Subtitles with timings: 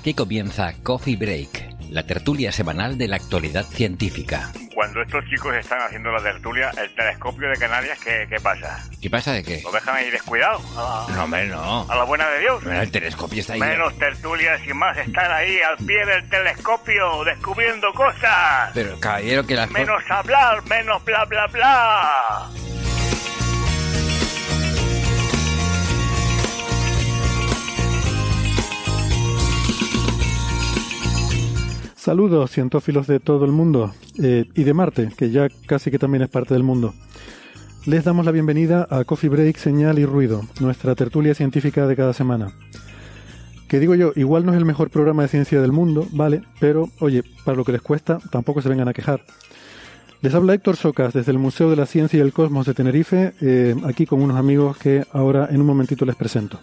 [0.00, 4.50] Aquí comienza Coffee Break, la tertulia semanal de la actualidad científica.
[4.74, 8.82] Cuando estos chicos están haciendo la tertulia, el telescopio de Canarias, ¿qué, qué pasa?
[8.98, 9.60] ¿Qué pasa de qué?
[9.62, 10.58] ¿Lo dejan ahí descuidado?
[10.74, 11.86] A la, No, hombre, no.
[11.86, 12.64] a la buena de Dios.
[12.64, 13.60] Bueno, el telescopio está ahí.
[13.60, 18.70] Menos tertulias y más están ahí al pie del telescopio descubriendo cosas.
[18.72, 22.50] Pero, caballero, que las Menos hablar, menos bla bla bla.
[32.00, 36.22] Saludos, cientófilos de todo el mundo eh, y de Marte, que ya casi que también
[36.22, 36.94] es parte del mundo.
[37.84, 42.14] Les damos la bienvenida a Coffee Break, Señal y Ruido, nuestra tertulia científica de cada
[42.14, 42.52] semana.
[43.68, 46.40] Que digo yo, igual no es el mejor programa de ciencia del mundo, ¿vale?
[46.58, 49.22] Pero, oye, para lo que les cuesta, tampoco se vengan a quejar.
[50.22, 53.34] Les habla Héctor Socas desde el Museo de la Ciencia y el Cosmos de Tenerife,
[53.42, 56.60] eh, aquí con unos amigos que ahora en un momentito les presento.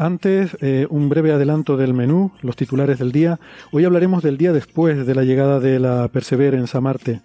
[0.00, 3.38] Antes, eh, un breve adelanto del menú, los titulares del día.
[3.70, 7.20] Hoy hablaremos del día después de la llegada de la Perseverance a Marte,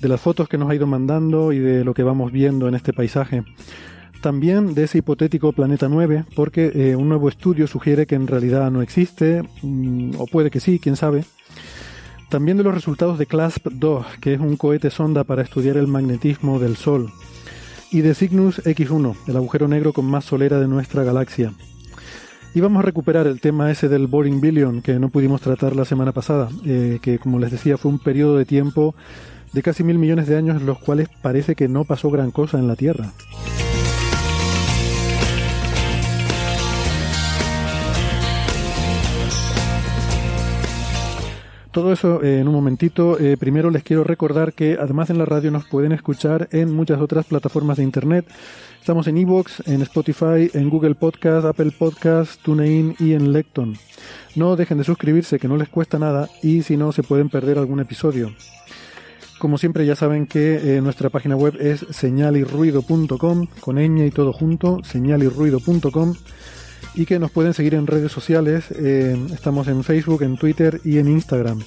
[0.00, 2.76] de las fotos que nos ha ido mandando y de lo que vamos viendo en
[2.76, 3.42] este paisaje.
[4.20, 8.70] También de ese hipotético planeta 9, porque eh, un nuevo estudio sugiere que en realidad
[8.70, 11.24] no existe, mm, o puede que sí, quién sabe.
[12.30, 16.60] También de los resultados de CLASP-2, que es un cohete sonda para estudiar el magnetismo
[16.60, 17.10] del Sol.
[17.90, 21.52] Y de Cygnus X1, el agujero negro con más solera de nuestra galaxia.
[22.54, 25.86] Y vamos a recuperar el tema ese del Boring Billion que no pudimos tratar la
[25.86, 28.94] semana pasada, eh, que como les decía fue un periodo de tiempo
[29.52, 32.58] de casi mil millones de años en los cuales parece que no pasó gran cosa
[32.58, 33.12] en la Tierra.
[41.72, 43.18] Todo eso eh, en un momentito.
[43.18, 47.00] Eh, primero les quiero recordar que además en la radio nos pueden escuchar en muchas
[47.00, 48.26] otras plataformas de internet.
[48.78, 53.78] Estamos en Evox, en Spotify, en Google Podcast, Apple Podcast, TuneIn y en Lecton.
[54.36, 57.56] No dejen de suscribirse, que no les cuesta nada y si no se pueden perder
[57.56, 58.34] algún episodio.
[59.38, 64.34] Como siempre ya saben que eh, nuestra página web es señalirruido.com, con ñ y todo
[64.34, 66.14] junto, señalirruido.com
[66.94, 68.66] y que nos pueden seguir en redes sociales.
[68.70, 71.60] eh, estamos en Facebook, en Twitter y en Instagram.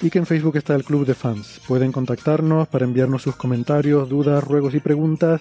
[0.00, 1.60] Y que en Facebook está el Club de Fans.
[1.66, 5.40] Pueden contactarnos para enviarnos sus comentarios, dudas, ruegos y preguntas.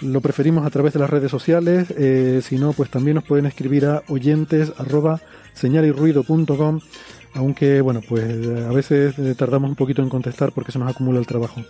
[0.00, 1.88] Lo preferimos a través de las redes sociales.
[1.96, 4.72] eh, si no, pues también nos pueden escribir a oyentes
[5.54, 6.80] señalirruido.com.
[7.34, 11.18] Aunque, bueno, pues eh, a veces tardamos un poquito en contestar porque se nos acumula
[11.18, 11.62] el trabajo.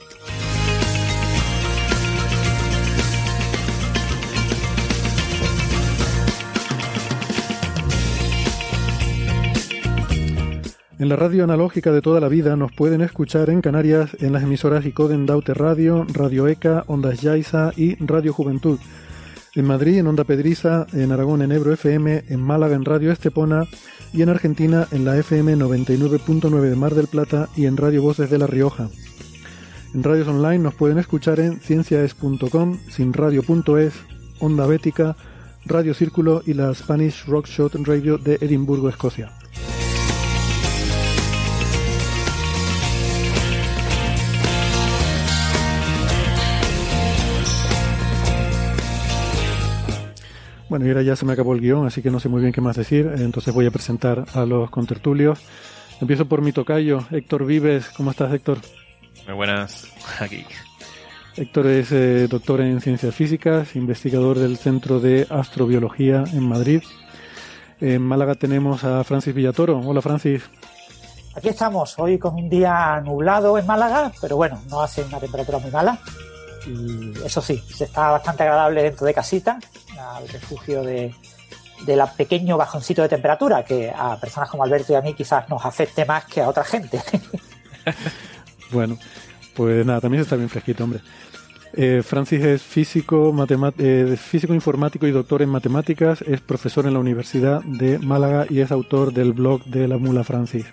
[11.02, 14.44] En la radio analógica de toda la vida nos pueden escuchar en Canarias en las
[14.44, 18.78] emisoras Icoden Daute Radio, Radio ECA, Ondas Yaiza y Radio Juventud.
[19.56, 23.64] En Madrid en Onda Pedriza, en Aragón en Ebro FM, en Málaga en Radio Estepona
[24.12, 28.30] y en Argentina en la FM 99.9 de Mar del Plata y en Radio Voces
[28.30, 28.88] de La Rioja.
[29.94, 33.94] En radios online nos pueden escuchar en cienciaes.com, sinradio.es,
[34.38, 35.16] Onda Bética,
[35.64, 39.32] Radio Círculo y la Spanish Rock Shot Radio de Edimburgo, Escocia.
[50.72, 52.50] Bueno, y ahora ya se me acabó el guion, así que no sé muy bien
[52.50, 55.38] qué más decir, entonces voy a presentar a los contertulios.
[56.00, 57.90] Empiezo por mi tocayo, Héctor Vives.
[57.94, 58.56] ¿Cómo estás, Héctor?
[59.26, 59.86] Muy buenas,
[60.18, 60.46] aquí.
[61.36, 66.82] Héctor es eh, doctor en ciencias físicas, investigador del Centro de Astrobiología en Madrid.
[67.78, 69.78] En Málaga tenemos a Francis Villatoro.
[69.78, 70.42] Hola, Francis.
[71.36, 75.58] Aquí estamos, hoy con un día nublado en Málaga, pero bueno, no hace una temperatura
[75.58, 75.98] muy mala.
[76.66, 79.58] Y eso sí, se está bastante agradable dentro de casita,
[79.98, 81.14] al refugio de,
[81.84, 85.48] de la pequeño bajoncito de temperatura que a personas como Alberto y a mí quizás
[85.48, 87.00] nos afecte más que a otra gente.
[88.70, 88.98] Bueno,
[89.54, 91.00] pues nada, también está bien fresquito, hombre.
[91.74, 93.34] Eh, Francis es físico,
[93.78, 98.60] eh, físico informático y doctor en matemáticas, es profesor en la Universidad de Málaga y
[98.60, 100.66] es autor del blog de la Mula Francis.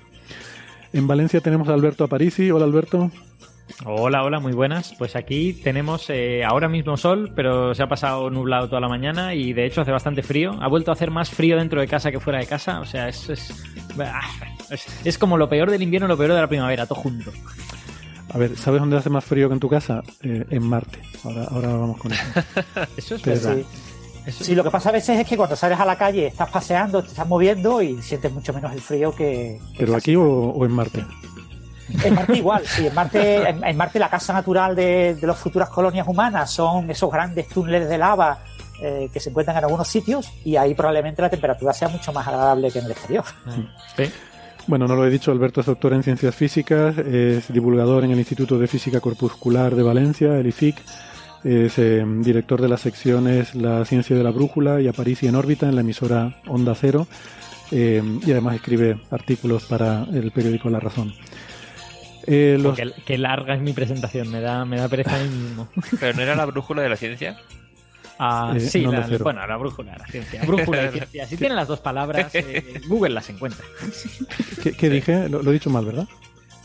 [0.91, 2.51] En Valencia tenemos a Alberto Aparici.
[2.51, 3.11] Hola Alberto.
[3.85, 4.93] Hola, hola, muy buenas.
[4.97, 9.33] Pues aquí tenemos eh, ahora mismo sol, pero se ha pasado nublado toda la mañana
[9.33, 10.57] y de hecho hace bastante frío.
[10.61, 12.81] Ha vuelto a hacer más frío dentro de casa que fuera de casa.
[12.81, 13.53] O sea, es, es,
[15.05, 17.31] es, como lo peor del invierno y lo peor de la primavera, todo junto.
[18.31, 20.03] A ver, ¿sabes dónde hace más frío que en tu casa?
[20.21, 20.99] Eh, en Marte.
[21.23, 22.23] Ahora, ahora vamos con eso.
[22.97, 23.57] eso es verdad.
[24.27, 24.53] Sí.
[24.53, 27.09] lo que pasa a veces es que cuando sales a la calle estás paseando, te
[27.09, 29.59] estás moviendo y sientes mucho menos el frío que...
[29.77, 31.03] ¿Pero aquí o, en Marte?
[32.03, 32.87] En Marte igual, sí.
[32.87, 37.47] En Marte, en, Marte la casa natural de, las futuras colonias humanas son esos grandes
[37.47, 38.39] túneles de lava
[38.81, 42.27] eh, que se encuentran en algunos sitios y ahí probablemente la temperatura sea mucho más
[42.27, 43.25] agradable que en el exterior.
[44.67, 48.19] Bueno, no lo he dicho, Alberto es doctor en ciencias físicas, es divulgador en el
[48.19, 50.77] Instituto de Física Corpuscular de Valencia, el IFIC,
[51.43, 55.67] es eh, director de las secciones La Ciencia de la Brújula y Aparici en órbita
[55.69, 57.07] en la emisora Onda Cero
[57.71, 61.13] eh, y además escribe artículos para el periódico La Razón.
[62.27, 62.61] Eh,
[63.05, 65.69] qué, larga es mi presentación, me da, me da pereza a mí mismo.
[65.99, 67.37] ¿Pero no era la brújula de la ciencia?
[68.19, 70.43] Ah, eh, sí, la, bueno, la brújula de la ciencia.
[70.43, 71.25] Brújula de ciencia.
[71.25, 73.63] Si tienen las dos palabras, eh, Google las encuentra.
[74.77, 75.29] ¿Qué, dije?
[75.29, 76.07] Lo, he dicho mal, ¿verdad?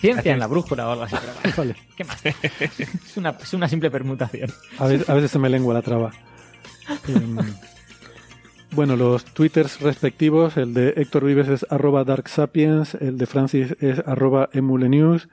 [0.01, 1.17] Ciencia en la brújula o algo así.
[1.57, 1.77] vale.
[1.97, 2.27] ¿Qué más?
[2.27, 4.53] Es una, es una, simple permutación.
[4.79, 6.11] A veces, a veces se me lengua la traba.
[8.75, 14.01] Bueno, los twitters respectivos, el de Héctor Vives es arroba darksapiens, el de Francis es
[14.01, 15.29] arroba emulenews,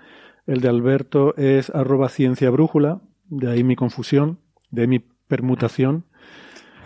[0.46, 4.38] el de Alberto es arroba ciencia brújula, de ahí mi confusión,
[4.70, 6.06] de ahí mi permutación.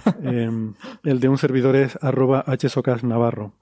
[0.23, 3.53] Em, el de un servidor es arroba hsocasnavarro.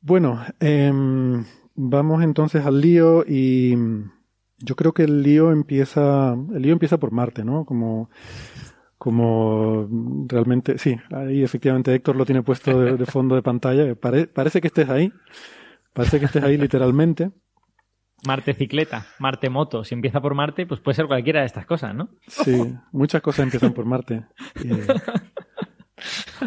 [0.00, 1.44] Bueno, em,
[1.74, 3.74] vamos entonces al lío y
[4.58, 7.64] yo creo que el lío empieza, el lío empieza por Marte, ¿no?
[7.64, 8.08] Como,
[9.06, 9.88] como
[10.26, 13.94] realmente, sí, ahí efectivamente Héctor lo tiene puesto de, fondo de pantalla.
[13.94, 15.12] parece que estés ahí,
[15.92, 17.30] parece que estés ahí literalmente.
[18.26, 19.84] Marte cicleta, Marte moto.
[19.84, 22.08] Si empieza por Marte, pues puede ser cualquiera de estas cosas, ¿no?
[22.26, 22.60] Sí,
[22.90, 24.24] muchas cosas empiezan por Marte.
[24.64, 24.86] Eh,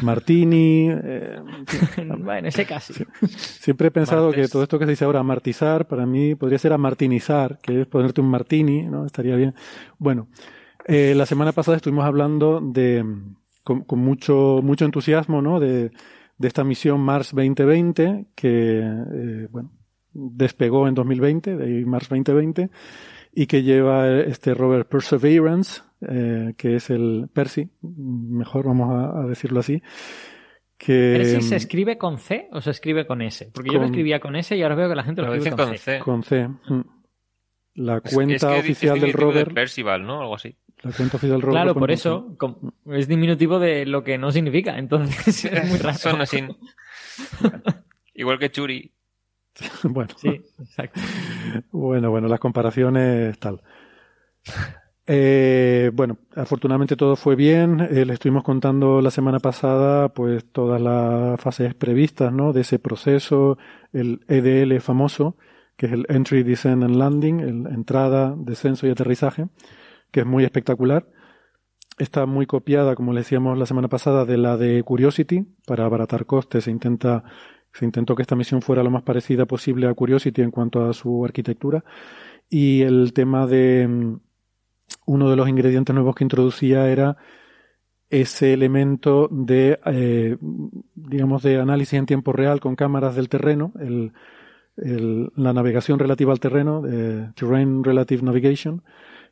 [0.01, 0.89] Martini.
[0.89, 1.39] Eh,
[2.19, 2.93] bueno, ese casi.
[3.29, 6.73] Siempre he pensado que todo esto que se dice ahora, martizar, para mí podría ser
[6.73, 9.05] amartinizar, que es ponerte un martini, ¿no?
[9.05, 9.55] Estaría bien.
[9.97, 10.27] Bueno,
[10.89, 13.05] eh, la semana pasada estuvimos hablando de,
[13.63, 15.59] con, mucho, mucho entusiasmo, ¿no?
[15.59, 15.91] De,
[16.39, 19.71] de esta misión Mars 2020, que, eh, bueno,
[20.13, 22.69] despegó en 2020, de Mars 2020,
[23.33, 29.59] y que lleva este rover Perseverance, eh, que es el Percy, mejor vamos a, decirlo
[29.59, 29.83] así.
[30.77, 33.51] Que, ¿Percy se escribe con C o se escribe con S?
[33.53, 35.77] Porque yo lo escribía con S y ahora veo que la gente lo, escribe con,
[35.77, 35.99] C.
[35.99, 36.47] Con C.
[36.47, 36.81] Mm.
[37.75, 39.53] La cuenta oficial del rover.
[39.53, 40.21] Percival, ¿no?
[40.21, 40.55] Algo así.
[40.81, 42.37] Claro, por eso
[42.85, 44.77] es diminutivo de lo que no significa.
[44.77, 45.97] Entonces es muy raro.
[48.13, 48.91] Igual que Churi.
[49.83, 50.13] bueno.
[50.17, 51.01] Sí, exacto.
[51.71, 53.61] Bueno, bueno, las comparaciones tal.
[55.05, 57.79] Eh, bueno, afortunadamente todo fue bien.
[57.81, 62.53] Eh, le estuvimos contando la semana pasada, pues todas las fases previstas, ¿no?
[62.53, 63.57] De ese proceso,
[63.91, 65.35] el EDL famoso,
[65.75, 69.47] que es el Entry, Descent and Landing, el entrada, descenso y aterrizaje,
[70.11, 71.07] que es muy espectacular.
[71.97, 75.45] Está muy copiada, como le decíamos la semana pasada, de la de Curiosity.
[75.65, 77.23] Para abaratar costes se intenta
[77.73, 80.93] se intentó que esta misión fuera lo más parecida posible a Curiosity en cuanto a
[80.93, 81.83] su arquitectura.
[82.49, 84.19] Y el tema de mm,
[85.05, 87.17] uno de los ingredientes nuevos que introducía era
[88.09, 90.37] ese elemento de, eh,
[90.95, 94.13] digamos, de análisis en tiempo real con cámaras del terreno, el,
[95.35, 96.81] la navegación relativa al terreno,
[97.35, 98.81] Terrain Relative Navigation,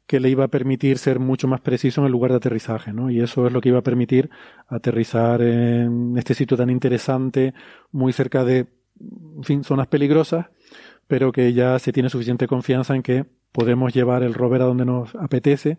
[0.08, 3.12] que le iba a permitir ser mucho más preciso en el lugar de aterrizaje, ¿no?
[3.12, 4.30] Y eso es lo que iba a permitir
[4.68, 7.54] aterrizar en este sitio tan interesante,
[7.92, 8.68] muy cerca de,
[9.00, 10.48] en fin, zonas peligrosas,
[11.08, 14.86] pero que ya se tiene suficiente confianza en que podemos llevar el rover a donde
[14.86, 15.78] nos apetece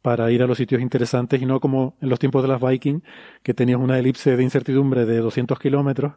[0.00, 3.00] para ir a los sitios interesantes y no como en los tiempos de las Viking,
[3.42, 6.14] que tenías una elipse de incertidumbre de 200 kilómetros,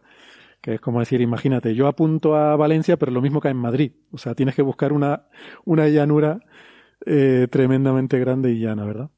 [0.61, 3.93] que es como decir, imagínate, yo apunto a Valencia, pero lo mismo que en Madrid.
[4.11, 5.27] O sea, tienes que buscar una,
[5.63, 6.39] una llanura
[7.07, 9.09] eh, tremendamente grande y llana, ¿verdad?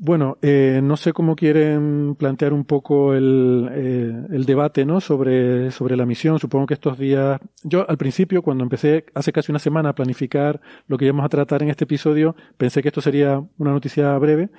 [0.00, 5.00] Bueno, eh, no sé cómo quieren plantear un poco el, eh, el, debate ¿no?
[5.00, 6.38] sobre, sobre la misión.
[6.38, 10.60] Supongo que estos días, yo al principio, cuando empecé hace casi una semana a planificar
[10.86, 14.50] lo que íbamos a tratar en este episodio, pensé que esto sería una noticia breve,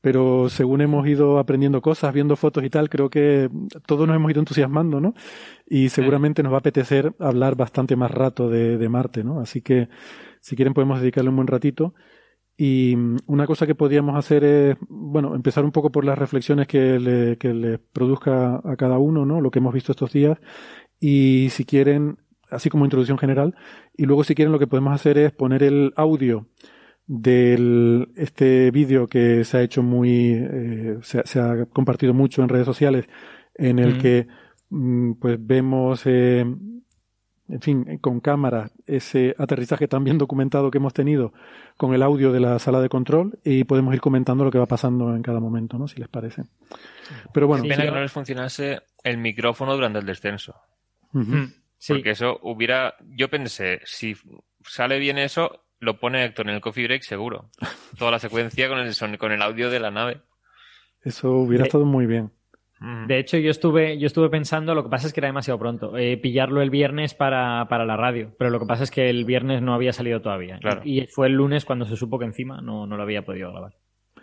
[0.00, 3.50] pero según hemos ido aprendiendo cosas, viendo fotos y tal, creo que
[3.84, 5.12] todos nos hemos ido entusiasmando, ¿no?
[5.66, 9.40] Y seguramente nos va a apetecer hablar bastante más rato de, de Marte, ¿no?
[9.40, 9.90] Así que
[10.46, 11.92] si quieren podemos dedicarle un buen ratito.
[12.56, 16.68] Y mm, una cosa que podríamos hacer es, bueno, empezar un poco por las reflexiones
[16.68, 19.40] que le, que le produzca a cada uno, ¿no?
[19.40, 20.38] Lo que hemos visto estos días.
[21.00, 23.56] Y si quieren, así como introducción general.
[23.96, 26.46] Y luego si quieren lo que podemos hacer es poner el audio
[27.08, 32.48] del este vídeo que se ha hecho muy, eh, se, se ha compartido mucho en
[32.48, 33.06] redes sociales,
[33.56, 33.98] en el Mm.
[33.98, 34.26] que
[34.70, 36.44] mm, pues vemos, eh,
[37.48, 41.32] en fin, con cámara, ese aterrizaje tan bien documentado que hemos tenido
[41.76, 44.66] con el audio de la sala de control y podemos ir comentando lo que va
[44.66, 45.86] pasando en cada momento, ¿no?
[45.88, 46.42] Si les parece.
[47.32, 50.54] Pero bueno, Pena que no les funcionase el micrófono durante el descenso.
[51.12, 51.44] Mm,
[51.78, 51.92] Sí.
[51.92, 52.94] Porque eso hubiera.
[53.10, 54.16] Yo pensé, si
[54.64, 57.50] sale bien eso, lo pone Héctor en el coffee break seguro.
[57.98, 60.22] Toda la secuencia con el, son- con el audio de la nave.
[61.04, 62.30] eso hubiera De- estado muy bien.
[62.78, 65.96] De hecho, yo estuve, yo estuve pensando, lo que pasa es que era demasiado pronto,
[65.96, 69.24] eh, pillarlo el viernes para, para la radio, pero lo que pasa es que el
[69.24, 70.58] viernes no había salido todavía.
[70.58, 70.82] Claro.
[70.84, 73.50] Y, y fue el lunes cuando se supo que encima no, no lo había podido
[73.50, 73.72] grabar.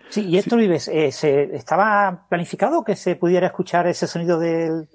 [0.09, 4.87] Sí, y esto, Vives, eh, ¿se, ¿estaba planificado que se pudiera escuchar ese sonido del,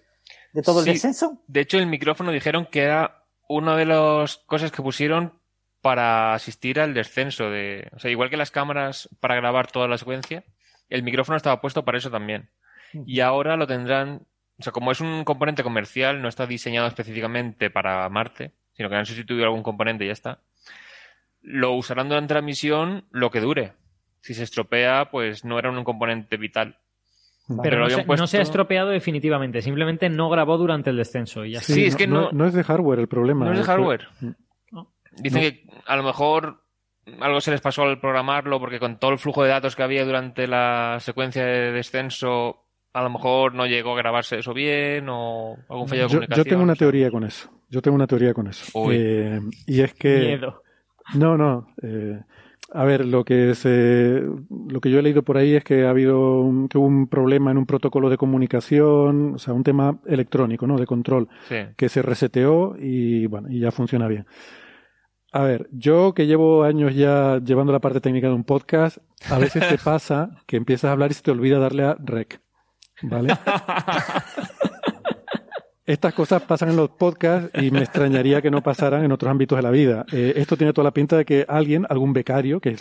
[0.52, 0.90] de todo Sí.
[0.90, 1.42] el descenso?
[1.48, 5.32] De hecho, el micrófono dijeron que era una de las cosas que pusieron
[5.82, 7.88] para asistir al descenso de.
[7.94, 10.44] O sea, igual que las cámaras para grabar toda la secuencia,
[10.88, 12.50] el micrófono estaba puesto para eso también.
[13.06, 14.22] Y ahora lo tendrán.
[14.58, 18.96] O sea, como es un componente comercial, no está diseñado específicamente para Marte, sino que
[18.96, 20.40] han sustituido algún componente y ya está.
[21.42, 23.72] Lo usarán durante la misión lo que dure.
[24.20, 26.78] Si se estropea, pues no era un componente vital.
[27.46, 30.90] Pero, Pero lo no, se, puesto- no se ha estropeado definitivamente, simplemente no grabó durante
[30.90, 31.44] el descenso.
[31.44, 31.60] Y ya.
[31.60, 33.44] Sí, es que no- no es de hardware el problema.
[33.46, 34.08] No es de Eso- hardware.
[34.70, 34.92] No.
[35.12, 35.48] Dicen No.
[35.48, 36.64] que a lo mejor
[37.20, 40.04] algo se les pasó al programarlo porque con todo el flujo de datos que había
[40.04, 45.56] durante la secuencia de descenso, a lo mejor no llegó a grabarse eso bien o
[45.68, 46.44] algún fallo de Yo, yo comunicación.
[46.48, 47.50] tengo una teoría con eso.
[47.70, 48.64] Yo tengo una teoría con eso.
[48.90, 50.18] Eh, y es que.
[50.18, 50.62] Miedo.
[51.14, 51.68] No, no.
[51.82, 52.20] eh,
[52.74, 54.22] a ver, lo que se,
[54.68, 57.06] lo que yo he leído por ahí es que ha habido un, que hubo un
[57.08, 60.76] problema en un protocolo de comunicación, o sea, un tema electrónico, ¿no?
[60.76, 61.56] De control, Sí.
[61.78, 64.26] que se reseteó y bueno, y ya funciona bien.
[65.32, 68.98] A ver, yo que llevo años ya llevando la parte técnica de un podcast,
[69.30, 72.40] a veces te pasa que empiezas a hablar y se te olvida darle a rec,
[73.02, 73.34] ¿vale?
[75.86, 79.56] Estas cosas pasan en los podcasts y me extrañaría que no pasaran en otros ámbitos
[79.56, 80.04] de la vida.
[80.12, 82.76] Eh, esto tiene toda la pinta de que alguien, algún becario, que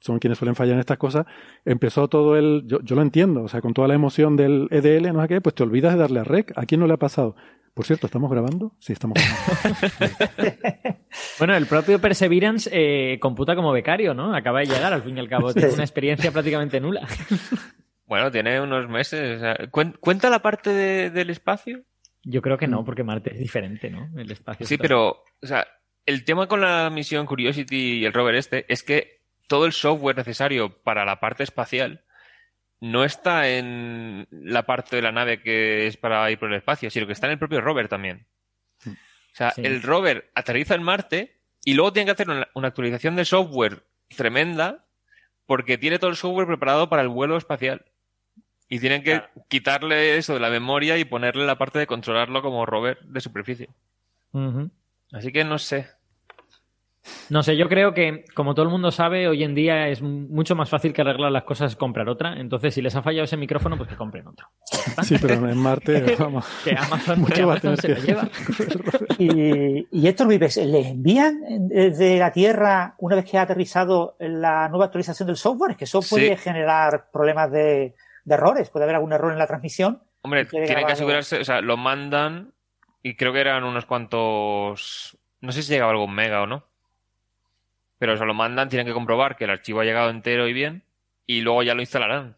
[0.00, 1.26] son quienes suelen fallar en estas cosas,
[1.66, 2.62] empezó todo el...
[2.66, 5.40] Yo, yo lo entiendo, o sea, con toda la emoción del EDL, no sé qué,
[5.42, 6.52] pues te olvidas de darle a rec.
[6.56, 7.36] ¿A quién no le ha pasado?
[7.74, 8.72] Por cierto, ¿estamos grabando?
[8.78, 10.98] Sí, estamos grabando.
[11.38, 14.34] Bueno, el propio Perseverance eh, computa como becario, ¿no?
[14.34, 15.52] Acaba de llegar, al fin y al cabo.
[15.52, 17.06] Tiene una experiencia prácticamente nula.
[18.06, 19.36] Bueno, tiene unos meses.
[19.36, 21.82] o sea, ¿cuen- ¿Cuenta la parte de- del espacio?
[22.22, 24.08] Yo creo que no, porque Marte es diferente, ¿no?
[24.18, 24.66] El espacio.
[24.66, 25.08] Sí, está- pero,
[25.42, 25.66] o sea,
[26.06, 30.16] el tema con la misión Curiosity y el rover este es que todo el software
[30.16, 32.04] necesario para la parte espacial
[32.80, 36.90] no está en la parte de la nave que es para ir por el espacio,
[36.90, 38.26] sino que está en el propio rover también.
[38.86, 38.90] O
[39.36, 39.62] sea, Sí.
[39.64, 43.84] el rover aterriza en Marte y luego tiene que hacer una, una actualización de software
[44.16, 44.84] tremenda
[45.46, 47.84] porque tiene todo el software preparado para el vuelo espacial.
[48.68, 52.66] Y tienen que quitarle eso de la memoria y ponerle la parte de controlarlo como
[52.66, 53.68] rover de superficie.
[55.12, 55.86] Así que no sé.
[57.30, 60.56] No sé, yo creo que, como todo el mundo sabe, hoy en día es mucho
[60.56, 62.34] más fácil que arreglar las cosas es comprar otra.
[62.40, 64.48] Entonces, si les ha fallado ese micrófono, pues que compren otro.
[65.04, 66.44] Sí, pero en Marte, vamos.
[66.64, 68.28] Que Amazon, Mucho que va a Amazon se tener lo que- lleva.
[69.18, 74.68] Y, y Héctor Vives, ¿le envían desde la Tierra una vez que ha aterrizado la
[74.68, 75.70] nueva actualización del software?
[75.72, 76.42] Es que eso puede Sí.
[76.42, 77.94] generar problemas de,
[78.26, 78.68] de errores.
[78.68, 80.02] Puede haber algún error en la transmisión.
[80.20, 82.52] Hombre, tienen que asegurarse, o sea, lo mandan
[83.02, 85.16] y creo que eran unos cuantos.
[85.40, 86.64] No sé si llegaba algún mega o no.
[87.98, 90.52] Pero o sea, lo mandan, tienen que comprobar que el archivo ha llegado entero y
[90.52, 90.82] bien
[91.26, 92.36] y luego ya lo instalarán.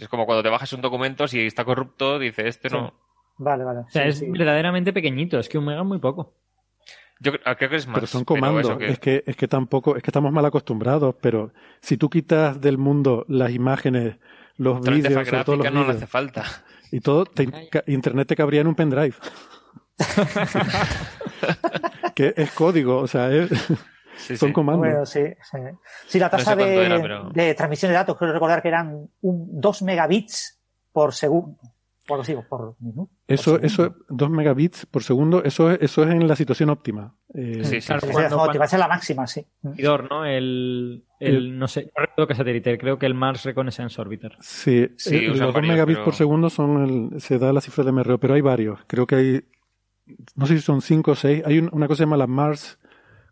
[0.00, 2.76] Es como cuando te bajas un documento, si está corrupto, dice este Sí.
[2.76, 2.94] no.
[3.36, 3.80] Vale, vale.
[3.80, 4.30] O sea, Sí, es sí.
[4.30, 5.38] verdaderamente pequeñito.
[5.38, 6.32] Es que un mega es muy poco.
[7.20, 7.96] Yo cre- creo que es más.
[7.96, 8.62] Pero son comandos.
[8.62, 11.16] eso que- Es que es que tampoco, es que estamos mal acostumbrados.
[11.20, 14.16] Pero si tú quitas del mundo las imágenes,
[14.58, 16.44] los vídeos, sobre todo los no le vídeos, hace falta.
[16.92, 17.48] y todo, te-
[17.86, 19.14] internet te cabría en un pendrive.
[22.14, 23.50] que es código, o sea, es-
[24.16, 24.52] Sí, son sí.
[24.52, 24.80] comandos.
[24.84, 25.58] Bueno, sí, sí.
[26.08, 28.66] Sí, la tasa sé cuánto de, era, pero- de transmisión de datos, creo recordar que
[28.68, 30.58] eran un 2 megabits
[30.92, 31.56] por segundo.
[32.08, 33.04] Por, digo, por minuto.
[33.04, 33.66] por Eso, segundo.
[33.66, 37.14] eso, 2 megabits por segundo, eso es, eso es en la situación óptima.
[37.34, 37.86] Eh, Sí, sí.
[37.86, 39.46] Claro, Sí, sí, no, cuando- ser la máxima, sí.
[39.62, 40.24] servidor, ¿no?
[40.24, 44.36] El, el, no sé, no recuerdo qué satélite, creo que el Mars Reconnaissance Orbiter.
[44.40, 47.60] Sí, Sí, eh, los 2 varios, megabits pero- por segundo son el, se da la
[47.60, 48.80] cifra de MRO, pero hay varios.
[48.86, 49.40] Creo que hay,
[50.34, 51.42] no sé si son 5 o 6.
[51.44, 52.78] Hay un- una cosa que se llama la Mars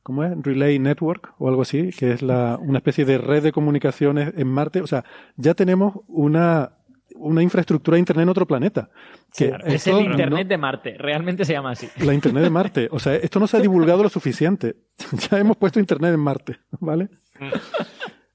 [0.02, 0.30] ¿cómo es?
[0.40, 4.46] Relay Network o algo así, que es la, una especie de red de comunicaciones en
[4.46, 4.80] Marte.
[4.80, 5.04] O sea,
[5.34, 6.75] ya tenemos una,
[7.14, 8.90] una infraestructura de Internet en otro planeta.
[9.36, 11.88] Que Claro, es el Internet no- de Marte, realmente se llama así.
[12.04, 12.88] la Internet de Marte.
[12.90, 14.76] O sea, esto no se ha divulgado lo suficiente.
[15.30, 17.08] Ya hemos puesto Internet en Marte, ¿vale?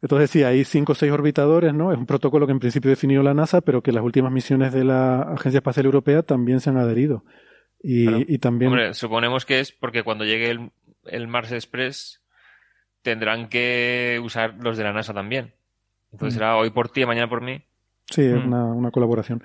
[0.02, 1.92] Entonces sí, hay cinco o seis orbitadores, ¿no?
[1.92, 4.84] Es un protocolo que en principio definió la NASA, pero que las últimas misiones de
[4.84, 7.24] la Agencia Espacial Europea también se han adherido.
[7.84, 8.26] Y, Claro.
[8.28, 8.72] y también...
[8.72, 10.72] Hombre, suponemos que es porque cuando llegue el,
[11.06, 12.22] el Mars Express
[13.04, 15.54] tendrán que usar los de la NASA también.
[16.12, 16.38] Entonces Mm.
[16.40, 17.62] será hoy por ti, mañana por mí.
[18.12, 18.48] Sí, es Mm.
[18.48, 19.42] una, una colaboración.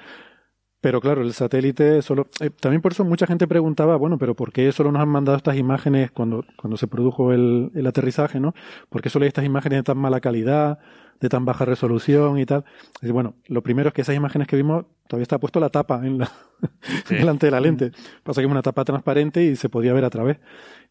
[0.83, 2.29] Pero claro, el satélite solo.
[2.41, 5.37] eh, también por eso mucha gente preguntaba, bueno, pero ¿por qué solo nos han mandado
[5.39, 8.55] estas imágenes cuando, cuando se produjo el, el aterrizaje, ¿no?
[8.91, 10.79] ¿Por qué solo hay estas imágenes de tan mala calidad,
[11.19, 12.65] de tan baja resolución y tal?
[13.03, 16.07] Y bueno, lo primero es que esas imágenes que vimos todavía está puesto la tapa
[16.07, 16.31] en la,
[17.07, 17.17] Sí.
[17.17, 17.91] delante de la lente.
[18.23, 20.39] Pasa que es una tapa transparente y se podía ver a través.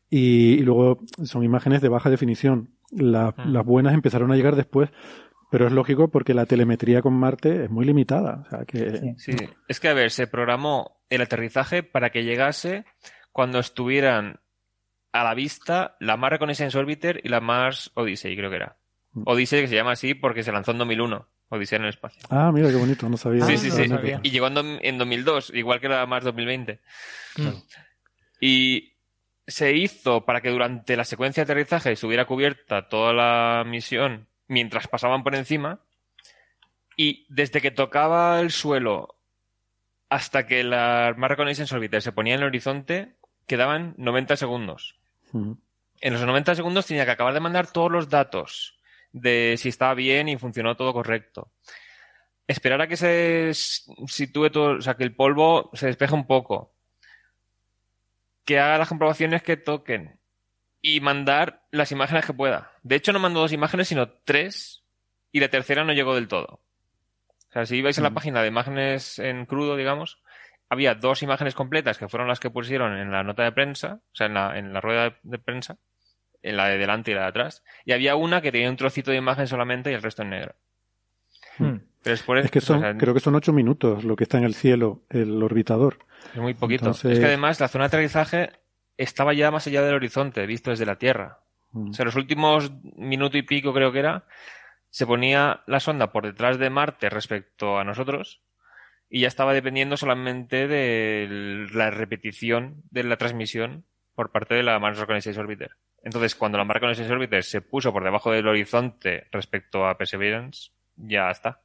[0.09, 2.71] Y, y luego son imágenes de baja definición.
[2.91, 3.51] La- Mm.
[3.53, 4.89] Las buenas empezaron a llegar después,
[5.51, 8.43] pero es lógico porque la telemetría con Marte es muy limitada.
[8.45, 9.13] O sea que Sí.
[9.17, 12.85] Sí, es que a ver, se programó el aterrizaje para que llegase
[13.31, 14.39] cuando estuvieran
[15.11, 18.77] a la vista la Mars Reconnaissance Orbiter y la Mars Odyssey, creo que era.
[19.13, 19.23] Mm.
[19.25, 22.21] Odyssey que se llama así porque se lanzó en 2001, Odisea en el espacio.
[22.29, 23.45] Ah, mira qué bonito, no sabía.
[23.45, 24.13] Sí, Ah, sí, no sí.
[24.23, 26.81] Y llegó en, en 2002, igual que la Mars 2020.
[27.37, 27.49] Mm.
[28.41, 28.93] Y
[29.47, 34.87] se hizo para que durante la secuencia de aterrizaje estuviera cubierta toda la misión mientras
[34.87, 35.81] pasaban por encima.
[36.97, 39.15] Y desde que tocaba el suelo
[40.09, 43.15] hasta que la Mars Reconnaissance Orbiter se ponía en el horizonte,
[43.47, 44.97] quedaban 90 segundos.
[45.31, 45.53] Mm.
[46.01, 48.75] En los 90 segundos tenía que acabar de mandar todos los datos
[49.11, 51.51] de si estaba bien y funcionó todo correcto.
[52.47, 56.75] Esperar a que se sitúe todo, o sea, que el polvo se despeje un poco.
[58.43, 60.19] Que haga las comprobaciones que toquen.
[60.87, 62.71] Y mandar las imágenes que pueda.
[62.83, 64.83] De hecho, no mandó dos imágenes, sino tres.
[65.31, 66.61] Y la tercera no llegó del todo.
[67.49, 68.13] O sea, si ibais a la Mm.
[68.13, 70.21] página de imágenes en crudo, digamos,
[70.69, 74.15] había dos imágenes completas que fueron las que pusieron en la nota de prensa, o
[74.15, 75.77] sea, en la, en la rueda de, de prensa,
[76.43, 79.09] en la de delante y la de atrás, y había una que tenía un trocito
[79.09, 80.53] de imagen solamente y el resto en negro.
[81.57, 81.77] Mm.
[82.03, 84.37] Pero después Es que son, o sea, creo que son ocho minutos lo que está
[84.37, 85.97] en el cielo, el orbitador.
[86.33, 86.85] es muy poquito.
[86.85, 88.51] entonces- Es que además la zona de aterrizaje
[88.97, 91.39] estaba ya más allá del horizonte, visto desde la Tierra.
[91.71, 91.89] Mm.
[91.89, 94.25] O sea, los últimos minuto y pico creo que era,
[94.89, 98.41] se ponía la sonda por detrás de Marte respecto a nosotros
[99.09, 104.79] y ya estaba dependiendo solamente de la repetición de la transmisión por parte de la
[104.79, 105.71] Mars Reconnaissance Orbiter.
[106.01, 110.71] Entonces, cuando la Mars Reconnaissance Orbiter se puso por debajo del horizonte respecto a Perseverance,
[110.95, 111.61] ya está.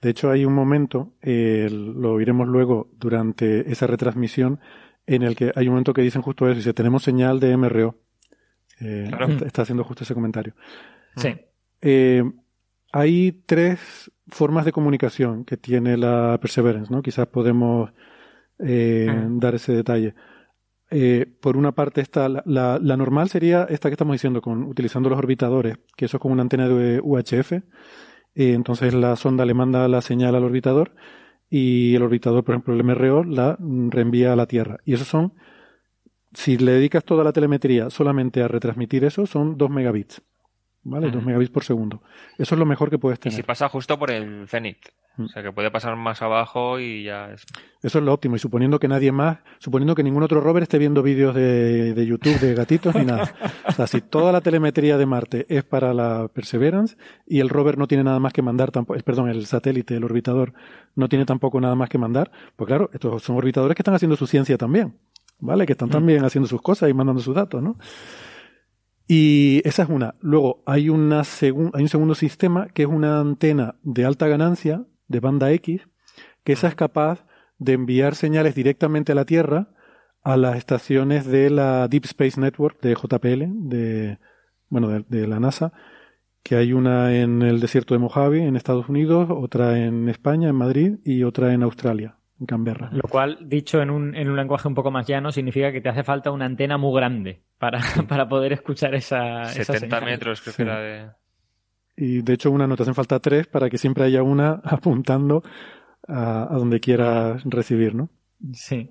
[0.00, 4.60] De hecho, hay un momento, eh, lo oiremos luego durante esa retransmisión,
[5.08, 7.96] en el que hay un momento que dicen justo eso, dice, tenemos señal de MRO.
[8.80, 9.26] Eh, Claro.
[9.32, 10.54] está, está haciendo justo ese comentario.
[11.16, 11.34] Sí.
[11.80, 12.22] Eh,
[12.92, 17.02] hay tres formas de comunicación que tiene la Perseverance, ¿no?
[17.02, 17.90] Quizás podemos
[18.60, 19.38] eh, Mm.
[19.38, 20.14] dar ese detalle.
[20.90, 24.64] Eh, por una parte está la, la- la normal sería esta que estamos diciendo con
[24.64, 27.52] utilizando los orbitadores, que eso es con una antena de UHF.
[27.52, 27.62] Eh,
[28.54, 30.92] entonces la sonda le manda la señal al orbitador
[31.50, 34.78] y el orbitador, por ejemplo, el MRO, la reenvía a la Tierra.
[34.84, 35.34] Y esos son,
[36.32, 40.22] si le dedicas toda la telemetría solamente a retransmitir eso, son 2 megabits.
[40.84, 41.08] ¿Vale?
[41.08, 41.16] Ujú.
[41.16, 42.02] 2 megabits por segundo.
[42.38, 43.44] Eso es lo mejor que puedes Y si tener.
[43.46, 44.78] pasa justo por el cenit.
[45.16, 45.24] Mm.
[45.24, 47.44] O sea, que puede pasar más abajo y ya es...
[47.82, 48.36] Eso es lo óptimo.
[48.36, 52.06] Y suponiendo que nadie más, suponiendo que ningún otro rover esté viendo vídeos de, de
[52.06, 53.34] YouTube de gatitos ni nada.
[53.66, 57.76] O sea, si toda la telemetría de Marte es para la Perseverance y el rover
[57.76, 60.54] no tiene nada más que mandar, tampoco, eh, perdón, el satélite, el orbitador,
[60.94, 64.16] no tiene tampoco nada más que mandar, pues claro, estos son orbitadores que están haciendo
[64.16, 64.96] su ciencia también.
[65.40, 65.66] ¿Vale?
[65.66, 67.76] Que están también haciendo sus cosas y mandando sus datos, ¿no?
[69.08, 70.14] Y esa es una.
[70.20, 74.84] Luego hay, una segun- hay un segundo sistema que es una antena de alta ganancia,
[75.08, 75.88] de banda X,
[76.44, 77.24] que esa es capaz
[77.58, 79.70] de enviar señales directamente a la Tierra
[80.22, 84.18] a las estaciones de la Deep Space Network de JPL, de,
[84.68, 85.72] bueno, de, de la NASA,
[86.42, 90.56] que hay una en el desierto de Mojave, en Estados Unidos, otra en España, en
[90.56, 92.88] Madrid, y otra en Australia, en Canberra.
[92.92, 95.88] Lo cual, dicho en un, en un lenguaje un poco más llano, significa que te
[95.88, 100.04] hace falta una antena muy grande para, para poder escuchar esa, esa 70 señal.
[100.04, 100.56] metros creo Sí.
[100.56, 101.10] que era de...
[101.96, 105.42] Y de hecho, una no te hacen falta tres para que siempre haya una apuntando
[106.06, 108.08] a, a donde quieras recibir, ¿no?
[108.52, 108.88] Sí.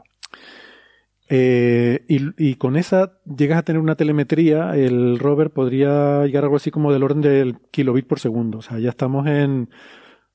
[1.30, 2.20] Eh, y,
[2.52, 6.72] y con esa llegas a tener una telemetría, el rover podría llegar a algo así
[6.72, 8.60] como del orden del kilobit por segundo.
[8.60, 9.70] O sea, ya estamos en,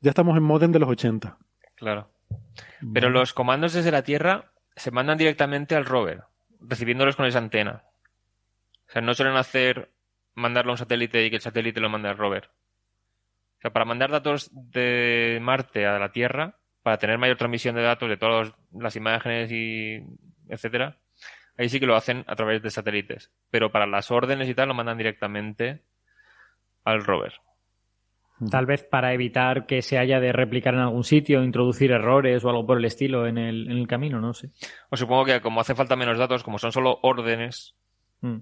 [0.01, 1.38] ya estamos en modem de los 80.
[1.77, 2.11] Claro.
[2.92, 6.25] Pero los comandos desde la Tierra se mandan directamente al rover,
[6.61, 7.85] recibiéndolos con esa antena.
[8.88, 9.90] O sea, no suelen hacer
[10.35, 12.51] mandarlo a un satélite y que el satélite lo mande al rover.
[13.59, 17.83] O sea, para mandar datos de Marte a la Tierra, para tener mayor transmisión de
[17.83, 20.03] datos de todas las imágenes y
[20.49, 20.99] etcétera,
[21.57, 23.31] ahí sí que lo hacen a través de satélites.
[23.51, 25.83] Pero para las órdenes y tal lo mandan directamente
[26.85, 27.35] al rover.
[28.50, 32.48] Tal vez para evitar que se haya de replicar en algún sitio, introducir errores o
[32.50, 34.50] algo por el estilo en el, en el camino, no sé.
[34.90, 37.74] O supongo que como hace falta menos datos, como son solo órdenes
[38.20, 38.38] Mm.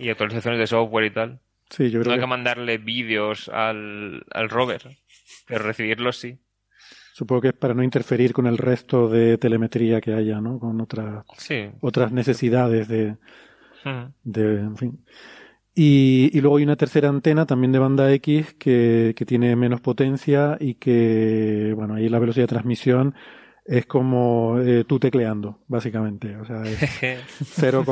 [0.00, 3.48] y actualizaciones de software y tal, Sí, yo no creo hay que que mandarle vídeos
[3.48, 4.98] al, al rover,
[5.48, 6.38] pero recibirlos sí.
[7.12, 10.58] supongo que es para no interferir con el resto de telemetría que haya, ¿no?
[10.60, 11.70] Con otras Sí.
[11.80, 13.16] otras necesidades de,
[13.84, 14.12] Mm.
[14.24, 15.04] de en fin.
[15.78, 19.82] Y, y luego hay una tercera antena también de banda X que, que tiene menos
[19.82, 23.14] potencia y que, bueno, ahí la velocidad de transmisión
[23.66, 26.34] es como eh, tú tecleando, básicamente.
[26.38, 26.80] O sea, es
[27.44, 27.84] 0,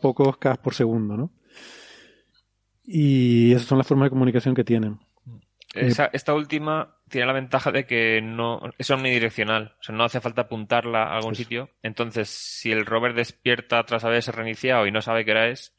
[0.00, 1.32] pocos K por segundo, ¿no?
[2.84, 5.00] Y esas son las formas de comunicación que tienen.
[5.74, 10.20] Esa- esta última tiene la ventaja de que no es omnidireccional, o sea, no hace
[10.20, 11.70] falta apuntarla a algún sitio.
[11.82, 15.74] Entonces, si el rover despierta tras haberse reiniciado y no sabe qué hora es,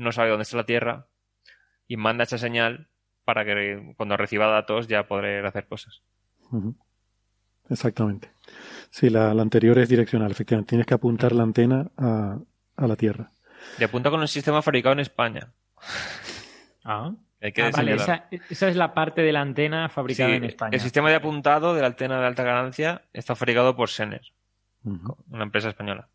[0.00, 1.06] no sabe dónde está la Tierra
[1.86, 2.88] y manda esa señal
[3.24, 6.02] para que cuando reciba datos ya poder hacer cosas.
[7.68, 8.30] Exactamente.
[8.90, 10.70] Sí, la, la anterior es direccional, efectivamente.
[10.70, 12.38] Tienes que apuntar la antena a,
[12.76, 13.30] a la Tierra.
[13.78, 15.52] Y apunta con un sistema fabricado en España.
[16.84, 20.36] Ah, Hay que Ah, vale, esa, esa es la parte de la antena fabricada Sí,
[20.36, 20.70] en España.
[20.74, 24.22] El sistema de apuntado de la antena de alta ganancia está fabricado por Sener,
[24.82, 26.08] una empresa española.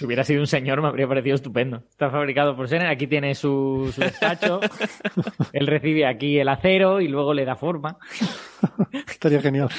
[0.00, 1.82] Si hubiera sido un señor me habría parecido estupendo.
[1.90, 4.58] Está fabricado por Sener, aquí tiene su, su despacho,
[5.52, 7.98] él recibe aquí el acero y luego le da forma.
[9.08, 9.68] Estaría genial.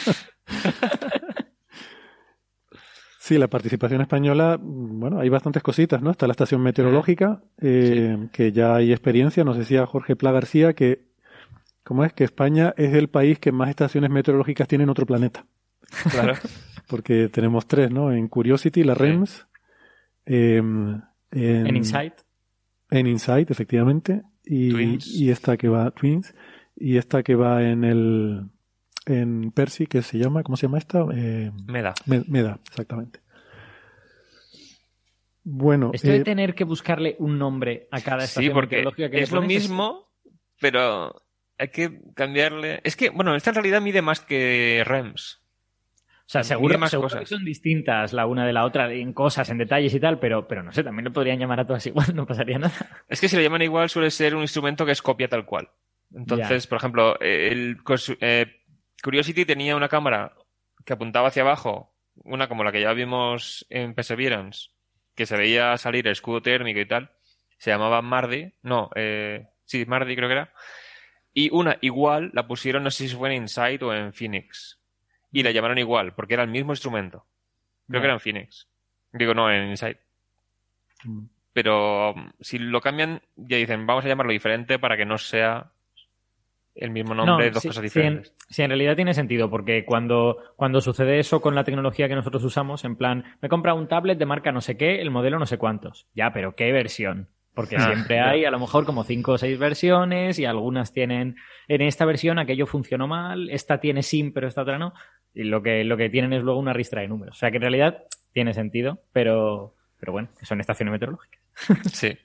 [3.17, 6.09] Sí, la participación española, bueno, hay bastantes cositas, ¿no?
[6.11, 9.43] Está la estación meteorológica, eh, que ya hay experiencia.
[9.43, 11.05] Nos decía Jorge Pla García que,
[11.83, 12.13] ¿cómo es?
[12.13, 15.45] Que España es el país que más estaciones meteorológicas tiene en otro planeta.
[16.09, 16.33] Claro.
[16.87, 18.11] Porque tenemos tres, ¿no?
[18.11, 18.99] En Curiosity, la Sí.
[19.01, 19.47] REMS,
[20.25, 22.13] em, en, En Insight.
[22.89, 25.07] en Insight, efectivamente, y, Twins.
[25.07, 26.33] y esta que va, Twins,
[26.75, 28.49] y esta que va en el,
[29.05, 31.05] en Percy, que se llama, ¿cómo se llama esta?
[31.13, 31.93] Eh, Me da.
[32.05, 33.19] Me- Meda, exactamente.
[35.43, 39.09] Bueno, Esto de eh, tener que buscarle un nombre a cada Sí, estación porque meteorológica
[39.09, 40.07] que es lo mismo,
[40.59, 41.15] pero
[41.57, 42.79] hay que cambiarle.
[42.83, 45.40] Es que, bueno, esta en realidad mide más que REMS.
[46.31, 47.19] O sea, seguro, más seguro cosas.
[47.19, 50.47] que son distintas la una de la otra en cosas, en detalles y tal, pero,
[50.47, 53.03] pero no sé, también le podrían llamar a todas igual, no pasaría nada.
[53.09, 55.69] Es que si lo llaman igual suele ser un instrumento que es copia tal cual.
[56.15, 57.79] Entonces, por ejemplo, eh, el
[58.21, 58.45] eh,
[59.03, 60.33] Curiosity tenía una cámara
[60.85, 64.69] que apuntaba hacia abajo, una como la que ya vimos en Perseverance,
[65.15, 67.11] que se veía salir el escudo térmico y tal.
[67.57, 70.53] Se llamaba Mardi, no, eh, sí, Mardi creo que era.
[71.33, 74.80] Y una igual la pusieron, no sé si fue en Insight o en Phoenix.
[75.31, 77.25] Y la llamaron igual, porque era el mismo instrumento.
[77.87, 78.67] Creo que era en Phoenix.
[79.13, 79.97] Digo, no, en Insight.
[81.03, 85.17] mm, Pero um, si lo cambian, ya dicen, vamos a llamarlo diferente para que no
[85.17, 85.71] sea
[86.75, 88.33] el mismo nombre dos sí, cosas sí, en, diferentes.
[88.49, 92.43] sí, en realidad tiene sentido, porque cuando, cuando sucede eso con la tecnología que nosotros
[92.45, 95.37] usamos, en plan, me he comprado un tablet de marca no sé qué, el modelo
[95.37, 96.07] no sé cuántos.
[96.15, 97.27] Ya, pero ¿qué versión?
[97.53, 101.35] Porque Ah, siempre hay a lo mejor como cinco o seis versiones y algunas tienen,
[101.67, 104.93] en esta versión aquello funcionó mal, esta tiene SIM pero esta otra no.
[105.33, 107.35] Y lo que, lo que tienen es luego una ristra de números.
[107.35, 111.41] O sea que en realidad tiene sentido, pero, pero bueno, que son estaciones meteorológicas.
[111.93, 112.17] Sí.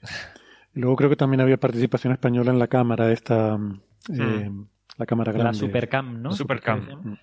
[0.73, 3.81] luego creo que también había participación española en la cámara esta, mm,
[4.19, 4.51] eh,
[4.97, 5.49] la cámara grande.
[5.51, 6.31] La Supercam, ¿no?
[6.31, 6.87] Supercam.
[6.87, 7.19] Llama.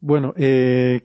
[0.00, 1.02] Bueno, eh,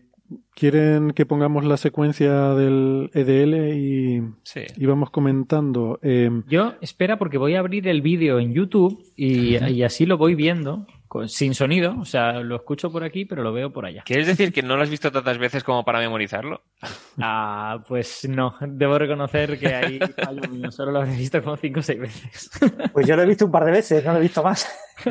[0.54, 4.62] ¿quieren que pongamos la secuencia del EDL y, Sí.
[4.78, 6.00] y vamos comentando?
[6.04, 10.18] Eh, Yo, espera, porque voy a abrir el vídeo en YouTube y, y así lo
[10.18, 11.96] voy viendo, con- sin sonido.
[12.00, 14.02] O sea, lo escucho por aquí, pero lo veo por allá.
[14.04, 16.64] ¿Quieres decir que no lo has visto tantas veces como para memorizarlo?
[17.22, 20.00] Ah, pues no, debo reconocer que ahí
[20.72, 22.50] solo lo habré visto como cinco o seis veces.
[22.92, 24.68] Pues yo lo he visto un par de veces, no lo he visto más.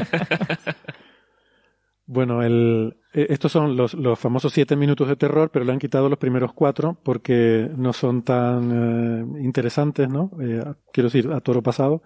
[2.04, 5.78] Bueno, el, eh, estos son los, los famosos siete minutos de terror, pero le han
[5.78, 10.30] quitado los primeros cuatro porque no son tan eh, interesantes, ¿no?
[10.40, 10.62] Eh,
[10.92, 12.02] quiero decir, a toro pasado.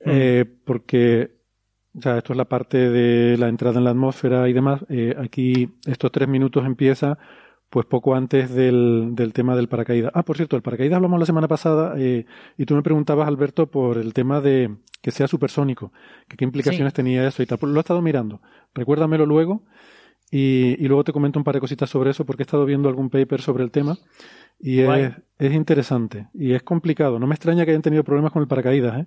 [0.00, 1.35] Eh, porque,
[1.96, 4.84] o sea, esto es la parte de la entrada en la atmósfera y demás.
[4.88, 7.18] Eh, aquí estos tres minutos empieza
[7.70, 10.12] pues poco antes del, del tema del paracaídas.
[10.14, 13.66] Ah, por cierto, el paracaídas hablamos la semana pasada eh, y tú me preguntabas, Alberto,
[13.70, 15.92] por el tema de que sea supersónico,
[16.28, 16.96] que qué implicaciones Sí.
[16.96, 17.58] tenía eso y tal.
[17.58, 18.40] Pues Lo he estado mirando.
[18.74, 19.62] Recuérdamelo luego
[20.30, 22.88] Y, y luego te comento un par de cositas sobre eso porque he estado viendo
[22.88, 23.96] algún paper sobre el tema
[24.58, 27.18] y es, es, interesante y es complicado.
[27.18, 29.06] No me extraña que hayan tenido problemas con el paracaídas, ¿eh?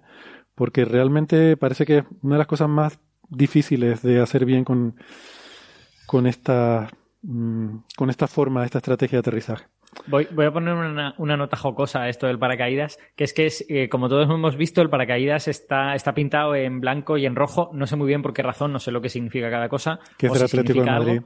[0.60, 4.94] Porque realmente parece que es una de las cosas más difíciles de hacer bien con,
[6.06, 6.90] con esta
[7.22, 9.68] mm, con esta forma, esta estrategia de aterrizaje.
[10.08, 13.46] Voy, voy a poner una, una, nota jocosa a esto del paracaídas, que es que
[13.46, 17.38] es, eh, como todos hemos visto, el paracaídas está, está pintado en blanco y en
[17.38, 17.70] rojo.
[17.74, 20.02] No sé muy bien por qué razón, no sé lo que significa cada cosa.
[20.18, 21.22] Que es el si Atlético de Madrid.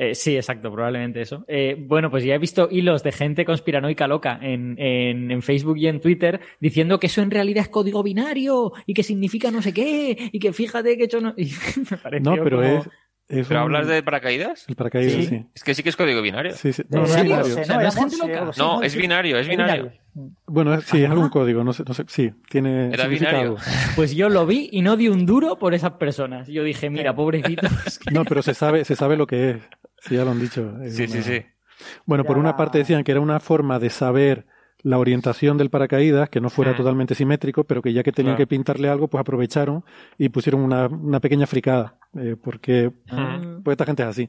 [0.00, 1.44] Eh, sí, exacto, probablemente eso.
[1.48, 5.76] Eh, bueno, pues ya he visto hilos de gente conspiranoica loca en, en, en, Facebook
[5.76, 9.60] y en Twitter diciendo que eso en realidad es código binario y que significa no
[9.60, 11.34] sé qué y que fíjate que hecho no...
[11.36, 11.50] Y
[11.90, 12.78] me pareció no, pero como...
[12.78, 12.88] es,
[13.28, 14.66] es ¿Pero un- hablas de paracaídas?
[14.68, 15.26] El paracaídas, sí.
[15.26, 15.44] Sí.
[15.52, 16.52] Es que sí que es código binario.
[16.52, 16.82] Sí, sí.
[16.82, 17.44] ¿En No, no es binario.
[17.44, 18.50] Sí, O sea, no, no es gente loca.
[18.56, 19.92] No, binario, es binario.
[20.46, 23.36] Bueno, es- sí, es algún código, no sé, no sé, sí, tiene Era significado.
[23.56, 23.56] binario.
[23.96, 26.48] Pues yo lo vi y no di un duro por esas personas.
[26.48, 28.00] Yo dije, mira, pobrecitos.
[28.12, 29.56] No, pero se sabe, se sabe lo que es.
[30.00, 30.74] Sí, ya lo han dicho.
[30.88, 31.42] Sí, sí, una- sí.
[32.06, 34.46] Bueno, por una parte decían que era una forma de saber
[34.82, 36.76] la orientación del paracaídas, que no fuera Mm.
[36.76, 38.46] totalmente simétrico, pero que ya que tenían Claro.
[38.46, 39.84] que pintarle algo, pues aprovecharon
[40.18, 43.40] y pusieron una, una pequeña fricada, eh, porque Ah.
[43.64, 44.28] pues esta gente es así.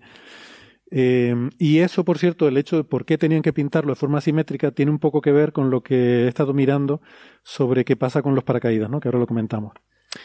[0.92, 4.22] Eh, y eso, por cierto, el hecho de por qué tenían que pintarlo de forma
[4.22, 7.00] simétrica tiene un poco que ver con lo que he estado mirando
[7.44, 9.00] sobre qué pasa con los paracaídas, ¿no?
[9.00, 9.74] Que ahora lo comentamos.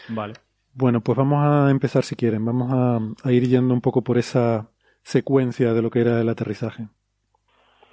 [0.09, 0.33] Vale.
[0.73, 2.43] Bueno, pues vamos a empezar si quieren.
[2.43, 4.69] Vamos a, a ir yendo un poco por esa
[5.05, 6.87] secuencia de lo que era el aterrizaje.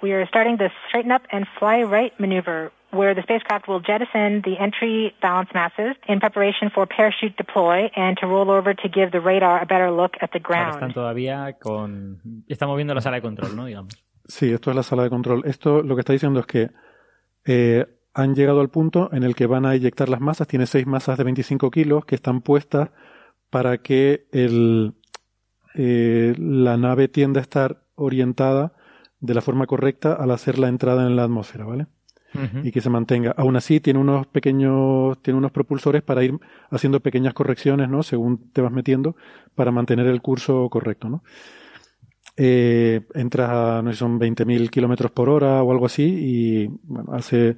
[0.01, 4.41] We are starting the straighten up and fly right maneuver, where the spacecraft will jettison
[4.41, 9.11] the entry balance masses in preparation for parachute deploy and to roll over to give
[9.11, 10.93] the radar a better look at the Ahora están ground.
[10.93, 12.43] todavía con...
[12.49, 13.65] Estamos viendo la sala de control, ¿no?
[13.65, 13.93] Digamos.
[14.25, 15.43] Sí, esto es la sala de control.
[15.45, 16.71] Esto lo que está diciendo es que
[17.45, 20.47] eh, han llegado al punto en el que van a eyectar las masas.
[20.47, 22.89] Tiene seis masas de 25 kilos que están puestas
[23.49, 24.95] para que el,
[25.75, 28.73] eh, la nave tienda a estar orientada
[29.19, 31.87] de la forma correcta al hacer la entrada en la atmósfera, ¿vale?
[32.65, 33.31] Y que se mantenga.
[33.37, 36.33] Aún así, tiene unos pequeños, tiene unos propulsores para ir
[36.71, 38.01] haciendo pequeñas correcciones, ¿no?
[38.01, 39.15] Según te vas metiendo,
[39.53, 41.23] para mantener el curso correcto, ¿no?
[42.35, 47.13] Eh, entras a, no sé, son 20.000 kilómetros por hora o algo así, y bueno,
[47.13, 47.57] hace,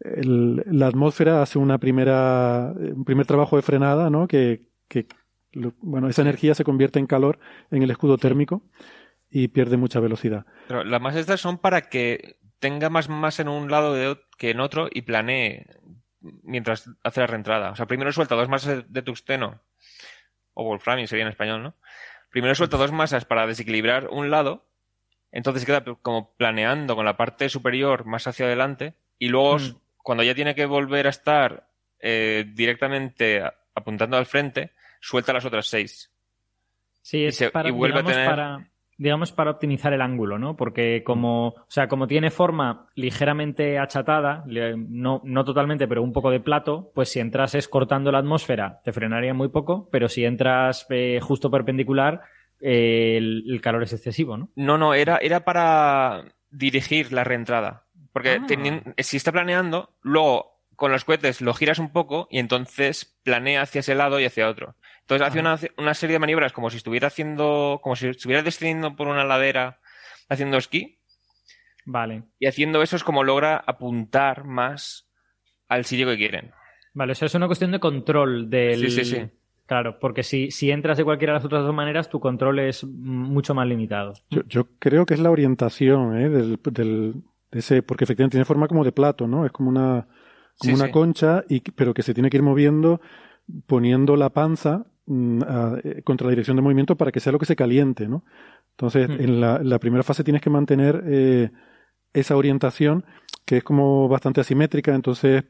[0.00, 4.28] el- la atmósfera hace una primera, un primer trabajo de frenada, ¿no?
[4.28, 5.06] Que, que,
[5.56, 7.38] lo- bueno, esa energía se convierte en calor
[7.70, 8.62] en el escudo térmico
[9.30, 10.46] y pierde mucha velocidad.
[10.68, 14.50] Pero las masas estas son para que tenga más masa en un lado de que
[14.50, 15.66] en otro y planee
[16.20, 17.70] mientras hace la reentrada.
[17.70, 19.60] O sea, primero suelta dos masas de tungsteno,
[20.54, 21.74] o wolframio sería en español, ¿no?
[22.30, 24.66] Primero suelta dos masas para desequilibrar un lado,
[25.32, 29.76] entonces queda como planeando con la parte superior más hacia adelante, y luego Mm.
[29.98, 31.68] cuando ya tiene que volver a estar
[32.00, 33.42] eh, directamente
[33.74, 34.72] apuntando al frente,
[35.06, 36.10] suelta las otras seis.
[37.02, 40.00] Sí, Y es se- para, y vuelve a digamos, tener- para, digamos, para optimizar el
[40.00, 40.56] ángulo, ¿no?
[40.56, 46.30] Porque como, o sea, como tiene forma ligeramente achatada, no, no totalmente, pero un poco
[46.30, 50.86] de plato, pues si entrases cortando la atmósfera, te frenaría muy poco, pero si entras
[50.90, 52.22] eh, justo perpendicular,
[52.60, 54.48] eh, el, el calor es excesivo, ¿no?
[54.56, 57.84] No, no, era, era para dirigir la reentrada.
[58.12, 58.92] Porque Ah.
[59.02, 63.80] si está planeando, luego con los cohetes lo giras un poco y entonces planea hacia
[63.80, 64.74] ese lado y hacia otro.
[65.06, 68.96] Entonces hace una, una serie de maniobras como si estuviera haciendo, como si estuviera descendiendo
[68.96, 69.78] por una ladera
[70.28, 70.98] haciendo esquí.
[71.84, 72.24] Vale.
[72.40, 75.08] Y haciendo eso es como logra apuntar más
[75.68, 76.50] al sitio que quieren.
[76.92, 78.80] Vale, eso es una cuestión de control del...
[78.80, 79.30] Sí, sí, sí.
[79.66, 82.82] Claro, porque si, si entras de cualquiera de las otras dos maneras, tu control es
[82.84, 84.12] mucho más limitado.
[84.30, 86.28] Yo, yo creo que es la orientación, ¿eh?
[86.28, 87.14] Del, del,
[87.52, 89.46] de ese, porque efectivamente tiene forma como de plato, ¿no?
[89.46, 90.08] Es como una,
[90.58, 90.90] como Sí, una sí.
[90.90, 93.00] concha, y, pero que se tiene que ir moviendo,
[93.66, 98.08] poniendo la panza contra la dirección de movimiento para que sea lo que se caliente,
[98.08, 98.24] ¿no?
[98.72, 101.50] Entonces, en la, en la primera fase tienes que mantener eh,
[102.12, 103.04] esa orientación,
[103.44, 105.44] que es como bastante asimétrica, entonces,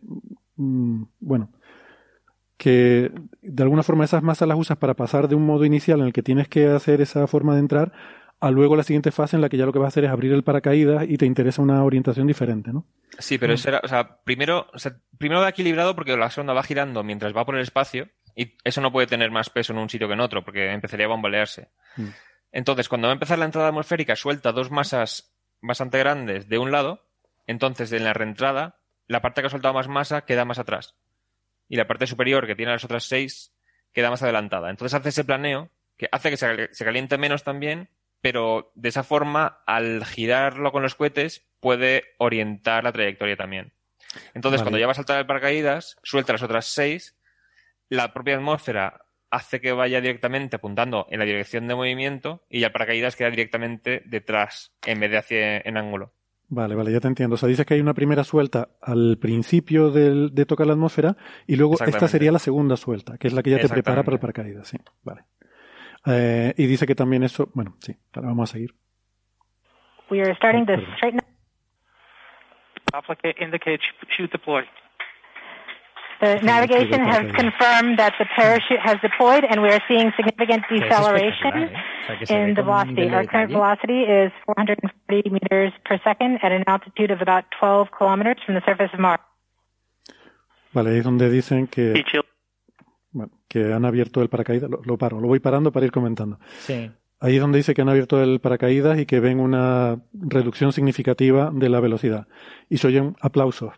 [0.57, 1.51] mm, bueno,
[2.57, 3.11] que
[3.42, 6.12] de alguna forma esas masas las usas para pasar de un modo inicial en el
[6.12, 7.92] que tienes que hacer esa forma de entrar
[8.40, 10.11] a luego la siguiente fase en la que ya lo que vas a hacer es
[10.11, 12.87] abrir el paracaídas y te interesa una orientación diferente, ¿no?
[13.19, 13.55] Sí, pero Mm.
[13.55, 17.03] eso era, o sea, primero, o sea, primero va equilibrado porque la sonda va girando
[17.03, 20.07] mientras va por el espacio y eso no puede tener más peso en un sitio
[20.07, 21.70] que en otro porque empezaría a bambolearse.
[21.96, 22.09] Mm.
[22.53, 26.70] Entonces, cuando va a empezar la entrada atmosférica, suelta dos masas bastante grandes de un
[26.70, 27.05] lado,
[27.46, 30.94] entonces en la reentrada, la parte que ha soltado más masa queda más atrás.
[31.68, 33.53] Y la parte superior, que tiene las otras seis,
[33.92, 34.70] queda más adelantada.
[34.70, 37.88] Entonces hace ese planeo que hace que se caliente menos también,
[38.20, 43.72] pero de esa forma, al girarlo con los cohetes, puede orientar la trayectoria también.
[44.35, 44.64] Entonces, Vale.
[44.64, 47.15] cuando ya va a saltar el paracaídas, suelta las otras seis,
[47.88, 52.70] la propia atmósfera hace que vaya directamente apuntando en la dirección de movimiento y el
[52.72, 56.12] paracaídas queda directamente detrás en vez de hacia en ángulo.
[56.49, 57.35] Vale, vale, ya te entiendo.
[57.35, 61.16] O sea, dices que hay una primera suelta al principio del- de tocar la atmósfera
[61.46, 64.14] y luego esta sería la segunda suelta, que es la que ya te prepara para
[64.14, 64.68] el paracaídas.
[64.68, 65.25] Sí, vale.
[66.07, 68.75] Eh, y dice que también eso, bueno, sí, ahora vamos a seguir.
[70.09, 71.27] We are starting the straighten up.
[72.92, 74.64] Applicate indicate sh- chute deploy.
[76.20, 81.68] The navigation has confirmed that the parachute has deployed and we are seeing significant deceleration
[81.68, 82.24] ¿eh?
[82.31, 83.09] In the velocity.
[83.11, 88.37] Our current velocity is 440 meters per second at an altitude of about 12 kilometers
[88.44, 89.20] from the surface of Mars.
[90.72, 92.05] Vale, ahí es donde dicen que,
[93.11, 94.70] bueno, que han abierto el paracaídas.
[94.70, 96.38] Lo, lo paro, lo voy parando para ir comentando.
[96.59, 96.90] Sí.
[97.18, 101.50] Ahí es donde dice que han abierto el paracaídas y que ven una reducción significativa
[101.52, 102.26] de la velocidad.
[102.68, 103.72] Y se oyen aplausos,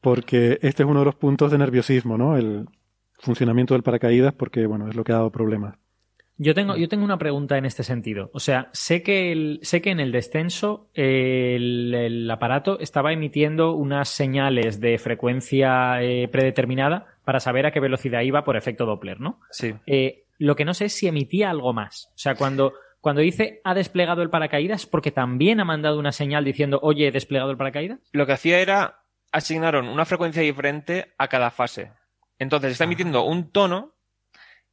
[0.00, 2.36] porque este es uno de los puntos de nerviosismo, ¿no?
[2.36, 2.66] El
[3.18, 5.76] funcionamiento del paracaídas, porque, bueno, es lo que ha dado problemas.
[6.40, 8.30] Yo tengo, yo tengo una pregunta en este sentido.
[8.32, 13.12] O sea, sé que, el- sé que en el descenso eh, el, el aparato estaba
[13.12, 18.86] emitiendo unas señales de frecuencia eh, predeterminada para saber a qué velocidad iba por efecto
[18.86, 19.40] Doppler, ¿no?
[19.50, 19.74] Sí.
[19.86, 22.06] Eh, lo que no sé es si emitía algo más.
[22.14, 26.44] O sea, cuando, cuando dice ha desplegado el paracaídas, porque también ha mandado una señal
[26.44, 27.98] diciendo, oye, he desplegado el paracaídas.
[28.12, 28.97] Lo que hacía era
[29.32, 31.92] asignaron una frecuencia diferente a cada fase.
[32.38, 33.94] Entonces está emitiendo un tono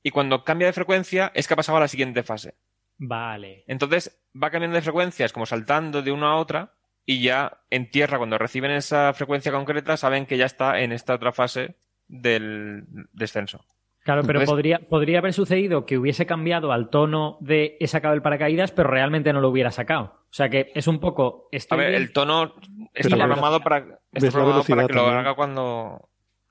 [0.03, 2.55] y cuando cambia de frecuencia es que ha pasado a la siguiente fase.
[2.97, 3.63] Vale.
[3.67, 6.73] Entonces va cambiando de frecuencias, como saltando de una a otra,
[7.05, 11.13] y ya en tierra, cuando reciben esa frecuencia concreta, saben que ya está en esta
[11.15, 11.75] otra fase
[12.07, 13.65] del descenso.
[14.03, 18.13] Claro, pero Entonces- podría, podría haber sucedido que hubiese cambiado al tono de he sacado
[18.13, 20.19] el paracaídas, pero realmente no lo hubiera sacado.
[20.29, 21.47] O sea que es un poco.
[21.51, 22.53] A estoy ver, bien- el tono
[22.93, 26.09] está programado para, ves está la programado para velocidad que lo haga cuando,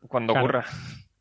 [0.08, 0.44] cuando Claro.
[0.46, 0.64] ocurra.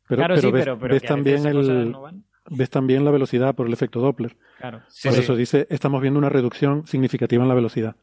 [0.08, 2.04] Pero, Claro, pero sí, ves, pero- pero ves también el, no
[2.50, 4.36] ves también la velocidad por el efecto Doppler.
[4.58, 4.82] Claro.
[4.88, 5.22] Sí, por sí.
[5.22, 7.96] eso dice, estamos viendo una reducción significativa en la velocidad.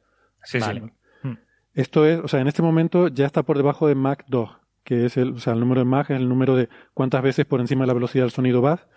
[0.43, 0.81] Sí, Vale.
[0.81, 1.27] sí.
[1.27, 1.37] Hmm.
[1.75, 4.49] Esto es, o sea, en este momento ya está por debajo de Mach 2,
[4.83, 7.45] que es el, o sea, el número de Mach es el número de cuántas veces
[7.45, 8.87] por encima de la velocidad del sonido vas.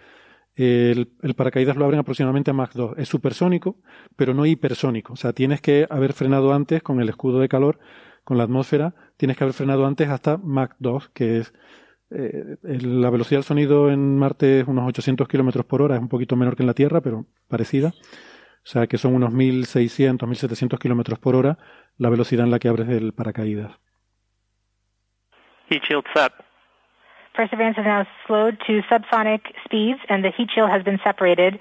[0.57, 2.95] El, el paracaídas lo abren aproximadamente a Mach 2.
[2.97, 3.77] Es supersónico,
[4.17, 5.13] pero no hipersónico.
[5.13, 7.81] O sea, tienes que haber frenado antes con el escudo de calor,
[8.23, 11.55] con la atmósfera, tienes que haber frenado antes hasta Mach 2, que es
[12.11, 16.09] eh, la velocidad del sonido en Marte es unos 800 kilómetros por hora, es un
[16.09, 17.89] poquito menor que en la Tierra, pero parecida.
[17.89, 21.59] O sea, que son unos 1600, 1700 kilómetros por hora
[21.99, 23.73] la velocidad en la que abres el paracaídas.
[25.69, 26.33] Heat shield set.
[27.35, 31.61] Perseverance has now slowed to subsonic speeds and the heat shield has been separated.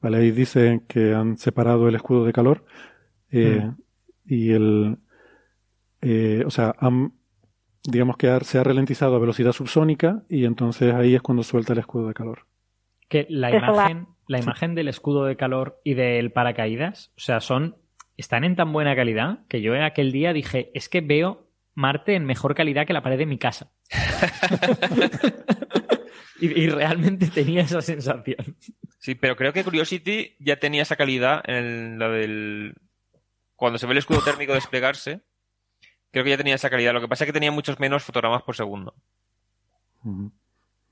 [0.00, 2.64] Vale, ahí dicen que han separado el escudo de calor
[3.30, 3.70] eh,
[4.26, 4.98] y el,
[6.02, 7.12] eh, o sea, han,
[7.84, 11.72] digamos que ha- se ha ralentizado a velocidad subsónica y entonces ahí es cuando suelta
[11.72, 12.46] el escudo de calor.
[13.08, 17.76] Que la imagen, la imagen del escudo de calor y del paracaídas, o sea, son.
[18.16, 22.24] están en tan buena calidad que yo aquel día dije, es que veo Marte en
[22.26, 23.72] mejor calidad que la pared de mi casa.
[26.40, 28.56] y, y realmente tenía esa sensación.
[28.98, 32.74] Sí, pero creo que Curiosity ya tenía esa calidad en la del.
[33.56, 35.22] Cuando se ve el escudo térmico desplegarse,
[36.12, 36.92] creo que ya tenía esa calidad.
[36.92, 38.94] Lo que pasa es que tenía muchos menos fotogramas por segundo.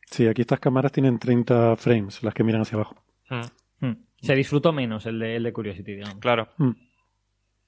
[0.06, 2.96] Sí, aquí estas cámaras tienen 30 frames, las que miran hacia abajo.
[3.28, 3.92] Hmm.
[4.20, 6.16] Se disfrutó menos el de, el de Curiosity, digamos.
[6.16, 6.48] Claro.
[6.58, 6.72] Mm.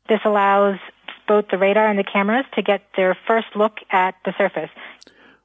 [0.07, 0.79] This allows
[1.27, 4.73] both the radar and the cameras to get their first look at the surface.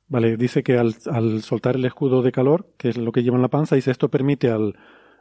[0.10, 3.36] Vale, dice que al, al soltar el escudo de calor, que es lo que lleva
[3.36, 4.76] en la panza, dice esto permite al,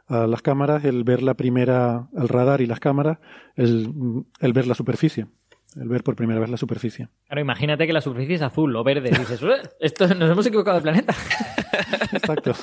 [0.07, 3.19] a las cámaras el ver la primera, al radar y las cámaras,
[3.55, 5.27] el, el ver la superficie,
[5.79, 7.07] el ver por primera vez la superficie.
[7.27, 9.09] Claro, imagínate que la superficie es azul o verde.
[9.09, 11.13] Y dices, "Ué, esto, nos hemos equivocado de planeta.
[12.13, 12.53] Exacto.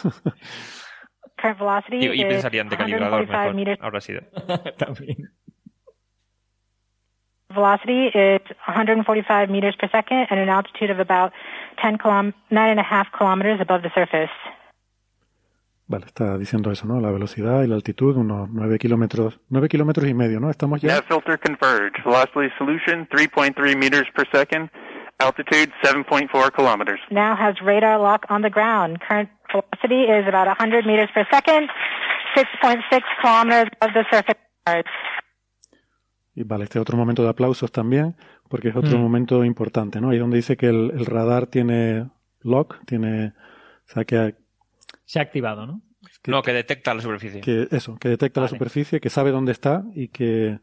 [1.36, 3.54] Current velocity Y, y is pensarían de calibrador 145 mejor.
[3.54, 3.80] meters.
[3.82, 4.20] Habrá sido.
[4.78, 5.30] También.
[7.50, 11.32] Velocity is 145 meters per second at an altitude of about
[11.82, 14.30] 10 kilom- nine and a half kilometers above the surface.
[15.86, 16.98] Vale, está diciendo eso, ¿no?
[17.00, 20.48] La velocidad y la altitud, unos 9 kilómetros, 9 kilómetros y medio, ¿no?
[20.50, 20.94] Estamos ya.
[20.94, 22.02] Nav filter converge.
[22.04, 24.70] Velocity solution 3.3 meters per second.
[25.18, 27.00] Altitude 7.4 kilometers.
[27.10, 28.98] Now has radar lock on the ground.
[29.06, 31.68] Current velocity is about 100 meters per second,
[32.34, 34.38] 6.6 kilometers above the surface.
[34.66, 34.84] Mars.
[36.34, 38.16] Y vale, este otro momento de aplausos también,
[38.48, 39.02] porque es otro Mm.
[39.02, 40.10] momento importante, ¿no?
[40.10, 42.08] Ahí donde dice que el, el radar tiene
[42.40, 44.34] lock, tiene, o sea, que,
[45.04, 45.80] Se ha activado, ¿no?
[46.22, 47.40] que- No, que detecta la superficie.
[47.40, 50.58] que eso, que detecta la superficie, que sabe dónde está y que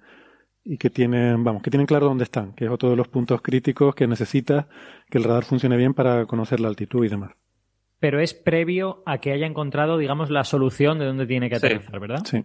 [0.64, 3.42] y que tienen, vamos, que tienen claro dónde están, que es otro de los puntos
[3.42, 4.68] críticos que necesita
[5.10, 7.32] que el radar funcione bien para conocer la altitud y demás.
[8.00, 11.66] pero es previo a que haya encontrado, digamos, la solución de dónde tiene que Sí.
[11.66, 12.22] aterrizar, ¿verdad?
[12.26, 12.44] Sí.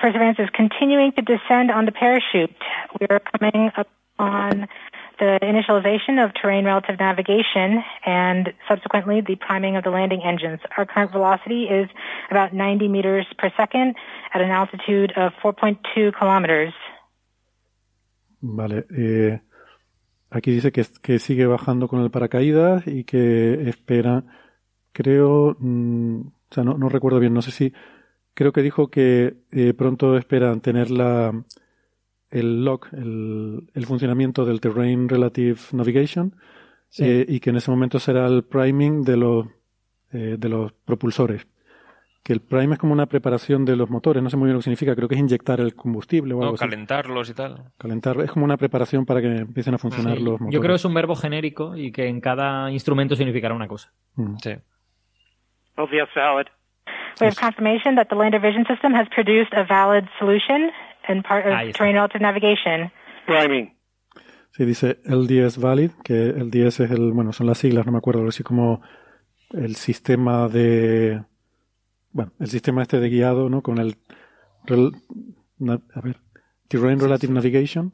[0.00, 2.54] Perseverance is continuing to descend on the parachute.
[3.00, 4.68] We are coming up on
[5.18, 10.60] the initialization of terrain relative navigation and subsequently the priming of the landing engines.
[10.76, 11.88] Our current velocity is
[12.30, 13.96] about 90 meters per second
[14.32, 16.72] at an altitude of 4.2 kilometers.
[18.40, 18.86] Vale.
[18.96, 19.40] eh,
[20.30, 24.22] aquí dice que, que sigue bajando con el paracaídas y que espera,
[24.92, 27.72] creo, mm, o sea, no, no recuerdo bien, no sé si,
[28.34, 31.32] creo que dijo que eh, pronto esperan tener la,
[32.30, 36.34] el lock, el, el funcionamiento del Terrain Relative Navigation
[36.90, 37.04] Sí.
[37.04, 39.46] eh, y que en ese momento será el priming de los,
[40.12, 41.46] eh, de los propulsores.
[42.22, 44.58] Que el prime es como una preparación de los motores, no sé muy bien lo
[44.60, 46.60] que significa, creo que es inyectar el combustible o algo No, así.
[46.64, 47.62] calentarlos y tal.
[47.78, 50.22] Calentar, es como una preparación para que empiecen a funcionar Sí.
[50.24, 50.52] los motores.
[50.54, 53.92] Yo creo que es un verbo genérico y que en cada instrumento significará una cosa.
[54.16, 54.36] Mm.
[54.42, 54.50] Sí.
[55.76, 56.46] Valid.
[57.20, 60.70] We have confirmation that the lander vision system has produced a valid solution
[61.08, 62.90] and part of terrain relative navigation.
[63.26, 63.74] Priming.
[64.52, 67.98] Sí, dice LDS Valid, que el DS es el, bueno, son las siglas, no me
[67.98, 68.82] acuerdo, algo así como
[69.52, 71.22] el sistema de,
[72.12, 73.62] bueno, el sistema este de guiado, ¿no?
[73.62, 73.96] Con el,
[74.66, 74.94] rel-
[75.58, 76.16] na- a ver,
[76.68, 77.92] Terrain Relative Navigation,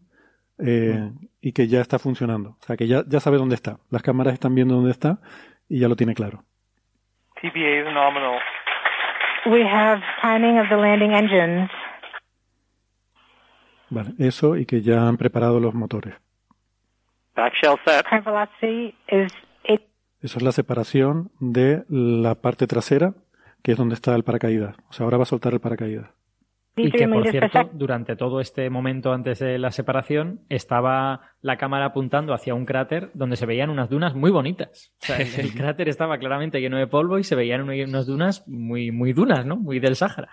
[0.58, 1.10] eh,
[1.40, 2.56] y que ya está funcionando.
[2.60, 3.78] O sea, que ya, ya sabe dónde está.
[3.90, 5.18] Las cámaras están viendo dónde está
[5.68, 6.44] y ya lo tiene claro.
[7.42, 8.38] TBA is nominal.
[9.46, 11.68] We have priming of the landing engines.
[13.94, 16.14] Vale, eso y que ya han preparado los motores.
[17.36, 18.04] Back shell set.
[18.08, 19.32] Current velocity is
[19.64, 19.82] eight
[20.20, 23.14] Eso es la separación de la parte trasera,
[23.62, 24.76] que es donde está el paracaídas.
[24.88, 26.10] O sea, ahora va a soltar el paracaídas.
[26.76, 31.56] Y 83 que, por cierto, durante todo este momento antes de la separación, estaba la
[31.56, 34.92] cámara apuntando hacia un cráter donde se veían unas dunas muy bonitas.
[35.02, 38.06] O sea, el, el cráter estaba claramente lleno de polvo y se veían una- unas
[38.06, 39.56] dunas muy, muy dunas, ¿no?
[39.56, 40.30] Muy del Sáhara.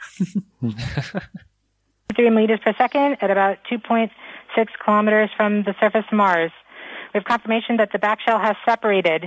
[2.13, 4.09] 3 meters per second at about 2.6
[4.83, 6.51] kilometers from the surface of Mars.
[7.13, 9.25] We have confirmation that the back shell has separated.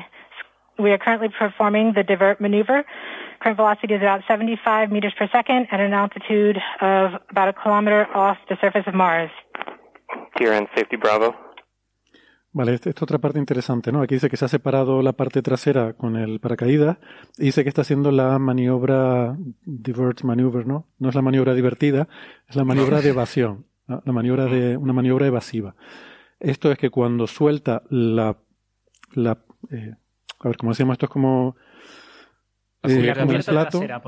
[0.78, 2.84] We are currently performing the divert maneuver.
[3.40, 8.06] Current velocity is about 75 meters per second at an altitude of about a kilometer
[8.14, 9.30] off the surface of Mars.
[10.38, 11.34] TRN safety Bravo.
[12.54, 14.00] Vale, esta esta otra parte interesante, ¿no?
[14.00, 16.98] Aquí dice que se ha separado la parte trasera con el paracaídas
[17.36, 19.36] y dice que está haciendo la maniobra
[19.66, 20.86] divert maneuver, ¿no?
[21.00, 22.06] No es la maniobra divertida,
[22.48, 25.74] es la maniobra de evasión, la maniobra de una maniobra evasiva.
[26.38, 28.36] Esto es que cuando suelta la,
[29.14, 29.38] la
[29.72, 29.96] eh,
[30.38, 31.56] a ver, como decíamos, esto es como
[32.92, 34.00] eh, como plato, trasera,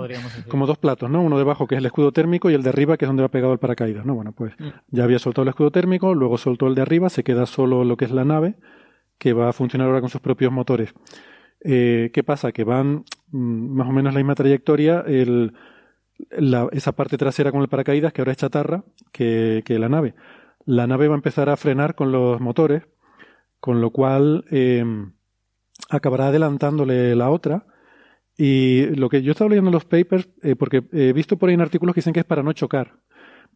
[0.66, 1.22] dos platos, ¿no?
[1.22, 3.28] Uno debajo que es el escudo térmico y el de arriba que es donde va
[3.30, 4.14] pegado el paracaídas, ¿no?
[4.14, 4.68] Bueno, pues Mm.
[4.88, 7.96] ya había soltado el escudo térmico, luego soltó el de arriba, se queda solo lo
[7.96, 8.56] que es la nave,
[9.18, 10.92] que va a funcionar ahora con sus propios motores.
[11.64, 12.52] Eh, ¿Qué pasa?
[12.52, 15.54] Que van mm, más o menos la misma trayectoria, el,
[16.30, 20.14] la- esa parte trasera con el paracaídas, que ahora es chatarra, que, que la nave.
[20.64, 22.82] La nave va a empezar a frenar con los motores,
[23.60, 24.84] con lo cual eh,
[25.88, 27.66] acabará adelantándole la otra.
[28.38, 31.54] Y lo que yo estaba leyendo en los papers, eh, porque he visto por ahí
[31.54, 32.98] en artículos que dicen que es para no chocar,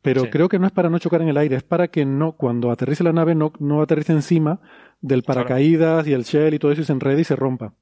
[0.03, 0.31] pero Sí.
[0.31, 2.71] creo que no es para no chocar en el aire, es para que no, cuando
[2.71, 4.61] aterrice la nave, no, no aterrice encima
[5.03, 7.75] del paracaídas y el shell y todo eso y se enrede y se rompa.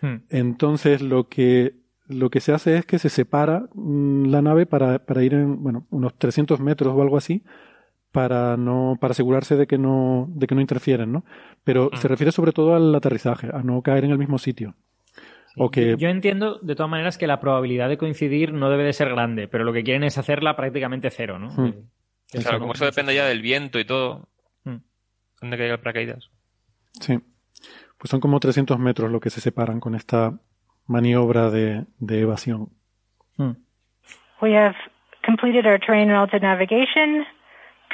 [0.00, 0.22] Hmm.
[0.30, 1.74] Entonces lo que,
[2.08, 5.62] lo que se hace es que se separa mm, la nave para, para ir en,
[5.62, 7.42] bueno, unos 300 metros o algo así,
[8.12, 11.24] para no, para asegurarse de que no, de que no interfieren, ¿no?
[11.64, 14.74] Pero se refiere sobre todo al aterrizaje, a no caer en el mismo sitio.
[15.56, 18.92] O que, Yo entiendo, de todas maneras, que la probabilidad de coincidir no debe de
[18.92, 21.48] ser grande, pero lo que quieren es hacerla prácticamente cero, ¿no?
[21.50, 21.72] Hmm.
[21.72, 24.28] Que- que Claro, como eso depende ya del viento y todo.
[24.64, 24.76] Mm.
[25.40, 26.30] ¿Dónde caiga el paracaídas?
[27.00, 27.18] sí,
[27.98, 30.38] pues son como 300 metros lo que se separan con esta
[30.86, 32.68] maniobra de, de evasión.
[33.36, 33.52] Hmm.
[34.40, 34.76] We have
[35.26, 37.26] completed our terrain relative navigation.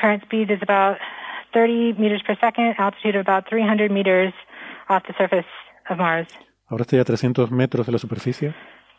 [0.00, 0.98] Current speed is about
[1.54, 4.32] 30 meters per second, altitude of about 300 meters
[4.88, 5.46] off the surface
[5.88, 6.28] of Mars.
[6.68, 8.54] Ahora está ya a 300 metros de la superficie.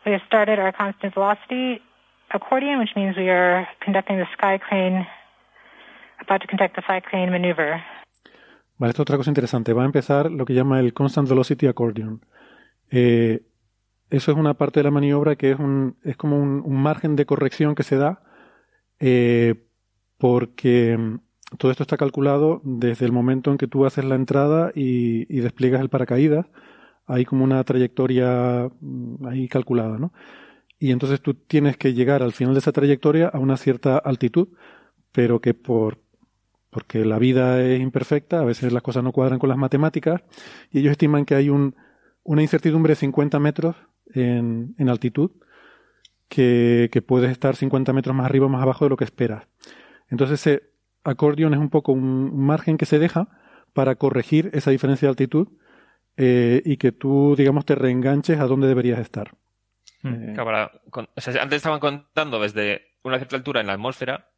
[0.06, 1.82] We have started our constant velocity
[2.30, 5.06] accordion, which means we are conducting the sky crane,
[6.20, 7.82] about to conduct the sky crane maneuver.
[8.78, 9.72] Vale, esto es otra cosa interesante.
[9.72, 12.24] Va a empezar lo que llama el Constant Velocity Accordion.
[12.90, 13.42] Eh,
[14.08, 17.16] eso es una parte de la maniobra que es, un, es como un, un margen
[17.16, 18.22] de corrección que se da
[19.00, 19.54] eh,
[20.16, 24.70] porque mm, todo esto está calculado desde el momento en que tú haces la entrada
[24.74, 26.46] y, y despliegas el paracaídas.
[27.08, 30.12] Hay como una trayectoria mm, ahí calculada, ¿no?
[30.78, 34.48] Y entonces tú tienes que llegar al final de esa trayectoria a una cierta altitud,
[35.12, 35.98] pero que por
[36.70, 40.22] porque la vida es imperfecta, a veces las cosas no cuadran con las matemáticas,
[40.70, 41.74] y ellos estiman que hay un,
[42.24, 43.74] una incertidumbre de 50 metros
[44.14, 45.30] en, en altitud,
[46.28, 49.48] que, que, puedes estar 50 metros más arriba o más abajo de lo que esperas.
[50.10, 50.70] Entonces, ese
[51.04, 53.28] accordion es un poco un margen que se deja
[53.72, 55.48] para corregir esa diferencia de altitud
[56.20, 59.30] eh, y que tú, digamos, te reenganches a donde deberías estar.
[60.02, 60.30] Hmm.
[60.30, 64.28] Eh, antes estaban contando desde una cierta altura en la atmósfera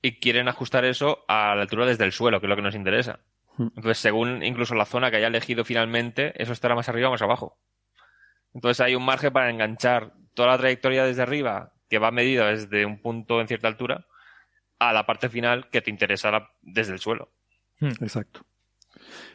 [0.00, 2.74] y quieren ajustar eso a la altura desde el suelo, que es lo que nos
[2.74, 3.20] interesa.
[3.58, 3.68] Hmm.
[3.76, 7.22] Entonces, según incluso la zona que haya elegido finalmente, eso estará más arriba o más
[7.22, 7.58] abajo.
[8.54, 12.86] Entonces hay un margen para enganchar toda la trayectoria desde arriba, que va medida desde
[12.86, 14.06] un punto en cierta altura,
[14.78, 17.32] a la parte final que te interesa desde el suelo.
[17.80, 17.92] Hmm.
[18.00, 18.46] Exacto.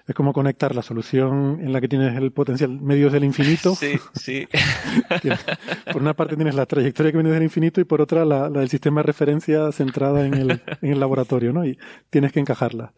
[0.08, 3.76] Es como conectar la solución en la que tienes el potencial medio del infinito.
[3.76, 4.48] Sí, sí.
[5.92, 8.70] por una parte tienes la trayectoria que viene del infinito y por otra la, del
[8.70, 11.66] sistema de referencia centrada en el, en el laboratorio, ¿no?
[11.66, 11.78] Y
[12.10, 12.94] tienes que encajarla.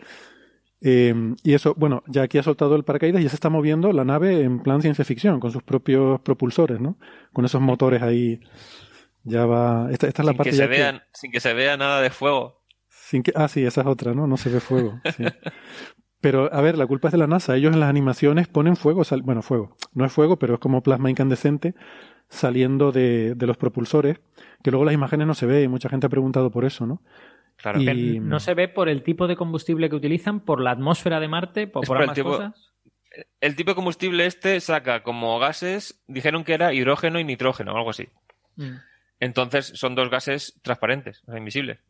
[0.82, 3.92] Eh, y eso, bueno, ya aquí ha soltado el paracaídas y ya se está moviendo
[3.92, 6.98] la nave en plan ciencia ficción, con sus propios propulsores, ¿no?
[7.34, 8.40] Con esos motores ahí.
[9.24, 9.90] Ya va.
[9.92, 12.62] Esta, esta es la parte que se vean, Sin que se vea nada de fuego.
[12.90, 14.28] Sin que, ah, sí, esa es otra, ¿no?
[14.28, 15.00] No se ve fuego.
[15.16, 15.24] Sí.
[16.26, 17.56] Pero, a ver, la culpa es de la NASA.
[17.56, 19.78] Ellos en las animaciones ponen fuego, bueno, fuego.
[19.94, 21.76] No es fuego, pero es como plasma incandescente
[22.30, 24.20] saliendo de, los propulsores,
[24.64, 27.04] que luego las imágenes no se ve y mucha gente ha preguntado por eso, ¿no?
[27.58, 27.80] Claro.
[27.80, 28.20] Y...
[28.20, 31.68] No se ve por el tipo de combustible que utilizan, por la atmósfera de Marte,
[31.68, 32.74] por, por ambas cosas.
[33.40, 37.78] El tipo de combustible este saca como gases, dijeron que era hidrógeno y nitrógeno, o
[37.78, 38.10] algo así.
[38.56, 38.78] Mm.
[39.20, 41.82] Entonces son dos gases transparentes, o sea, invisibles.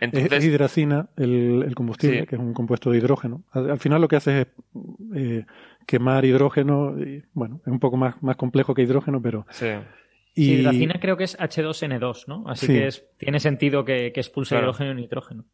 [0.00, 3.44] Es, hidracina el, combustible, que es un compuesto de hidrógeno.
[3.52, 4.46] Al, final lo que hace es
[5.14, 5.46] eh,
[5.86, 6.98] quemar hidrógeno.
[6.98, 9.46] Y, bueno, es un poco más, más complejo que hidrógeno, pero.
[9.50, 9.66] Sí.
[10.34, 10.52] Y...
[10.54, 12.44] hidracina creo que es H2N2, ¿no?
[12.48, 15.44] Así que tiene sentido que, expulse hidrógeno y nitrógeno.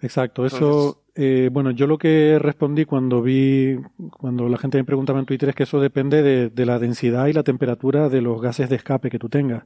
[0.00, 3.76] Exacto, eso, eh, bueno, yo lo que respondí cuando vi,
[4.10, 7.28] cuando la gente me preguntaba en Twitter es que eso depende de, de la densidad
[7.28, 9.62] y la temperatura de los gases de escape que tú tengas.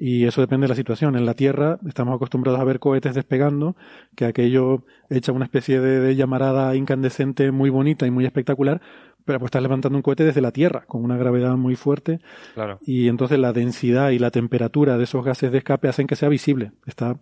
[0.00, 1.16] Y eso depende de la situación.
[1.16, 3.76] En la Tierra estamos acostumbrados a ver cohetes despegando,
[4.16, 8.80] que aquello echa una especie de, llamarada incandescente muy bonita y muy espectacular,
[9.24, 12.20] pero pues estás levantando un cohete desde la Tierra, con una gravedad muy fuerte.
[12.54, 12.78] Claro.
[12.80, 16.28] Y entonces la densidad y la temperatura de esos gases de escape hacen que sea
[16.28, 16.70] visible.
[16.86, 17.18] Está,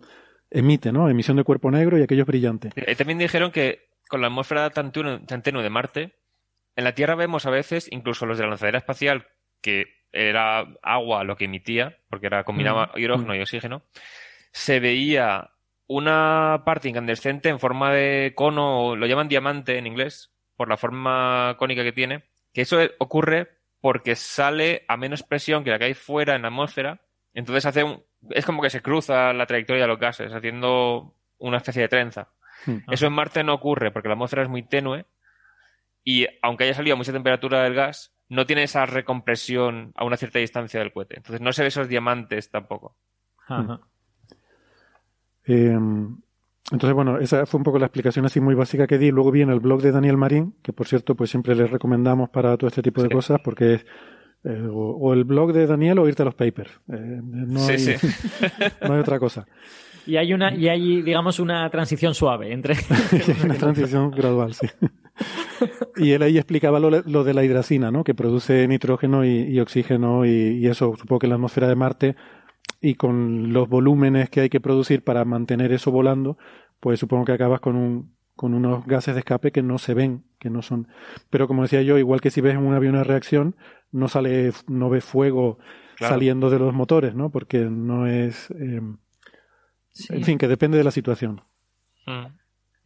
[0.51, 1.09] emite, ¿no?
[1.09, 2.69] Emisión de cuerpo negro y aquello es brillante.
[2.95, 6.13] también dijeron que con la atmósfera tan tenue de Marte,
[6.75, 9.25] en la Tierra vemos a veces, incluso los de la lanzadera espacial,
[9.61, 12.99] que era agua lo que emitía, porque era combinaba mm.
[12.99, 13.83] hidrógeno y oxígeno,
[14.51, 15.51] se veía
[15.87, 21.55] una parte incandescente en forma de cono, lo llaman diamante en inglés, por la forma
[21.57, 25.93] cónica que tiene, que eso ocurre porque sale a menos presión que la que hay
[25.93, 27.01] fuera en la atmósfera,
[27.33, 31.57] entonces hace un, es como que se cruza la trayectoria de los gases, haciendo una
[31.57, 32.29] especie de trenza.
[32.65, 32.79] Hmm.
[32.91, 35.05] Eso en Marte no ocurre porque la atmósfera es muy tenue
[36.03, 40.17] y aunque haya salido a mucha temperatura del gas, no tiene esa recompresión a una
[40.17, 41.17] cierta distancia del cohete.
[41.17, 42.95] Entonces no se ve esos diamantes tampoco.
[45.45, 46.17] Em,
[46.71, 49.11] entonces, bueno, esa fue un poco la explicación así muy básica que di.
[49.11, 52.57] Luego viene el blog de Daniel Marín, que por cierto, pues siempre les recomendamos para
[52.57, 53.85] todo este tipo de cosas, porque es
[54.43, 56.71] eh, o, el blog de Daniel o irte a los papers.
[56.89, 57.77] Eh, no, hay,
[58.87, 59.45] no hay otra cosa.
[60.05, 62.75] Y hay una, y hay, digamos, una transición suave entre.
[63.43, 64.67] una transición gradual, sí.
[65.95, 68.03] y él ahí explicaba lo, de la hidracina, ¿no?
[68.03, 72.15] Que produce nitrógeno y, oxígeno y, eso, supongo que en la atmósfera de Marte
[72.81, 76.37] y con los volúmenes que hay que producir para mantener eso volando,
[76.79, 80.23] pues supongo que acabas con un con unos gases de escape que no se ven,
[80.39, 80.87] que no son.
[81.31, 83.55] Pero como decía yo, igual que si ves en un avión una reacción,
[83.91, 85.57] no sale, no ves fuego
[85.99, 87.31] saliendo de los motores, ¿no?
[87.31, 88.51] Porque no es.
[88.51, 88.79] Eh,
[90.09, 91.41] en fin, que depende de la situación.
[92.05, 92.27] Mm.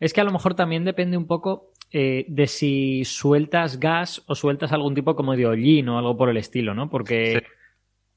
[0.02, 4.34] Es que a lo mejor también depende un poco eh, de si sueltas gas o
[4.34, 6.90] sueltas algún tipo como de hollín o algo por el estilo, ¿no?
[6.90, 7.44] Porque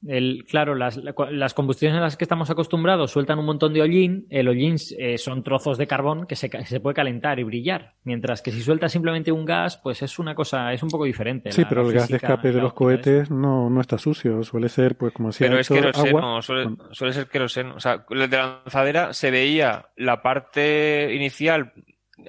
[0.07, 4.27] el, claro, las, las, combustiones a las que estamos acostumbrados sueltan un montón de hollín.
[4.29, 7.95] El hollín eh, son trozos de carbón que se, se, puede calentar y brillar.
[8.03, 11.51] Mientras que si sueltas simplemente un gas, pues es una cosa, es un poco diferente.
[11.51, 14.43] Sí, pero el gas de escape de los cohetes no, no está sucio.
[14.43, 17.75] Suele ser, pues como decía, Pero es queroseno, suele, suele ser queroseno.
[17.75, 21.73] O sea, de la lanzadera se veía la parte inicial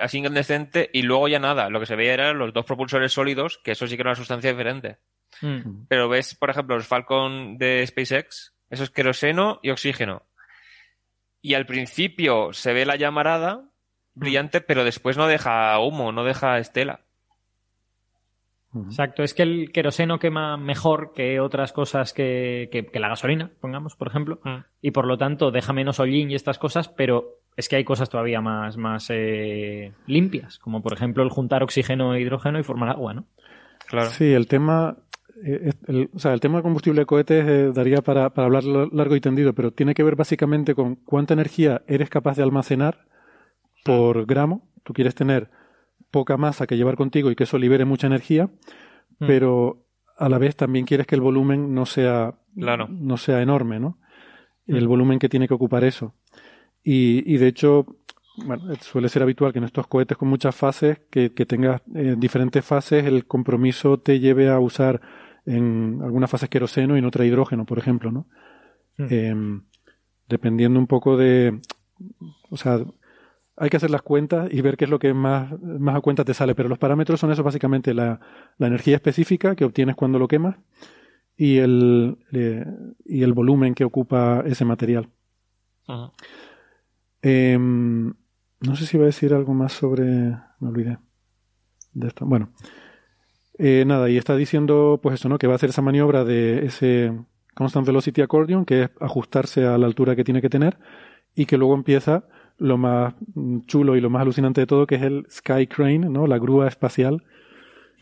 [0.01, 1.71] así incandescente y luego ya nada.
[1.71, 4.17] Lo que se veía eran los dos propulsores sólidos, que eso sí que era una
[4.17, 4.99] sustancia diferente.
[5.43, 5.87] Mm.
[5.89, 10.23] Pero ves, por ejemplo, los Falcon de SpaceX, eso es queroseno y oxígeno.
[11.43, 13.71] Y al principio se ve la llamarada
[14.15, 17.07] brillante, pero después no deja humo, no deja estela.
[18.85, 23.97] Exacto, es que el queroseno quema mejor que otras cosas que, que, la gasolina, pongamos,
[23.97, 24.57] por ejemplo, mm.
[24.83, 28.11] y por lo tanto deja menos hollín y estas cosas, pero es que hay cosas
[28.11, 32.91] todavía más, más eh, limpias, como por ejemplo el juntar oxígeno e hidrógeno y formar
[32.91, 33.25] agua, ¿no?
[33.87, 34.11] Claro.
[34.11, 34.97] Sí, el tema,
[35.45, 38.65] eh, el, o sea, el tema de combustible de cohetes eh, daría para, para hablar
[38.65, 43.07] largo y tendido, pero tiene que ver básicamente con cuánta energía eres capaz de almacenar
[43.85, 44.69] por gramo.
[44.83, 45.51] Tú quieres tener
[46.11, 48.49] poca masa que llevar contigo y que eso libere mucha energía,
[49.19, 49.27] Mm.
[49.27, 49.87] pero
[50.19, 52.87] a la vez también quieres que el volumen no sea, Claro.
[52.89, 53.99] no sea enorme, ¿no?
[54.67, 54.77] Mm.
[54.77, 56.15] El volumen que tiene que ocupar eso.
[56.83, 57.87] Y, y de hecho,
[58.45, 62.15] bueno, suele ser habitual que en estos cohetes con muchas fases, que, que tengas eh,
[62.19, 65.01] diferentes fases, el compromiso te lleve a usar
[65.47, 68.27] en algunas fases queroseno y en otra hidrógeno, por ejemplo, ¿no?
[68.99, 69.07] Mm.
[69.11, 69.63] Em,
[70.29, 71.61] dependiendo un poco de,
[72.51, 72.81] o sea,
[73.57, 76.25] hay que hacer las cuentas y ver qué es lo que más, más a cuenta
[76.25, 78.21] te sale, pero los parámetros son eso básicamente, la,
[78.59, 80.57] la energía específica que obtienes cuando lo quemas
[81.37, 82.65] y el, eh,
[83.05, 85.09] y el volumen que ocupa ese material.
[87.23, 88.07] Em,
[88.61, 90.05] no sé si iba a decir algo más sobre.
[90.61, 90.99] Me olvidé.
[91.93, 92.27] De esto.
[92.27, 92.51] Bueno.
[93.59, 95.39] Eh, nada, y está diciendo, pues eso, ¿no?
[95.39, 97.13] Que va a hacer esa maniobra de ese
[97.55, 100.79] Constant Velocity Accordion, que es ajustarse a la altura que tiene que tener,
[101.35, 102.25] y que luego empieza
[102.59, 103.15] lo más
[103.67, 106.27] chulo y lo más alucinante de todo, que es el Sky Crane, ¿no?
[106.27, 107.23] La grúa espacial,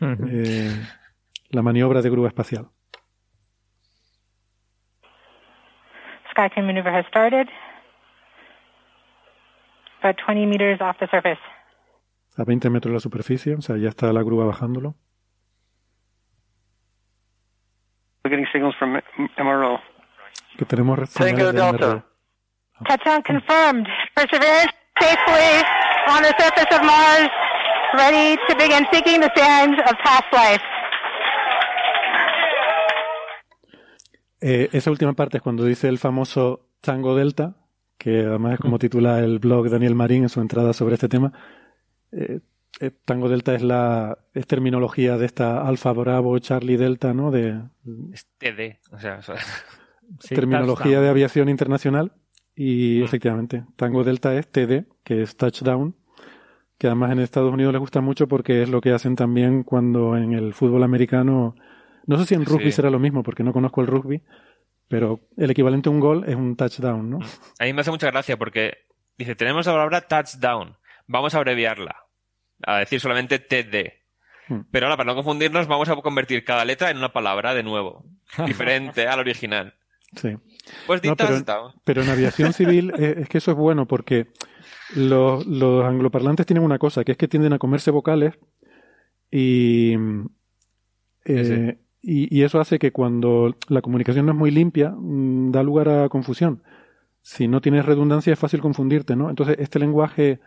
[0.01, 0.71] eh,
[1.49, 2.67] la maniobra de grúa espacial.
[6.31, 7.47] Sky crane maneuver has started.
[10.01, 11.39] About 20 meters off the surface.
[12.37, 14.95] A 20 metros de la superficie, o sea, ya está la grúa bajándolo.
[18.25, 18.99] We're getting signals from
[19.37, 19.79] MRO.
[20.57, 21.87] Que tenemos Tango señales de Delta.
[21.87, 22.03] MRO.
[22.87, 23.87] Touchdown confirmed.
[24.15, 25.63] Perseverance safely
[26.09, 27.29] on the surface of Mars,
[27.93, 30.63] ready to begin seeking the sands of past life.
[34.41, 37.53] Eh, esa última parte es cuando dice el famoso Tango Delta,
[37.99, 41.31] que además es como titula el blog Daniel Marín en su entrada sobre este tema.
[42.11, 42.39] Eh,
[43.05, 47.31] Tango Delta es la es terminología de esta Alfa Bravo Charlie Delta, ¿no?
[47.31, 47.61] De
[48.13, 48.79] Es TD.
[48.91, 49.35] O sea, o sea,
[50.19, 51.03] Sí, terminología touchdown.
[51.03, 52.11] de aviación internacional
[52.55, 53.05] y Mm.
[53.05, 55.95] efectivamente Tango Delta es TD, que es touchdown,
[56.77, 60.15] que además en Estados Unidos les gusta mucho porque es lo que hacen también cuando
[60.17, 61.55] en el fútbol americano,
[62.05, 62.73] no sé si en rugby Sí.
[62.73, 64.21] será lo mismo porque no conozco el rugby,
[64.87, 67.19] pero el equivalente a un gol es un touchdown, ¿no?
[67.59, 68.73] a mí me hace mucha gracia porque
[69.17, 70.75] dice, tenemos la palabra touchdown.
[71.07, 71.95] Vamos a abreviarla.
[72.63, 73.93] A decir solamente TD.
[74.47, 74.61] Hmm.
[74.71, 78.05] Pero ahora, para no confundirnos, vamos a convertir cada letra en una palabra de nuevo.
[78.45, 79.73] Diferente al original.
[80.15, 80.37] Sí.
[80.87, 81.15] Pues No,
[81.83, 84.27] pero, en aviación civil eh, es que eso es bueno porque
[84.95, 88.35] los, los angloparlantes tienen una cosa, que es que tienden a comerse vocales
[89.29, 89.95] y,
[91.25, 95.63] eh, y, y eso hace que cuando la comunicación no es muy limpia, mm, da
[95.63, 96.63] lugar a confusión.
[97.21, 99.29] Si no tienes redundancia es fácil confundirte, ¿no?
[99.29, 100.39] Entonces, este lenguaje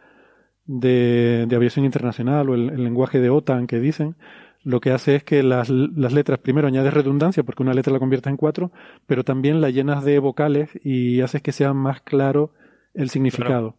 [0.68, 4.14] de, de aviación internacional o el, el lenguaje de OTAN que dicen,
[4.62, 7.98] lo que hace es que las, las letras, primero añades redundancia porque una letra la
[7.98, 8.70] conviertes en cuatro,
[9.06, 12.52] pero también la llenas de vocales y haces que sea más claro
[12.94, 13.76] el significado.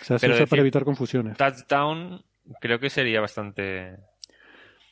[0.00, 1.36] O sea, se usa para evitar confusiones.
[1.36, 2.22] Touchdown
[2.60, 3.96] creo que sería bastante...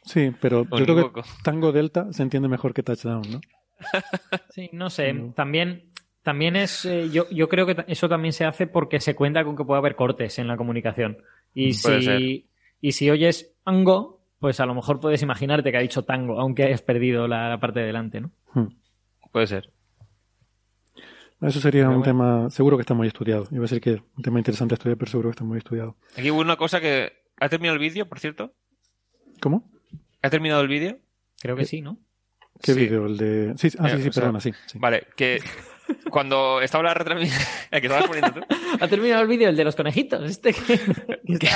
[0.04, 1.22] Sí, pero yo creo que.
[1.44, 3.40] Tango Delta se entiende mejor que Touchdown, ¿no?
[4.50, 5.12] Sí, no sé.
[5.12, 5.32] No.
[5.32, 5.91] También,
[6.22, 6.84] también es.
[6.84, 9.78] eh, yo, yo creo que eso también se hace porque se cuenta con que puede
[9.78, 11.18] haber cortes en la comunicación.
[11.54, 12.18] Y Puede ser.
[12.18, 12.48] si,
[12.80, 16.64] y si oyes tango, pues a lo mejor puedes imaginarte que ha dicho tango, aunque
[16.64, 18.30] hayas perdido la, la parte de delante, ¿no?
[18.54, 18.68] Hmm.
[19.30, 19.70] Puede ser.
[21.40, 22.04] Eso sería Pero un bueno.
[22.04, 23.48] tema, seguro que está muy estudiado.
[23.50, 25.58] Iba a decir que es un tema interesante a estudiar, pero seguro que está muy
[25.58, 25.96] estudiado.
[26.16, 27.12] Aquí hubo una cosa que...
[27.40, 28.52] ¿Ha terminado el vídeo, por cierto?
[29.40, 29.68] ¿Cómo?
[30.22, 30.98] ¿Ha terminado el vídeo?
[31.40, 31.98] Creo que sí, ¿no?
[32.62, 32.78] ¿Qué Sí.
[32.80, 33.06] vídeo?
[33.06, 33.54] El de...
[33.56, 34.52] Sí, ah, Eh, sí, sí, o sea, perdona, sí.
[34.66, 34.78] sí.
[34.78, 35.40] Vale, que
[36.10, 37.40] cuando estaba la retransmisión...
[37.70, 38.40] que estabas poniendo tú.
[38.80, 40.22] Ha terminado el vídeo, el de los conejitos.
[40.30, 40.78] Este que,
[41.38, 41.48] que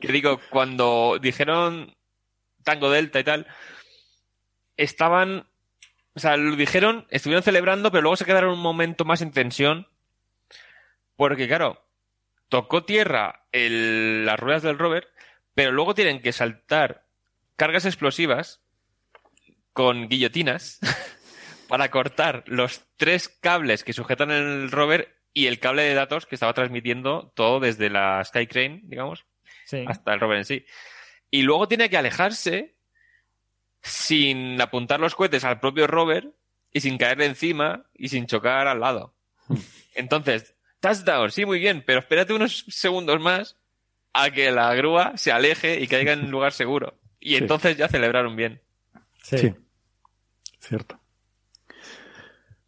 [0.00, 1.94] Que digo, cuando dijeron
[2.64, 3.46] Tango Delta y tal,
[4.76, 5.48] estaban,
[6.14, 9.88] o sea, lo dijeron, estuvieron celebrando, pero luego se quedaron un momento más en tensión,
[11.16, 11.84] porque claro,
[12.48, 15.08] tocó tierra el- las ruedas del rover,
[15.54, 17.04] pero luego tienen que saltar
[17.56, 18.60] cargas explosivas
[19.72, 20.78] con guillotinas
[21.68, 26.34] para cortar los tres cables que sujetan el rover y el cable de datos que
[26.34, 29.24] estaba transmitiendo todo desde la Sky Crane, digamos,
[29.66, 29.84] Sí.
[29.86, 30.64] hasta el rover en sí.
[31.30, 32.74] Y luego tiene que alejarse
[33.82, 36.34] sin apuntar los cohetes al propio rover
[36.72, 39.14] y sin caerle encima y sin chocar al lado.
[39.94, 43.56] Entonces, touchdown, sí, muy bien, pero espérate unos segundos más
[44.12, 46.98] a que la grúa se aleje y caiga en un lugar seguro.
[47.20, 47.36] Y Sí.
[47.36, 48.62] entonces ya celebraron bien.
[49.22, 49.54] Sí.
[50.60, 50.97] Cierto.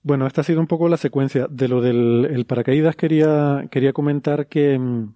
[0.02, 1.46] Bueno, esta ha sido un poco la secuencia.
[1.50, 5.14] De lo del el paracaídas quería, quería comentar que, mm,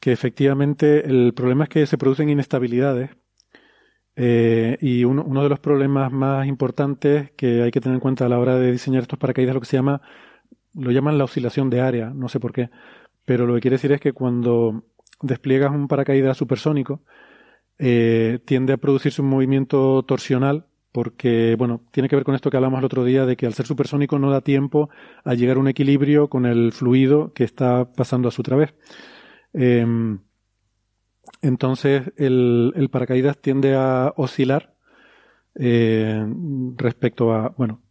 [0.00, 3.10] que efectivamente el problema es que se producen inestabilidades
[4.16, 8.28] Eh, y uno, de los problemas más importantes que hay que tener en cuenta a
[8.28, 10.02] la hora de diseñar estos paracaídas es lo que se llama,
[10.74, 12.70] lo llaman la oscilación de área, no sé por qué,
[13.24, 14.84] pero lo que quiere decir es que cuando
[15.22, 17.02] despliegas un paracaídas supersónico,
[17.78, 22.56] eh, tiende a producirse un movimiento torsional porque, bueno, tiene que ver con esto que
[22.56, 24.90] hablamos el otro día de que al ser supersónico no da tiempo
[25.24, 28.74] a llegar a un equilibrio con el fluido que está pasando a su través.
[29.52, 30.20] Em,
[31.42, 34.74] entonces, el, paracaídas tiende a oscilar
[35.54, 36.24] eh,
[36.76, 37.82] respecto a, bueno,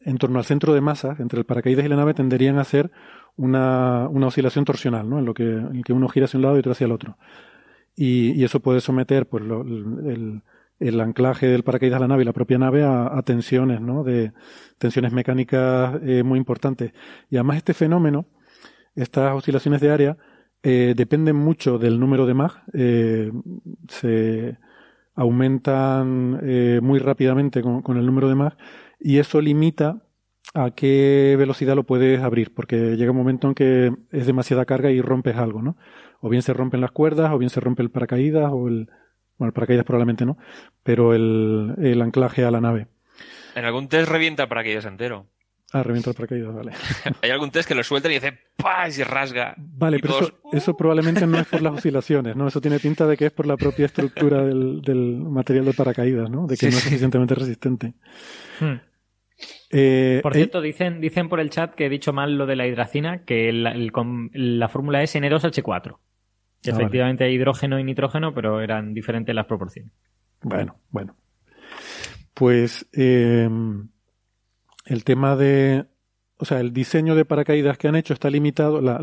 [0.00, 2.90] en torno al centro de masa, entre el paracaídas y la nave, tenderían a hacer
[3.36, 5.18] una, una oscilación torsional, ¿no?
[5.18, 7.18] En lo que, en que uno gira hacia un lado y otro hacia el otro.
[7.96, 10.42] Y, y eso puede someter, pues, el,
[10.78, 14.04] el, anclaje del paracaídas a la nave y la propia nave a, tensiones, ¿no?
[14.04, 14.32] De
[14.78, 16.92] tensiones mecánicas eh, muy importantes.
[17.30, 18.26] Y además este fenómeno,
[18.94, 20.16] estas oscilaciones de área,
[20.62, 22.62] eh, dependen mucho del número de MAG.
[22.72, 23.30] Eh,
[23.88, 24.58] se
[25.14, 26.40] aumentan
[26.82, 28.56] muy rápidamente con, con, el número de MAG
[29.00, 30.08] y eso limita
[30.54, 34.90] a qué velocidad lo puedes abrir, porque llega un momento en que es demasiada carga
[34.90, 35.76] y rompes algo, ¿no?
[36.20, 38.88] O bien se rompen las cuerdas, o bien se rompe el paracaídas, o el...
[39.38, 40.36] Bueno, el paracaídas probablemente no,
[40.82, 42.88] pero el, el anclaje a la nave.
[43.54, 45.26] En algún test revienta el paracaídas entero.
[45.72, 46.72] Ah, revienta el paracaídas, vale.
[47.22, 48.88] Hay algún test que lo sueltan y dice ¡pah!
[48.88, 49.54] y se rasga.
[49.58, 52.48] Vale, pero eso, eso, probablemente no es por las oscilaciones, ¿no?
[52.48, 56.30] Eso tiene pinta de que es por la propia estructura del, del material de paracaídas,
[56.30, 56.46] ¿no?
[56.46, 57.94] De que no es suficientemente resistente.
[58.60, 58.76] Hmm.
[59.70, 62.66] Eh, por cierto, dicen, dicen por el chat que he dicho mal lo de la
[62.66, 65.98] hidracina, que la, la fórmula es N2H4.
[66.66, 69.92] Ah, efectivamente hay hidrógeno y nitrógeno, pero eran diferentes las proporciones.
[70.42, 71.16] Bueno, bueno.
[72.34, 73.48] Pues eh,
[74.86, 75.86] el tema de,
[76.36, 78.80] o sea, el diseño de paracaídas que han hecho está limitado.
[78.80, 78.96] La,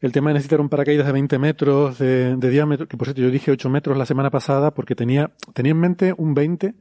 [0.00, 3.22] el, tema de necesitar un paracaídas de 20 metros de, de, diámetro, que por cierto
[3.22, 6.74] yo dije 8 metros la semana pasada porque tenía, tenía en mente un 20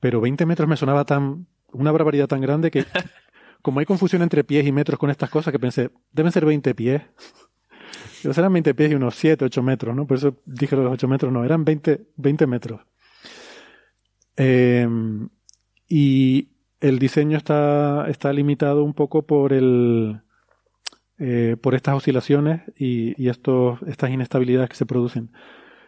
[0.00, 2.84] pero 20 metros me sonaba tan, una barbaridad tan grande que,
[3.62, 6.74] como hay confusión entre pies y metros con estas cosas, que pensé, deben ser 20
[6.74, 7.02] pies.
[8.22, 10.06] Pero serán 20 pies y unos 7, 8 metros, ¿no?
[10.06, 12.80] Por eso dije los 8 metros, no, eran 20, 20 metros.
[14.36, 14.88] Eh,
[15.88, 16.48] y
[16.80, 20.20] el diseño está, está limitado un poco por el,
[21.18, 25.30] eh, por estas oscilaciones y, y estos, estas inestabilidades que se producen.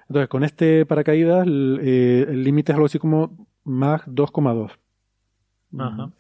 [0.09, 4.72] Entonces, con este paracaídas, eh, el límite es algo así como Mach 2,2.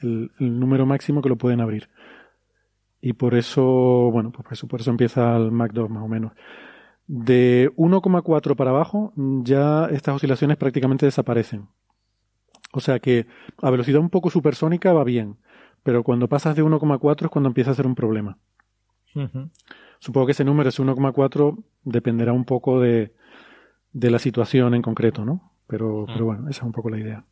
[0.00, 1.88] El, el, número máximo que lo pueden abrir.
[3.00, 3.62] Y por eso,
[4.12, 6.32] bueno, pues por eso, por eso empieza el Mach 2 más o menos.
[7.06, 11.68] De 1,4 para abajo, ya estas oscilaciones prácticamente desaparecen.
[12.72, 13.26] O sea que
[13.60, 15.38] a velocidad un poco supersónica va bien,
[15.82, 18.38] pero cuando pasas de 1,4 es cuando empieza a ser un problema.
[19.98, 23.12] Supongo que ese número, ese 1,4, dependerá un poco de,
[23.92, 25.52] de la situación en concreto, ¿no?
[25.66, 27.24] Pero, pero bueno, esa es un poco la idea.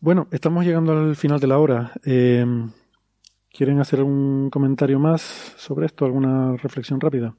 [0.00, 1.92] Bueno, estamos llegando al final de la hora.
[2.04, 2.44] Eh,
[3.52, 5.20] ¿Quieren hacer un comentario más
[5.58, 6.04] sobre esto?
[6.04, 7.36] ¿Alguna reflexión rápida?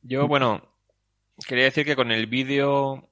[0.00, 0.74] Yo, bueno,
[1.46, 3.10] quería decir que con el vídeo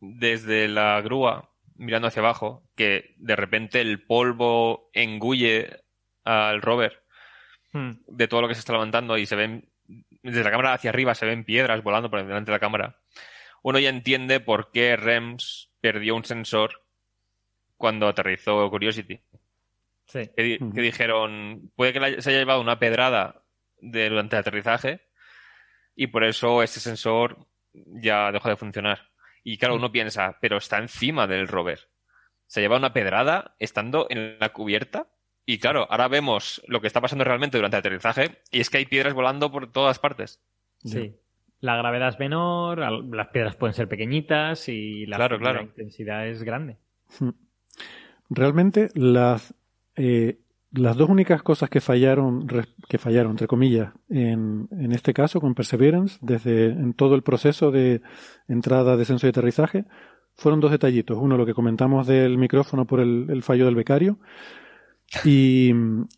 [0.00, 5.84] desde la grúa, mirando hacia abajo, que de repente el polvo engulle
[6.24, 7.04] al rover
[7.72, 7.90] hmm.
[8.06, 9.68] de todo lo que se está levantando y se ven
[10.22, 13.00] desde la cámara hacia arriba se ven piedras volando por delante de la cámara,
[13.62, 16.82] uno ya entiende por qué Rems perdió un sensor
[17.76, 19.20] cuando aterrizó Curiosity.
[20.12, 20.30] Sí.
[20.36, 23.44] Que, dijeron, puede que se haya llevado una pedrada
[23.80, 25.00] durante el aterrizaje
[25.96, 29.10] y por eso ese sensor ya dejó de funcionar.
[29.42, 31.88] Y claro, uno piensa, pero está encima del rover.
[32.46, 35.08] Se lleva una pedrada estando en la cubierta
[35.46, 38.76] y claro, ahora vemos lo que está pasando realmente durante el aterrizaje y es que
[38.78, 40.42] hay piedras volando por todas partes.
[40.84, 41.16] Sí.
[41.60, 46.76] La gravedad es menor, las piedras pueden ser pequeñitas y la, intensidad es grande.
[48.28, 49.54] Realmente las,
[49.96, 50.38] eh,
[50.70, 52.46] las dos únicas cosas que fallaron,
[52.88, 57.70] que fallaron, entre comillas, en, en este caso con Perseverance, desde en todo el proceso
[57.70, 58.00] de
[58.48, 59.84] entrada, descenso y aterrizaje,
[60.34, 61.18] fueron dos detallitos.
[61.20, 64.18] Uno, lo que comentamos del micrófono por el fallo del becario,
[65.24, 65.72] y,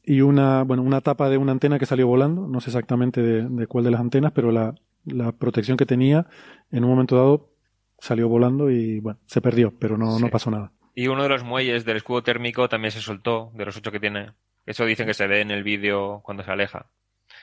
[0.04, 3.66] y, una, bueno, una tapa de una antena que salió volando, no sé exactamente de,
[3.66, 6.26] cuál de las antenas, pero la, la, protección que tenía
[6.70, 7.50] en un momento dado
[7.98, 10.72] salió volando y bueno, se perdió, pero no, no pasó nada.
[10.94, 14.00] Y uno de los muelles del escudo térmico también se soltó, de los ocho que
[14.00, 14.32] tiene.
[14.66, 16.86] Eso dicen que se ve en el vídeo cuando se aleja.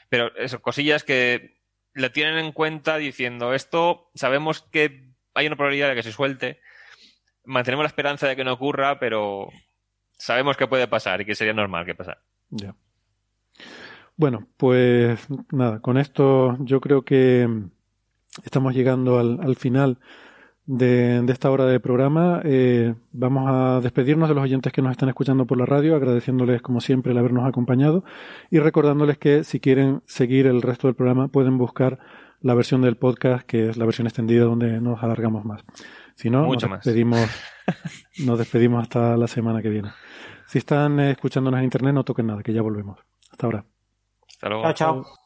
[0.09, 1.57] Pero eso, cosillas que
[1.93, 6.59] le tienen en cuenta diciendo esto, sabemos que hay una probabilidad de que se suelte,
[7.45, 9.49] mantenemos la esperanza de que no ocurra, pero
[10.17, 12.21] sabemos que puede pasar y que sería normal que pasara.
[14.15, 17.47] Bueno, pues nada, con esto yo creo que
[18.43, 19.99] estamos llegando al, al final
[20.71, 22.41] de, de, esta hora de programa.
[22.45, 26.61] Eh, vamos a despedirnos de los oyentes que nos están escuchando por la radio, agradeciéndoles
[26.61, 28.05] como siempre el habernos acompañado
[28.49, 31.99] y recordándoles que si quieren seguir el resto del programa pueden buscar
[32.39, 35.61] la versión del podcast, que es la versión extendida donde nos alargamos más.
[36.15, 37.29] Si no, nos despedimos,
[38.25, 39.91] nos despedimos hasta la semana que viene.
[40.47, 42.97] Si están eh, escuchándonos en internet, no toquen nada, que ya volvemos.
[43.29, 43.65] Hasta ahora.
[44.27, 44.63] Hasta luego.
[44.63, 45.20] Chao, chao.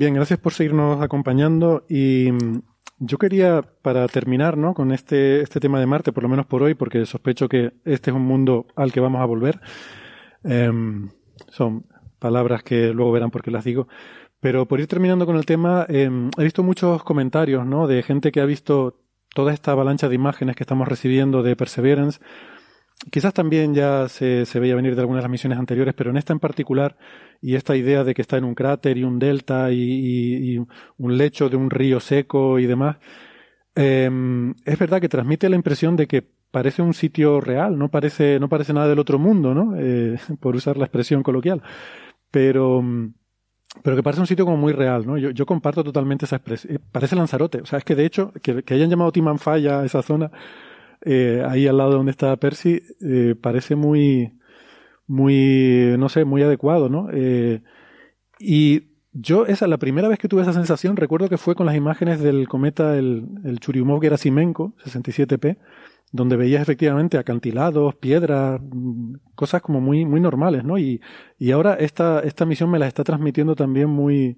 [0.00, 2.62] Bien, gracias por seguirnos acompañando y mm,
[3.00, 4.72] yo quería, para terminar ¿no?
[4.72, 8.10] con este, este tema de Marte, por lo menos por hoy, porque sospecho que este
[8.10, 9.60] es un mundo al que vamos a volver,
[10.44, 10.72] eh,
[11.50, 11.84] son
[12.18, 13.88] palabras que luego verán por qué las digo,
[14.40, 17.86] pero por ir terminando con el tema, eh, he visto muchos comentarios ¿no?
[17.86, 19.02] de gente que ha visto
[19.34, 22.20] toda esta avalancha de imágenes que estamos recibiendo de Perseverance
[23.10, 26.18] Quizás también ya se, se, veía venir de algunas de las misiones anteriores, pero en
[26.18, 26.98] esta en particular,
[27.40, 30.66] y esta idea de que está en un cráter y un delta y, y, y
[30.98, 32.98] un lecho de un río seco y demás,
[33.74, 34.10] eh,
[34.64, 38.48] es verdad que transmite la impresión de que parece un sitio real, no parece, no
[38.48, 39.74] parece nada del otro mundo, ¿no?
[39.76, 41.62] Eh, por usar la expresión coloquial.
[42.30, 42.82] Pero,
[43.82, 45.18] pero que parece un sitio como muy real, ¿no?
[45.18, 46.74] Yo, yo comparto totalmente esa expresión.
[46.76, 47.60] Eh, parece Lanzarote.
[47.62, 50.30] O sea, es que de hecho, que, que hayan llamado Timanfaya a esa zona,
[51.02, 54.38] eh, ahí al lado donde está Percy, eh, parece muy,
[55.06, 57.08] muy, no sé, muy adecuado, ¿no?
[57.12, 57.62] Eh,
[58.38, 61.74] y yo, esa, la primera vez que tuve esa sensación, recuerdo que fue con las
[61.76, 65.58] imágenes del cometa, el, el Churyumov Gerasimenko, 67P,
[66.12, 68.60] donde veías efectivamente acantilados, piedras,
[69.34, 70.78] cosas como muy, muy normales, ¿no?
[70.78, 71.00] Y,
[71.38, 74.36] y ahora esta, esta misión me la está transmitiendo también muy,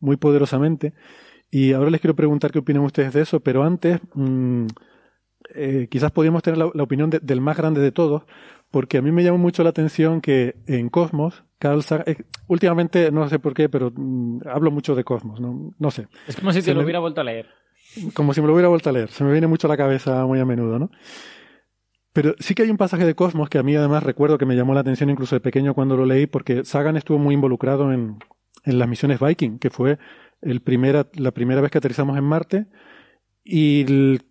[0.00, 0.94] muy poderosamente.
[1.50, 4.66] Y ahora les quiero preguntar qué opinan ustedes de eso, pero antes, mmm,
[5.54, 8.22] eh, quizás podríamos tener la, la opinión de, del más grande de todos,
[8.70, 12.16] porque a mí me llamó mucho la atención que en Cosmos, Carl Sagan, eh,
[12.48, 16.08] últimamente no sé por qué, pero mm, hablo mucho de Cosmos, no, no sé.
[16.26, 17.46] Es como si te Se lo me- hubiera vuelto a leer.
[18.14, 19.10] como si me lo hubiera vuelto a leer.
[19.10, 20.90] Se me viene mucho a la cabeza muy a menudo, ¿no?
[22.12, 24.54] Pero sí que hay un pasaje de Cosmos que a mí además recuerdo que me
[24.54, 28.18] llamó la atención incluso de pequeño cuando lo leí, porque Sagan estuvo muy involucrado en,
[28.64, 29.98] en las misiones Viking, que fue
[30.40, 32.66] el primera, la primera vez que aterrizamos en Marte
[33.42, 34.22] y el-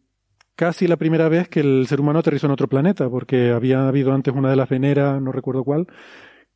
[0.56, 4.14] casi la primera vez que el ser humano aterrizó en otro planeta, porque había habido
[4.14, 5.88] antes una de las Venera, no recuerdo cuál,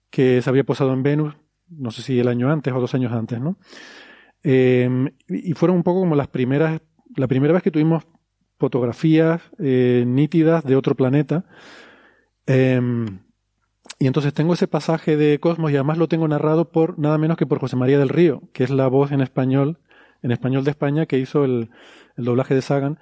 [0.10, 1.36] que se había posado en Venus,
[1.70, 3.58] no sé si el año antes o dos años antes, ¿no?
[4.44, 4.90] Eh,
[5.28, 6.82] y fueron un poco como las primeras,
[7.16, 8.08] la primera vez que tuvimos
[8.58, 11.46] fotografías eh, nítidas de otro planeta.
[12.46, 12.80] Eh,
[14.00, 17.38] y entonces tengo ese pasaje de Cosmos y además lo tengo narrado por nada menos
[17.38, 19.80] que por José María del Río, que es la voz en español,
[20.22, 21.72] en español de España, que hizo el,
[22.16, 23.00] el doblaje de Sagan.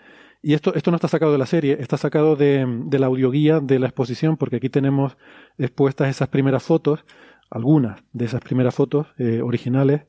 [0.48, 3.62] Y esto, esto no está sacado de la serie, está sacado de, de la audioguía
[3.62, 5.18] de la exposición, porque aquí tenemos
[5.58, 7.04] expuestas esas primeras fotos,
[7.50, 10.04] algunas de esas primeras fotos eh, originales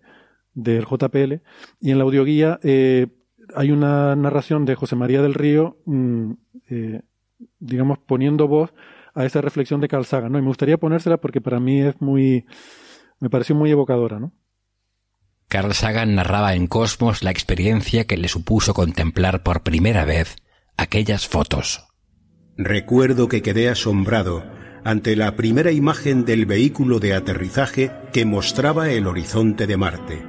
[0.52, 1.40] del JPL,
[1.80, 3.06] y en la audioguía eh,
[3.54, 6.32] hay una narración de José María del Río, mm,
[6.68, 7.00] eh,
[7.58, 8.74] digamos, poniendo voz
[9.14, 10.38] a esa reflexión de Carl Sagan, ¿no?
[10.38, 12.44] Y me gustaría ponérsela porque para mí es muy,
[13.20, 14.32] me pareció muy evocadora, ¿no?
[15.56, 20.36] Carl Sagan narraba en Cosmos la experiencia que le supuso contemplar por primera vez
[20.76, 21.86] aquellas fotos.
[22.58, 24.44] Recuerdo que quedé asombrado
[24.84, 30.22] ante la primera imagen del vehículo de aterrizaje que mostraba el horizonte de Marte.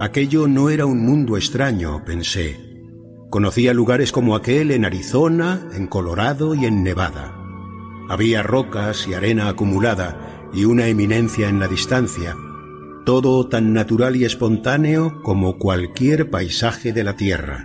[0.00, 2.58] Aquello no era un mundo extraño, pensé.
[3.28, 7.36] Conocía lugares como aquel en Arizona, en Colorado y en Nevada.
[8.08, 12.34] Había rocas y arena acumulada y una eminencia en la distancia,
[13.08, 17.64] todo tan natural y espontáneo como cualquier paisaje de la Tierra.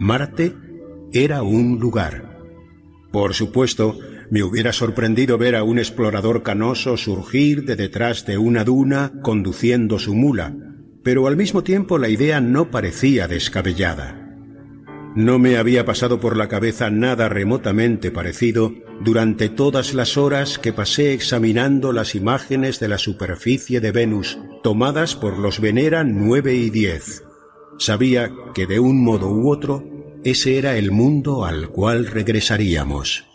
[0.00, 0.54] Marte
[1.12, 2.38] era un lugar.
[3.12, 3.98] Por supuesto,
[4.30, 9.98] me hubiera sorprendido ver a un explorador canoso surgir de detrás de una duna conduciendo
[9.98, 10.56] su mula,
[11.02, 14.38] pero al mismo tiempo la idea no parecía descabellada.
[15.14, 20.72] No me había pasado por la cabeza nada remotamente parecido durante todas las horas que
[20.72, 26.70] pasé examinando las imágenes de la superficie de Venus tomadas por los Venera 9 y
[26.70, 27.24] 10.
[27.78, 29.84] Sabía que de un modo u otro
[30.24, 33.26] ese era el mundo al cual regresaríamos.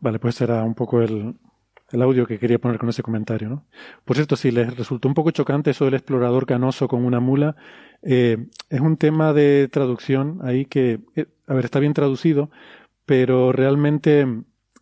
[0.00, 1.34] Vale, pues era un poco el,
[1.90, 3.64] el audio que quería poner con ese comentario, ¿no?
[4.04, 7.56] Por cierto, si les resultó un poco chocante eso del explorador canoso con una mula,
[8.02, 12.50] eh, es un tema de traducción ahí que, eh, a ver, está bien traducido,
[13.04, 14.26] pero realmente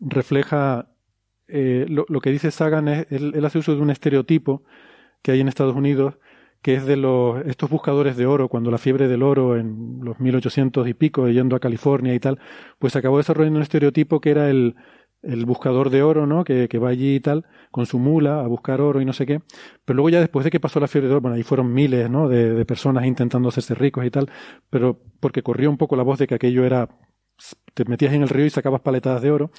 [0.00, 0.88] refleja
[1.48, 4.62] eh, lo, que dice Sagan es, él, él, hace uso de un estereotipo
[5.22, 6.14] que hay en Estados Unidos
[6.64, 10.18] que es de los, estos buscadores de oro, cuando la fiebre del oro en los
[10.18, 12.38] 1800 y pico, yendo a California y tal,
[12.78, 14.74] pues acabó desarrollando un estereotipo que era el,
[15.26, 16.44] el buscador de oro, ¿no?
[16.44, 19.26] Que, que, va allí y tal, con su mula a buscar oro y no sé
[19.26, 19.40] qué.
[19.84, 22.10] Pero luego ya después de que pasó la fiebre de oro, bueno, ahí fueron miles,
[22.10, 22.28] ¿no?
[22.28, 24.30] De, de personas intentando hacerse ricos y tal,
[24.70, 26.88] pero porque corrió un poco la voz de que aquello era,
[27.74, 29.50] te metías en el río y sacabas paletadas de oro,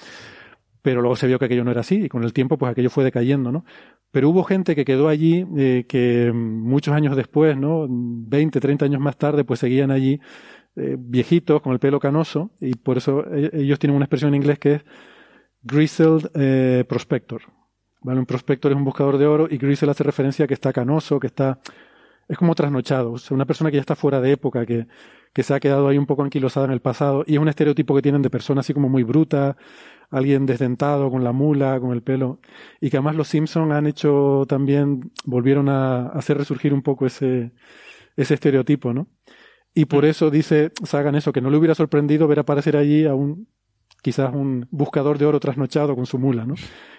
[0.86, 2.92] pero luego se vio que aquello no era así y con el tiempo pues aquello
[2.92, 3.66] fue decayendo, ¿no?
[4.12, 7.88] Pero hubo gente que quedó allí, eh, que muchos años después, ¿no?
[7.90, 10.22] 20, 30 años más tarde, pues seguían allí
[10.76, 14.42] eh, viejitos con el pelo canoso y por eso eh, ellos tienen una expresión en
[14.42, 14.86] inglés que es
[15.66, 17.42] Grizzled eh, Prospector.
[18.02, 18.20] ¿Vale?
[18.20, 21.20] Un prospector es un buscador de oro y Grizzled hace referencia a que está canoso,
[21.20, 21.60] que está...
[22.28, 24.88] Es como trasnochado, o sea, una persona que ya está fuera de época, que,
[25.32, 27.94] que se ha quedado ahí un poco anquilosada en el pasado y es un estereotipo
[27.94, 29.58] que tienen de persona así como muy bruta,
[30.10, 32.40] alguien desdentado con la mula, con el pelo
[32.82, 37.52] y que además los Simpson han hecho también, volvieron a hacer resurgir un poco ese,
[38.16, 39.08] ese estereotipo, ¿no?
[39.74, 43.14] Y por eso dice Sagan eso, que no le hubiera sorprendido ver aparecer allí a
[43.14, 43.48] un
[44.06, 46.54] quizás un buscador de oro trasnochado con su mula, ¿no?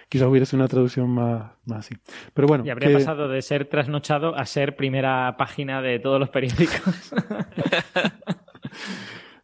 [0.09, 1.95] Quizás hubiera sido una traducción más, más así.
[2.33, 2.65] Pero bueno.
[2.65, 2.95] Y habría que...
[2.95, 7.13] pasado de ser trasnochado a ser primera página de todos los periódicos.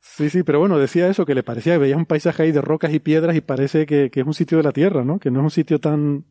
[0.01, 2.59] sí, sí, pero bueno, decía eso, que le parecía que veía un paisaje ahí de
[2.59, 5.17] rocas y piedras y parece que, que es un sitio de la Tierra, ¿no?
[5.17, 6.25] Que no es un sitio tan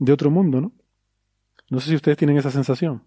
[0.00, 0.72] de otro mundo, ¿no?
[1.70, 3.04] No sé si ustedes tienen esa sensación.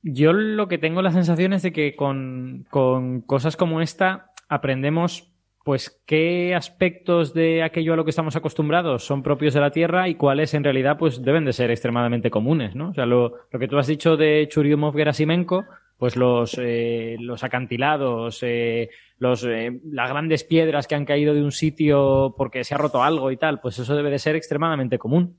[0.00, 5.31] Yo lo que tengo la sensación es de que con, con cosas como esta aprendemos
[5.64, 10.08] pues qué aspectos de aquello a lo que estamos acostumbrados son propios de la Tierra
[10.08, 12.90] y cuáles en realidad pues deben de ser extremadamente comunes, ¿no?
[12.90, 15.64] O sea, lo, lo que tú has dicho de Churyumov Gerasimenko,
[16.02, 21.44] pues los, eh, los acantilados, eh, los, eh, las grandes piedras que han caído de
[21.44, 24.98] un sitio porque se ha roto algo y tal, pues eso debe de ser extremadamente
[24.98, 25.36] común.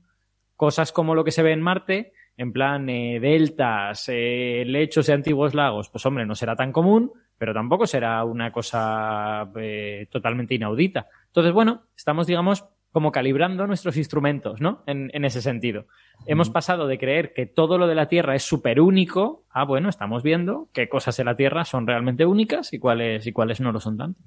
[0.56, 5.90] Cosas como lo que se ve en Marte, en plan deltas, lechos de antiguos lagos,
[5.90, 11.06] pues hombre, no será tan común, pero tampoco será una cosa eh, totalmente inaudita.
[11.26, 14.84] Entonces, bueno, estamos, digamos, como calibrando nuestros instrumentos, ¿no?
[14.86, 15.86] En, en ese sentido.
[16.26, 19.88] Hemos pasado de creer que todo lo de la Tierra es súper único a, bueno,
[19.88, 23.72] estamos viendo qué cosas de la Tierra son realmente únicas y cuáles, y cuáles no
[23.72, 24.20] lo son tanto.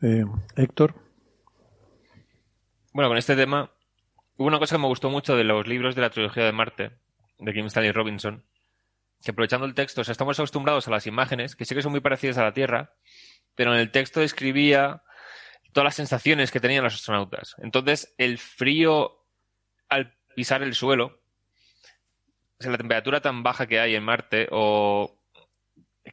[0.00, 0.24] Eh,
[0.56, 0.94] Héctor.
[2.92, 3.70] Bueno, con este tema,
[4.36, 6.90] hubo una cosa que me gustó mucho de los libros de la trilogía de Marte,
[7.38, 8.42] de Kim Stanley Robinson,
[9.22, 11.92] que aprovechando el texto, o sea, estamos acostumbrados a las imágenes, que sí que son
[11.92, 12.94] muy parecidas a la Tierra,
[13.54, 15.02] pero en el texto describía
[15.72, 17.54] todas las sensaciones que tenían los astronautas.
[17.58, 19.26] Entonces, el frío
[19.88, 21.20] al pisar el suelo,
[22.58, 25.18] o sea, la temperatura tan baja que hay en Marte, o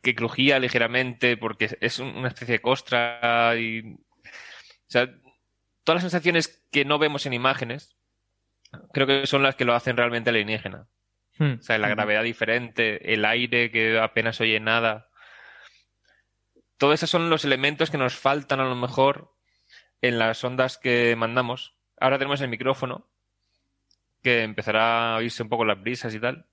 [0.02, 3.82] que crujía ligeramente porque es una especie de costra y...
[3.82, 5.08] O sea,
[5.84, 7.96] todas las sensaciones que no vemos en imágenes,
[8.92, 10.88] creo que son las que lo hacen realmente alienígena.
[11.40, 15.10] O sea, la gravedad diferente, el aire que apenas oye nada.
[16.78, 19.34] Todos esos son los elementos que nos faltan a lo mejor
[20.02, 21.76] en las ondas que mandamos.
[22.00, 23.10] Ahora tenemos el micrófono,
[24.22, 26.46] que empezará a oírse un poco las brisas y tal.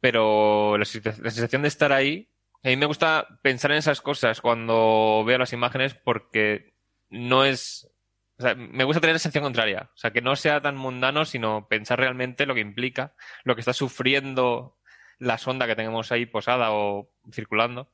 [0.00, 2.28] Pero la, la sensación de estar ahí,
[2.62, 6.74] a mí me gusta pensar en esas cosas cuando veo las imágenes porque
[7.08, 7.90] no es
[8.38, 9.90] o sea, me gusta tener la sensación contraria.
[9.94, 13.60] O sea, que no sea tan mundano, sino pensar realmente lo que implica, lo que
[13.60, 14.76] está sufriendo
[15.18, 17.90] la sonda que tenemos ahí posada o circulando.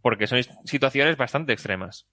[0.00, 2.08] Porque son situaciones bastante extremas.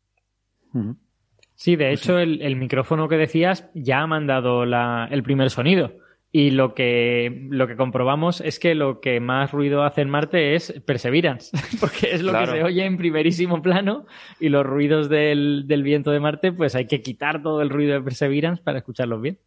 [1.56, 5.94] Sí, de hecho, el, el, micrófono que decías ya ha mandado la, el primer sonido.
[6.32, 10.54] Y lo que, lo que comprobamos es que lo que más ruido hace en Marte
[10.54, 12.54] es Perseverance, porque es lo claro.
[12.54, 14.06] que se oye en primerísimo plano
[14.40, 17.94] y los ruidos del, del, viento de Marte, pues hay que quitar todo el ruido
[17.94, 19.40] de Perseverance para escucharlos bien.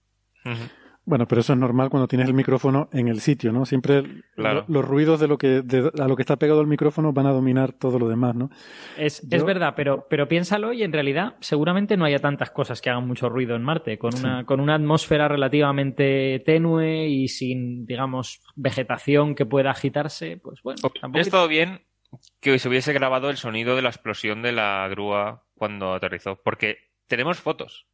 [0.44, 0.81] Uh -huh.
[1.04, 3.66] Bueno, pero eso es normal cuando tienes el micrófono en el sitio, ¿no?
[3.66, 4.04] Siempre
[4.36, 4.64] claro.
[4.68, 7.26] lo, los ruidos de lo que de, a lo que está pegado el micrófono van
[7.26, 8.50] a dominar todo lo demás, ¿no?
[8.96, 9.36] Es, Yo...
[9.36, 13.06] es verdad, pero, pero piénsalo y en realidad seguramente no haya tantas cosas que hagan
[13.06, 14.46] mucho ruido en Marte, con una, sí.
[14.46, 20.80] con una atmósfera relativamente tenue y sin, digamos, vegetación que pueda agitarse, pues bueno.
[21.00, 21.20] Tampoco...
[21.20, 21.80] Es todo bien
[22.40, 26.78] que se hubiese grabado el sonido de la explosión de la grúa cuando aterrizó, porque
[27.08, 27.86] tenemos fotos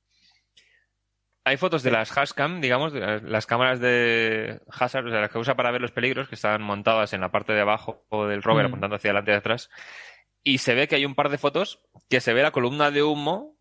[1.48, 5.38] hay fotos de las Hashcam, digamos, de las cámaras de Hazard, o sea, las que
[5.38, 8.64] usa para ver los peligros, que están montadas en la parte de abajo del rover,
[8.64, 8.68] mm.
[8.68, 9.70] apuntando hacia adelante y atrás.
[10.44, 13.02] Y se ve que hay un par de fotos que se ve la columna de
[13.02, 13.56] humo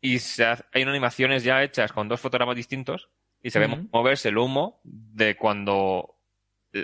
[0.00, 3.10] y se hace, hay unas animaciones ya hechas con dos fotogramas distintos
[3.42, 3.62] y se mm.
[3.62, 6.12] ve moverse el humo de cuando.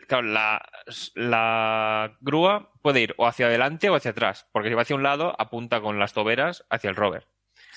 [0.09, 0.67] Claro, la,
[1.15, 5.03] la grúa puede ir o hacia adelante o hacia atrás, porque si va hacia un
[5.03, 7.29] lado, apunta con las toberas hacia el rover.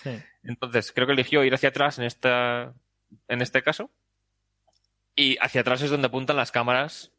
[0.06, 0.22] Sí.
[0.44, 2.74] Entonces, creo que eligió ir hacia atrás en, esta,
[3.28, 3.90] en este caso.
[5.16, 7.12] Y hacia atrás es donde apuntan las cámaras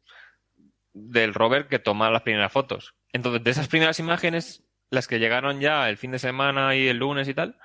[0.93, 2.95] del rover que toma las primeras fotos.
[3.11, 6.97] Entonces, de esas primeras imágenes, las que llegaron ya el fin de semana y el
[6.97, 7.59] lunes y tal,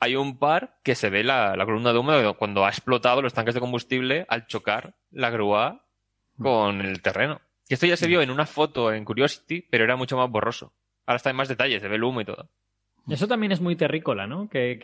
[0.00, 3.34] hay un par que se ve la, la columna de humo cuando ha explotado los
[3.34, 5.86] tanques de combustible al chocar la grúa
[6.36, 7.40] con el terreno.
[7.68, 10.72] Y esto ya se vio en una foto en Curiosity, pero era mucho más borroso.
[11.06, 12.50] Ahora está en más detalles, se ve el humo y todo.
[13.08, 14.48] Eso también es muy terrícola, ¿no?
[14.48, 14.78] Que,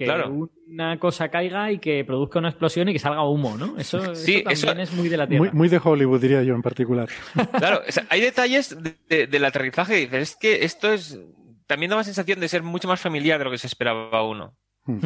[0.66, 3.76] una cosa caiga y que produzca una explosión y que salga humo, ¿no?
[3.78, 5.50] Eso, también es muy de la Tierra.
[5.52, 7.08] Muy, de Hollywood, diría yo en particular.
[7.58, 8.76] Claro, hay detalles
[9.08, 11.18] del aterrizaje dices, es que esto es...
[11.66, 14.56] También da la sensación de ser mucho más familiar de lo que se esperaba uno.
[14.84, 14.98] Hmm.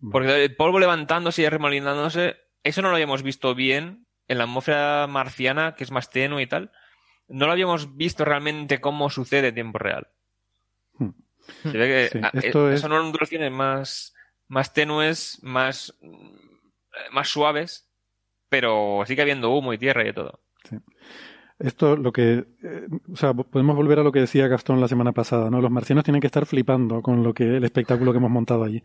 [0.00, 0.10] Hmm.
[0.12, 5.06] Porque el polvo levantándose y remolinándose, eso no lo habíamos visto bien en la atmósfera
[5.08, 6.70] marciana, que es más tenue y tal.
[7.28, 10.08] No lo habíamos visto realmente cómo sucede en tiempo real.
[10.98, 11.10] Hmm.
[11.62, 14.14] Se ve que ah, eh, son ondulaciones más,
[14.48, 15.94] más tenues, más,
[17.12, 17.88] más suaves,
[18.48, 20.40] pero sigue habiendo humo y tierra y todo.
[21.58, 25.12] Esto lo que, eh, o sea, podemos volver a lo que decía Gastón la semana
[25.12, 25.62] pasada, ¿no?
[25.62, 28.82] Los marcianos tienen que estar flipando con lo que el espectáculo que hemos montado allí.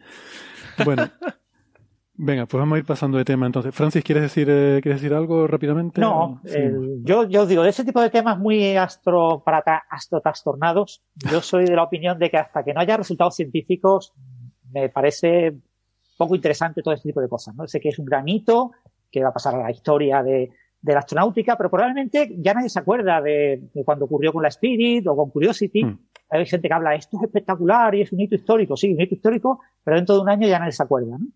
[0.86, 1.10] Bueno,
[2.14, 3.74] venga, pues vamos a ir pasando de tema entonces.
[3.74, 6.02] Francis, ¿quieres decir, eh, ¿quieres decir algo rápidamente?
[6.02, 6.42] No,
[7.04, 11.66] yo, yo os digo, de ese tipo de temas muy astro, para astrotrastornados, yo soy
[11.66, 14.14] de la opinión de que hasta que no haya resultados científicos,
[14.72, 15.54] me parece
[16.18, 17.68] poco interesante todo este tipo de cosas, ¿no?
[17.68, 18.72] Sé que es un granito
[19.12, 20.52] que va a pasar a la historia de,
[20.82, 25.06] de la astronáutica, pero probablemente ya nadie se acuerda de, cuando ocurrió con la Spirit
[25.08, 25.84] o con Curiosity.
[25.84, 26.00] Hmm.
[26.30, 28.78] Hay gente que habla, esto es espectacular y es un hito histórico.
[28.78, 31.18] Sí, un hito histórico, pero dentro de un año ya nadie se acuerda.
[31.18, 31.28] ¿no?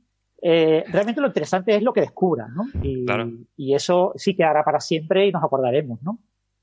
[0.41, 2.65] Eh, realmente lo interesante es lo que descubran, ¿no?
[2.83, 3.05] Y,
[3.55, 6.19] y, eso sí quedará para siempre y nos acordaremos, ¿no?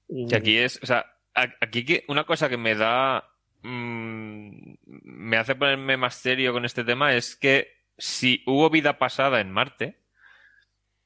[0.09, 3.25] Y, aquí es, o sea, aquí que una cosa que me da,
[3.63, 7.69] mmm, me hace ponerme más serio con este tema es que
[7.99, 10.03] si hubo vida pasada en Marte,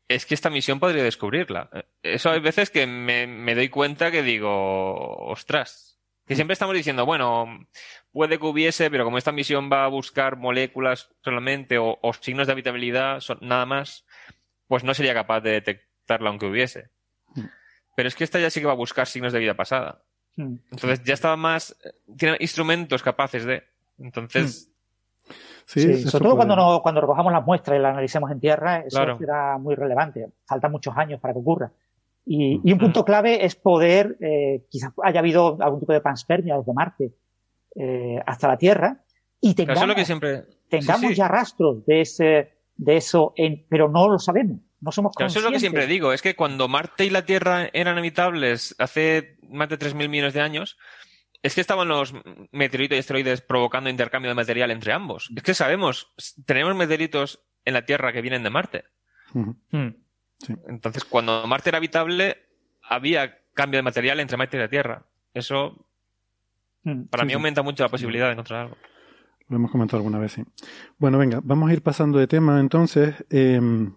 [0.09, 1.71] es que esta misión podría descubrirla.
[2.03, 5.96] Eso hay veces que me, doy cuenta que digo, ostras,
[6.27, 7.67] que siempre estamos diciendo, bueno,
[8.13, 12.53] puede que hubiese, pero como esta misión va a buscar moléculas solamente o, signos de
[12.53, 14.05] habitabilidad, nada más,
[14.67, 16.89] pues no sería capaz de detectarla aunque hubiese.
[17.95, 20.03] Pero es que esta ya sí que va a buscar signos de vida pasada.
[20.37, 21.77] Entonces ya estaba más,
[22.19, 23.65] tiene instrumentos capaces de.
[23.99, 24.71] Entonces,
[25.67, 29.59] Sí, sobre todo cuando, cuando recojamos las muestras y las analicemos en tierra, eso será
[29.59, 30.29] muy relevante.
[30.45, 31.73] Faltan muchos años para que ocurra.
[32.29, 36.59] Y, y un punto clave es poder, eh, quizás haya habido algún tipo de panspermia
[36.59, 37.13] desde Marte
[37.77, 39.05] eh, hasta la Tierra
[39.41, 40.43] y tengamos, que siempre...
[40.69, 44.59] tengamos ya rastros de, ese, de eso, en, pero no lo sabemos.
[44.81, 45.37] No somos conscientes.
[45.37, 48.75] Eso es lo que siempre digo, es que cuando Marte y la Tierra eran habitables
[48.79, 50.77] hace más de 3.000 millones de años,
[51.43, 52.13] es que estaban los
[52.51, 55.31] meteoritos y asteroides provocando intercambio de material entre ambos.
[55.35, 56.13] Es que sabemos,
[56.45, 58.85] tenemos meteoritos en la Tierra que vienen de Marte.
[60.69, 62.37] Entonces, cuando Marte era habitable,
[62.83, 65.03] había cambio de material entre Marte y la Tierra.
[65.33, 65.87] Eso,
[66.85, 67.05] hmm.
[67.05, 68.77] para mí, aumenta mucho la posibilidad de encontrar algo.
[69.49, 70.45] Lo hemos comentado alguna vez, sí.
[70.99, 73.15] Bueno, venga, vamos a ir pasando de tema entonces.
[73.31, 73.95] Em,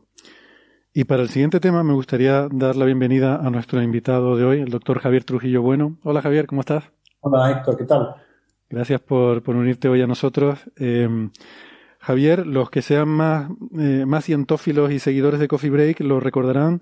[0.94, 4.60] y para el siguiente tema me gustaría dar la bienvenida a nuestro invitado de hoy,
[4.60, 5.98] el doctor Javier Trujillo Bueno.
[6.04, 6.84] Hola Javier, ¿cómo estás?
[7.22, 8.16] Hola Héctor, ¿qué tal?
[8.70, 10.60] Gracias por, unirte hoy a nosotros.
[10.78, 11.32] Em,
[12.00, 16.82] Javier, los que sean más, eh, más cientófilos y seguidores de Coffee Break lo recordarán,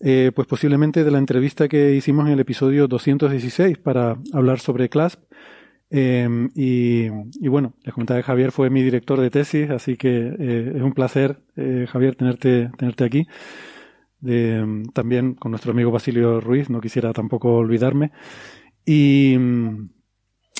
[0.00, 4.88] eh, pues posiblemente de la entrevista que hicimos en el episodio 216 para hablar sobre
[4.88, 5.20] CLASP.
[5.88, 7.08] Em, y,
[7.48, 10.92] bueno, les comentaba que Javier fue mi director de tesis, así que eh, es un
[10.92, 11.38] placer,
[11.88, 13.26] Javier, tenerte, tenerte aquí.
[14.24, 18.10] Em, también con nuestro amigo Basilio Ruiz, no quisiera tampoco olvidarme.
[18.84, 19.36] Y,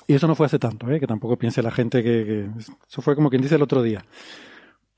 [0.07, 1.01] y eso no fue hace tanto, ¿eh?
[1.01, 2.49] que tampoco piense la gente que,
[2.89, 4.05] Eso fue como quien dice el otro día.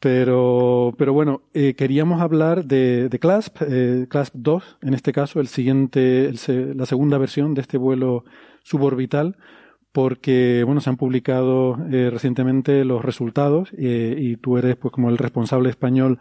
[0.01, 5.41] Pero, pero bueno, eh, queríamos hablar de, de CLASP, eh, CLASP 2, en este caso,
[5.41, 6.33] el siguiente,
[6.75, 8.25] la segunda versión de este vuelo
[8.63, 9.37] suborbital,
[9.91, 15.11] porque, bueno, se han publicado eh, recientemente los resultados eh, y tú eres, pues, como
[15.11, 16.21] el responsable español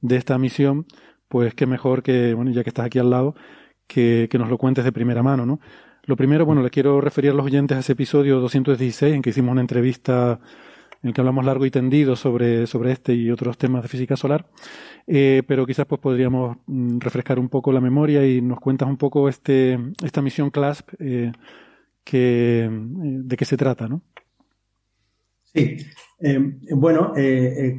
[0.00, 0.86] de esta misión,
[1.28, 3.34] pues qué mejor que, bueno, ya que estás aquí al lado,
[3.86, 5.60] que, que nos lo cuentes de primera mano, ¿no?
[6.08, 9.28] Lo primero, bueno, le quiero referir a los oyentes a ese episodio 216 en que
[9.28, 10.40] hicimos una entrevista
[11.02, 14.16] en el que hablamos largo y tendido sobre, sobre este y otros temas de física
[14.16, 14.46] solar.
[15.06, 18.96] Eh, pero quizás pues podríamos mm, refrescar un poco la memoria y nos cuentas un
[18.96, 21.30] poco este, esta misión CLASP, eh,
[22.02, 24.00] que, eh, de qué se trata, ¿no?
[25.44, 25.76] Sí.
[26.70, 27.12] bueno,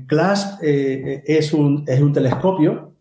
[0.05, 2.93] CLASP es, un, es un telescopio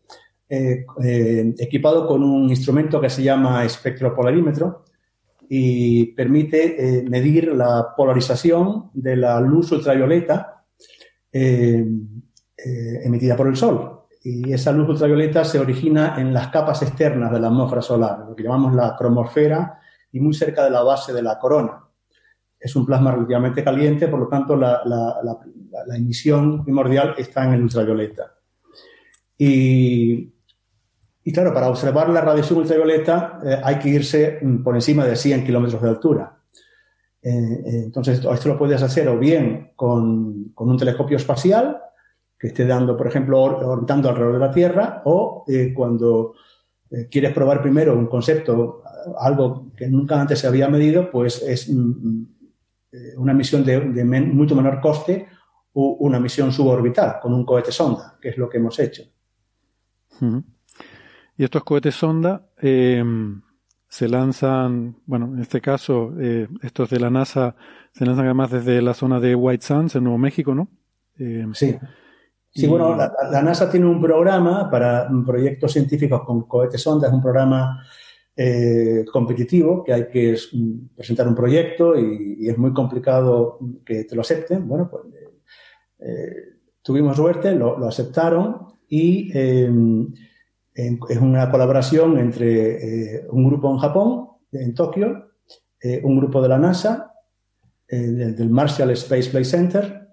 [0.48, 4.87] equipado con un instrumento que se llama espectropolarímetro
[5.48, 10.64] y permite eh, medir la polarización de la luz ultravioleta
[11.32, 11.86] eh,
[12.56, 13.94] eh, emitida por el Sol.
[14.22, 18.36] y esa luz ultravioleta se origina en las capas externas de la atmósfera solar, lo
[18.36, 19.80] que llamamos la cromosfera
[20.12, 21.84] y muy cerca de la base de la corona.
[22.58, 24.82] Es un plasma relativamente caliente, por lo tanto la,
[25.96, 28.34] emisión primordial está en el ultravioleta.
[29.38, 30.32] Y,
[31.32, 35.44] claro, para observar la radiación ultravioleta eh, hay que irse mm, por encima de 100
[35.44, 36.38] kilómetros de altura.
[37.20, 41.80] Eh, eh, entonces, esto lo puedes hacer o bien con, un telescopio espacial,
[42.38, 45.44] que esté dando, por ejemplo, orbitando alrededor de la Tierra, o
[45.74, 46.34] cuando
[47.10, 48.84] quieres probar primero un concepto,
[49.18, 52.26] algo que nunca antes se había medido, pues es mm, mm,
[53.16, 55.26] una misión de, mucho menor coste
[55.72, 59.02] o una misión suborbital con un cohete sonda, que es lo que hemos hecho.
[61.38, 66.12] Y estos cohetes sonda se lanzan, bueno, en este caso,
[66.62, 67.54] estos de la NASA
[67.92, 70.68] se lanzan además desde la zona de White Sands, en Nuevo México, ¿no?
[71.54, 71.78] sí.
[72.50, 77.22] Sí, bueno, la, NASA tiene un programa para proyectos científicos con cohetes sonda, es un
[77.22, 77.84] programa
[78.34, 80.36] eh, competitivo que hay que
[80.96, 84.66] presentar un proyecto y, es muy complicado que te lo acepten.
[84.66, 85.04] Bueno, pues
[86.00, 90.12] eh, tuvimos suerte, lo, aceptaron y em,
[90.78, 95.32] es una colaboración entre eh, un grupo en Japón, en Tokio,
[96.02, 97.12] un grupo de la NASA,
[97.88, 100.08] del Marshall Space Play Center,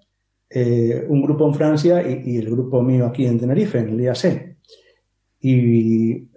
[0.48, 4.56] eh, un grupo en Francia y, el grupo mío aquí en Tenerife, en el IAC.
[5.40, 6.28] Y eh,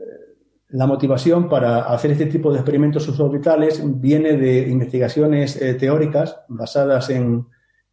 [0.70, 7.10] la motivación para hacer este tipo de experimentos suborbitales viene de investigaciones eh, teóricas basadas
[7.12, 7.46] en,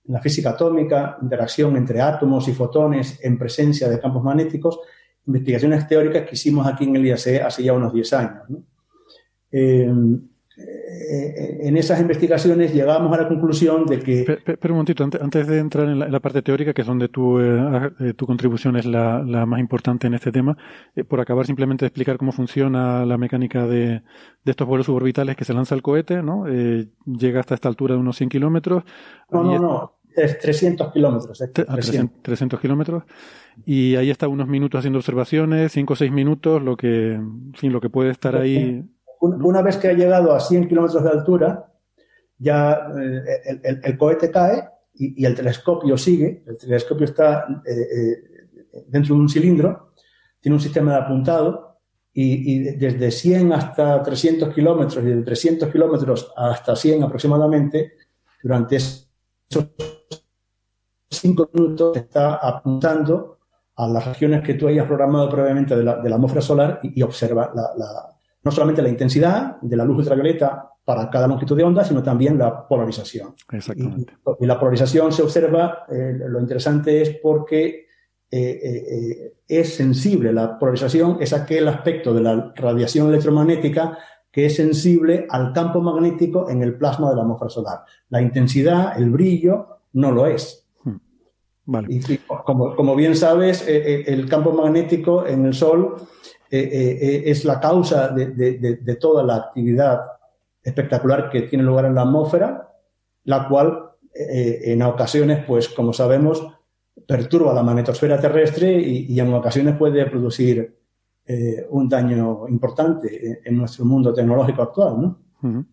[0.09, 4.79] la física atómica, interacción entre átomos y fotones en presencia de campos magnéticos,
[5.27, 8.43] investigaciones teóricas que hicimos aquí en el IAC hace ya unos 10 años.
[10.59, 14.25] Eh, en esas investigaciones llegamos a la conclusión de que...
[14.43, 17.93] Pero, un momentito, antes, de entrar en la, parte teórica, que es donde tu, eh,
[18.01, 20.57] eh, tu contribución es la, más importante en este tema,
[21.09, 24.03] por acabar simplemente de explicar cómo funciona la mecánica de,
[24.47, 26.47] estos vuelos suborbitales que se lanza el cohete, ¿no?
[26.47, 28.85] llega hasta esta altura de unos 100 kilómetros.
[29.31, 31.43] No, no, no, 300 kilómetros.
[32.23, 33.05] 300, kilómetros.
[33.65, 37.73] Y ahí está unos minutos haciendo observaciones, 5 o 6 minutos, lo que, en fin,
[37.73, 38.85] lo que puede estar ahí
[39.21, 41.73] una vez que ha llegado a 100 kilómetros de altura,
[42.39, 46.45] ya eh, el, cohete cae y, el telescopio sigue.
[46.47, 49.93] El telescopio está eh, eh, dentro de un cilindro,
[50.41, 51.79] tiene un sistema de apuntado
[52.13, 57.93] y, desde 100 hasta 300 kilómetros y de 300 kilómetros hasta 100 aproximadamente,
[58.43, 59.09] durante esos
[61.21, 63.39] 5 minutos está apuntando
[63.77, 68.17] a las regiones que tú hayas programado previamente de la, atmósfera solar y, observa la
[68.47, 72.39] no solamente la intensidad de la luz ultravioleta para cada longitud de onda, sino también
[72.39, 73.35] la polarización.
[73.51, 74.15] Exactamente.
[74.39, 77.89] Y, la polarización se observa, eh, lo interesante es porque
[78.31, 80.33] eh, eh, es sensible.
[80.33, 83.99] La polarización es aquel aspecto de la radiación electromagnética
[84.31, 87.79] que es sensible al campo magnético en el plasma de la atmósfera solar.
[88.11, 90.66] La intensidad, el brillo, no lo es.
[91.67, 91.89] Vale.
[91.91, 95.97] Y, como, como, bien sabes, el campo magnético en el Sol
[96.49, 100.01] eh, eh, eh, es la causa de, toda la actividad
[100.63, 102.73] espectacular que tiene lugar en la atmósfera,
[103.25, 103.83] la cual
[104.19, 106.47] en ocasiones, pues como sabemos,
[107.07, 110.75] perturba la magnetosfera terrestre y, en ocasiones puede producir
[111.71, 115.01] un daño importante en, nuestro mundo tecnológico actual.
[115.01, 115.67] ¿no?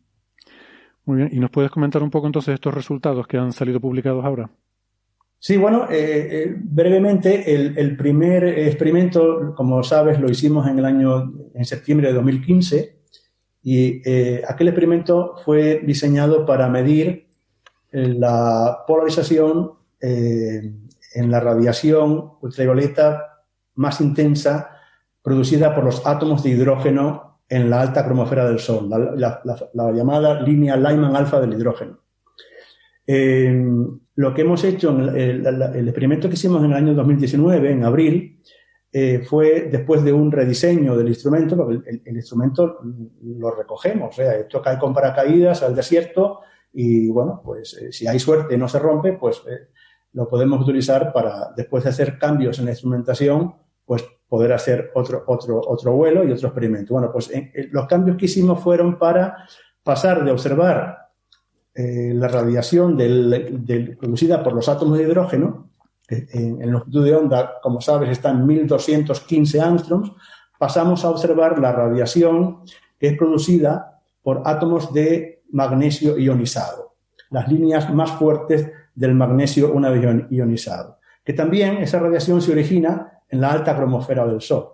[1.06, 4.26] Muy bien, ¿y nos puedes comentar un poco entonces estos resultados que han salido publicados
[4.26, 4.50] ahora?
[5.46, 11.34] Sí, bueno, eh, eh, brevemente, el, primer experimento, como sabes, lo hicimos en el año,
[11.54, 13.00] en septiembre de 2015,
[13.62, 17.28] y eh, aquel experimento fue diseñado para medir
[17.92, 23.44] la polarización en la radiación ultravioleta
[23.76, 24.70] más intensa
[25.22, 30.78] producida por los átomos de hidrógeno en la alta cromosfera del Sol, la, llamada línea
[30.78, 32.03] Lyman alfa del hidrógeno
[33.06, 38.42] lo que hemos hecho, en el, experimento que hicimos en el año 2019, en abril,
[38.96, 42.80] eh, fue después de un rediseño del instrumento, porque el, instrumento
[43.24, 48.06] lo recogemos, o sea, esto cae con paracaídas al desierto y bueno, pues eh, si
[48.06, 49.70] hay suerte y no se rompe, pues eh,
[50.12, 55.24] lo podemos utilizar para, después de hacer cambios en la instrumentación, pues poder hacer otro,
[55.26, 56.94] otro, otro vuelo y otro experimento.
[56.94, 57.32] Bueno, pues
[57.72, 59.38] los cambios que hicimos fueron para
[59.82, 61.03] pasar de observar
[61.76, 62.98] eh, la radiación
[64.00, 65.70] producida por los átomos de hidrógeno,
[66.08, 70.12] que en, longitud de onda, como sabes, está en 1215 angstroms,
[70.60, 72.60] pasamos a observar la radiación
[73.00, 76.96] que es producida por átomos de magnesio ionizado,
[77.30, 83.22] las líneas más fuertes del magnesio una vez ionizado, que también esa radiación se origina
[83.30, 84.70] en la alta cromosfera del Sol.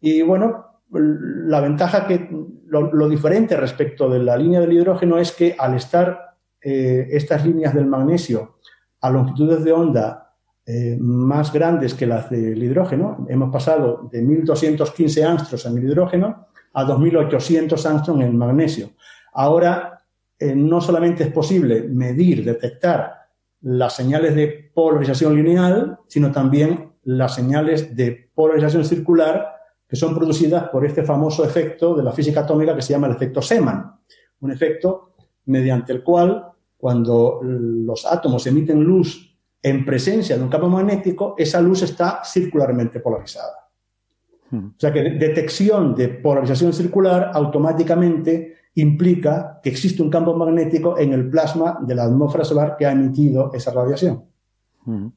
[0.00, 2.28] Y bueno, la ventaja que,
[2.66, 7.74] lo, diferente respecto de la línea del hidrógeno es que al estar eh, estas líneas
[7.74, 8.56] del magnesio
[9.00, 10.34] a longitudes de onda
[10.66, 16.48] eh, más grandes que las del hidrógeno, hemos pasado de 1215 angstroms en el hidrógeno
[16.74, 18.90] a 2800 angstroms en el magnesio.
[19.32, 20.04] Ahora,
[20.38, 23.14] eh, no solamente es posible medir, detectar
[23.62, 29.59] las señales de polarización lineal, sino también las señales de polarización circular
[29.90, 33.14] que son producidas por este famoso efecto de la física atómica que se llama el
[33.14, 33.92] efecto Seman,
[34.40, 35.14] un efecto
[35.46, 36.46] mediante el cual
[36.76, 43.00] cuando los átomos emiten luz en presencia de un campo magnético, esa luz está circularmente
[43.00, 43.68] polarizada.
[44.50, 44.66] Hmm.
[44.68, 51.12] O sea que detección de polarización circular automáticamente implica que existe un campo magnético en
[51.12, 54.24] el plasma de la atmósfera solar que ha emitido esa radiación.
[54.84, 55.08] Hmm.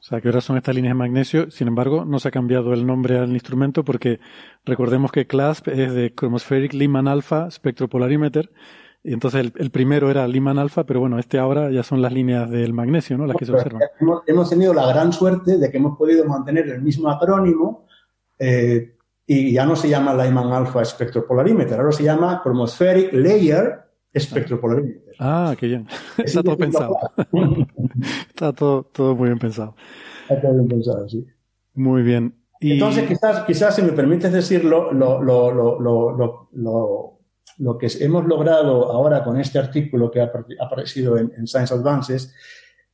[0.00, 1.50] O sea, que ahora son estas líneas de magnesio.
[1.50, 4.18] Sin embargo, no se ha cambiado el nombre al instrumento porque
[4.64, 8.50] recordemos que CLASP es de Chromospheric Lyman Alpha Spectropolarimeter.
[9.02, 12.50] Y entonces el, primero era Lyman Alpha, pero bueno, este ahora ya son las líneas
[12.50, 13.26] del magnesio, ¿no?
[13.26, 13.82] Las que se observan.
[14.26, 17.86] Hemos, tenido la gran suerte de que hemos podido mantener el mismo acrónimo
[18.38, 18.96] eh,
[19.26, 25.14] y ya no se llama Lyman Alpha Spectropolarimeter, ahora se llama Chromospheric Layer Spectropolarimeter.
[25.18, 25.86] Ah, qué bien.
[26.18, 26.96] Está todo pensado.
[28.28, 29.76] Está todo, todo muy bien pensado.
[30.22, 31.26] Está todo bien pensado, sí.
[31.74, 32.34] Muy bien.
[32.60, 36.48] Entonces, quizás, quizás, si me permites decirlo, lo, lo, lo,
[37.56, 40.30] lo, que hemos logrado ahora con este artículo que ha
[40.60, 42.34] aparecido en, Science Advances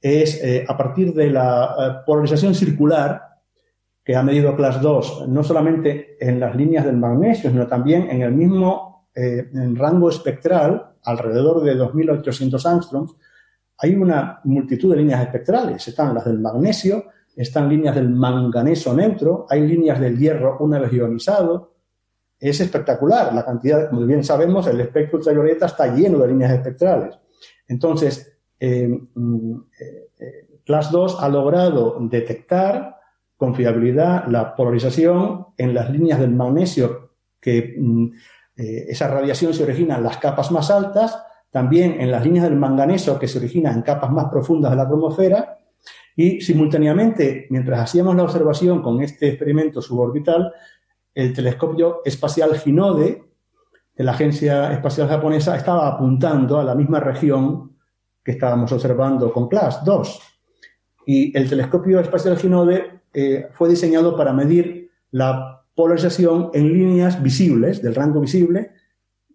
[0.00, 3.22] es, eh, a partir de la eh, polarización circular
[4.04, 8.22] que ha medido Class 2, no solamente en las líneas del magnesio, sino también en
[8.22, 13.14] el mismo eh, rango espectral, alrededor de 2.800 angstroms,
[13.78, 15.88] hay una multitud de líneas espectrales.
[15.88, 20.92] Están las del magnesio, están líneas del manganeso neutro, hay líneas del hierro una vez
[20.92, 21.72] ionizado.
[22.38, 27.18] Es espectacular la cantidad, como bien sabemos, el espectro ultravioleta está lleno de líneas espectrales.
[27.68, 32.96] Entonces, eh, mm, eh, Class 2 ha logrado detectar
[33.36, 38.08] con fiabilidad la polarización en las líneas del magnesio que mm,
[38.56, 42.56] eh, esa radiación se origina en las capas más altas, también en las líneas del
[42.56, 45.58] manganeso que se origina en capas más profundas de la cromosfera
[46.16, 50.52] y simultáneamente, mientras hacíamos la observación con este experimento suborbital,
[51.14, 53.22] el telescopio espacial Hinode
[53.94, 57.76] de la Agencia Espacial Japonesa estaba apuntando a la misma región
[58.22, 60.20] que estábamos observando con CLASS 2.
[61.06, 67.82] Y el telescopio espacial Hinode eh, fue diseñado para medir la polarización en líneas visibles,
[67.82, 68.72] del rango visible,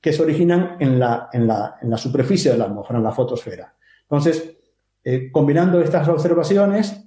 [0.02, 3.12] que se originan en la, en la, en la superficie de la atmósfera, en la
[3.12, 3.74] fotosfera.
[4.02, 4.58] Entonces,
[5.04, 7.06] eh, combinando estas observaciones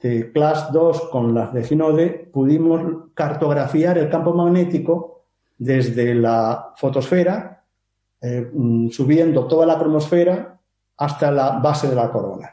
[0.00, 5.24] de Class 2 con las de Ginode, pudimos cartografiar el campo magnético
[5.56, 7.64] desde la fotosfera,
[8.20, 10.60] eh, mm, subiendo toda la cromosfera
[10.98, 12.50] hasta la base de la corona.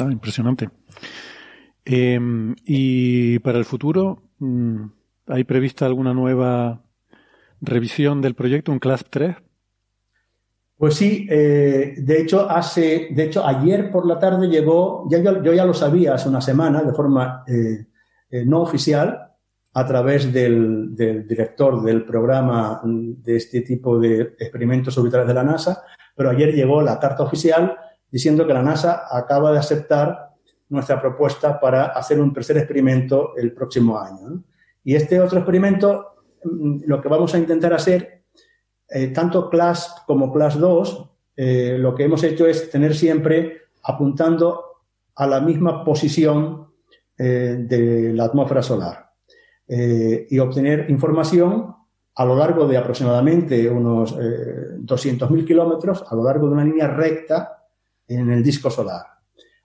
[0.00, 0.68] Ah, impresionante.
[1.84, 4.84] Em, y para el futuro, mm,
[5.26, 6.82] ¿hay prevista alguna nueva
[7.60, 9.36] revisión del proyecto, un CLASP 3?
[10.76, 15.52] Pues sí, eh, de hecho, hace, de hecho, ayer por la tarde llegó, ya, yo,
[15.52, 17.86] ya lo sabía hace una semana de forma eh,
[18.30, 19.28] eh, no oficial,
[19.74, 25.44] a través del, del, director del programa de este tipo de experimentos orbitales de la
[25.44, 25.82] NASA,
[26.14, 27.76] pero ayer llegó la carta oficial
[28.10, 30.31] diciendo que la NASA acaba de aceptar
[30.72, 34.42] nuestra propuesta para hacer un tercer experimento el próximo año.
[34.82, 38.24] Y este otro experimento, mm, lo que vamos a intentar hacer,
[38.88, 44.64] eh, tanto Class como Class 2, eh, lo que hemos hecho es tener siempre apuntando
[45.14, 46.68] a la misma posición
[47.18, 49.10] eh, de la atmósfera solar
[49.68, 51.74] y obtener información
[52.16, 57.64] a lo largo de aproximadamente unos 200.000 kilómetros, a lo largo de una línea recta
[58.06, 59.21] en el disco solar.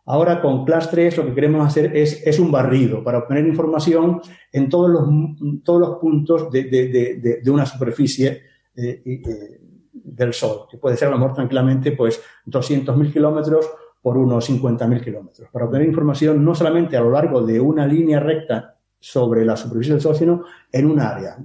[0.10, 4.22] Ahora con Class 3 lo que queremos hacer es, es un barrido para obtener información
[4.54, 8.42] en todos los, todos los puntos de, de, de, una superficie
[8.74, 9.62] eh, eh,
[9.92, 13.70] del Sol, que puede ser a lo mejor tranquilamente pues 200.000 kilómetros
[14.02, 18.22] por unos 50.000 kilómetros, para obtener información no solamente a lo largo de una línea
[18.22, 21.38] recta sobre la superficie del Sol, sino en un área,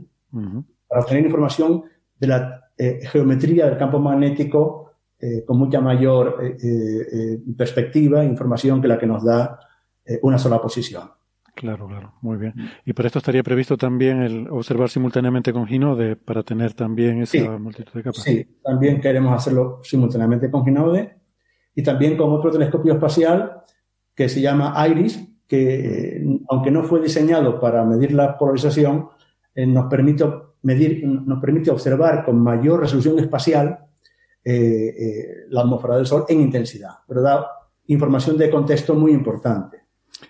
[0.86, 1.82] para obtener información
[2.16, 4.81] de la eh, geometría del campo magnético
[5.22, 9.56] eh, con mucha mayor eh, eh, perspectiva, información que la que nos da
[10.20, 11.08] una sola posición.
[11.54, 12.54] Claro, claro, muy bien.
[12.84, 17.56] Y por esto estaría previsto también el observar simultáneamente con Ginode para tener también esa
[17.56, 18.24] multitud de capas.
[18.24, 21.14] Sí, también queremos hacerlo simultáneamente con Ginode
[21.72, 23.62] y también con otro telescopio espacial
[24.12, 29.10] que se llama IRIS, que eh, aunque no fue diseñado para medir la polarización,
[29.54, 30.24] eh, nos, permite
[30.62, 33.86] medir, nos permite observar con mayor resolución espacial
[34.44, 37.46] eh, la atmósfera del Sol en intensidad, pero da
[37.86, 39.82] información de contexto muy importante.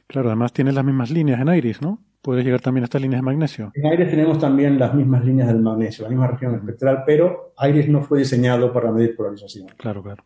[0.07, 2.03] Claro, además tiene las mismas líneas en IRIS, ¿no?
[2.21, 3.73] Puede llegar también a estas líneas de magnesio.
[3.75, 7.89] En IRIS tenemos también las mismas líneas del magnesio, la misma región espectral, pero IRIS
[7.89, 9.69] no fue diseñado para medir polarización.
[9.77, 10.25] Claro, claro.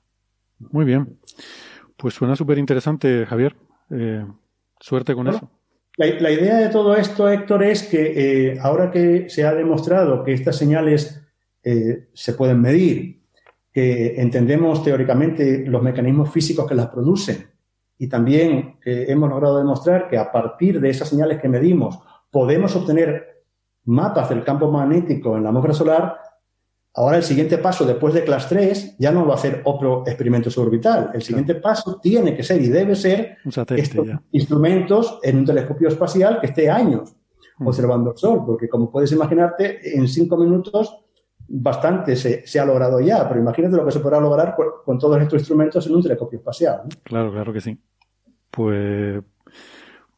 [0.58, 1.18] Muy bien.
[1.96, 3.56] Pues suena súper interesante, Javier.
[3.90, 4.26] Eh,
[4.80, 5.50] suerte con eso.
[5.96, 10.34] La, idea de todo esto, Héctor, es que eh, ahora que se ha demostrado que
[10.34, 11.22] estas señales
[11.62, 13.22] eh, se pueden medir,
[13.76, 17.46] que entendemos teóricamente los mecanismos físicos que las producen
[17.98, 21.98] y también hemos logrado demostrar que a partir de esas señales que medimos
[22.30, 23.44] podemos obtener
[23.84, 26.18] mapas del campo magnético en la atmósfera solar,
[26.98, 30.50] Ahora el siguiente paso después de Class 3 ya no va a ser otro experimento
[30.50, 31.10] suborbital.
[31.12, 33.36] El siguiente paso tiene que ser y debe ser
[34.32, 37.14] instrumentos en un telescopio espacial que esté años
[37.58, 37.66] mm.
[37.66, 40.96] observando el Sol, porque como puedes imaginarte, en cinco minutos
[41.48, 45.40] bastante se, ha logrado ya, pero imagínate lo que se podrá lograr con, todos estos
[45.40, 46.82] instrumentos en un telescopio espacial.
[47.02, 47.78] Claro, claro que sí.
[48.50, 49.22] Pues,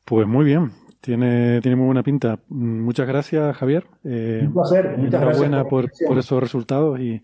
[0.05, 0.73] pues muy bien.
[1.01, 2.41] Tiene, tiene muy buena pinta.
[2.49, 3.87] Muchas gracias, Javier.
[4.05, 4.99] Eh, Un placer.
[4.99, 7.23] Muchas gracias por, por, esos resultados y,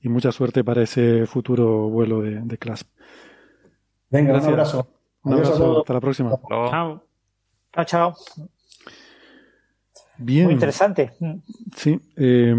[0.00, 2.88] y, mucha suerte para ese futuro vuelo de, de CLASP.
[4.10, 4.88] Venga, un abrazo.
[5.22, 5.80] Un abrazo.
[5.80, 6.38] Hasta la próxima.
[6.48, 7.02] Chao.
[7.72, 8.14] Chao, chao.
[10.18, 10.44] Bien.
[10.44, 11.12] Muy interesante.
[11.76, 11.98] Sí.
[12.16, 12.54] Eh,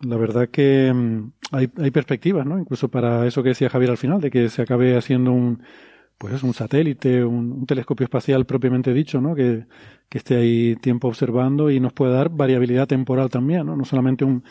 [0.00, 2.58] la verdad que mm, hay, hay perspectivas, ¿no?
[2.58, 5.62] Incluso para eso que decía Javier al final, de que se acabe haciendo un
[6.18, 9.34] pues es un satélite, un, telescopio espacial propiamente dicho, ¿no?
[9.34, 9.64] Que,
[10.10, 13.76] esté ahí tiempo observando y nos puede dar variabilidad temporal también, ¿no?
[13.76, 14.44] No solamente un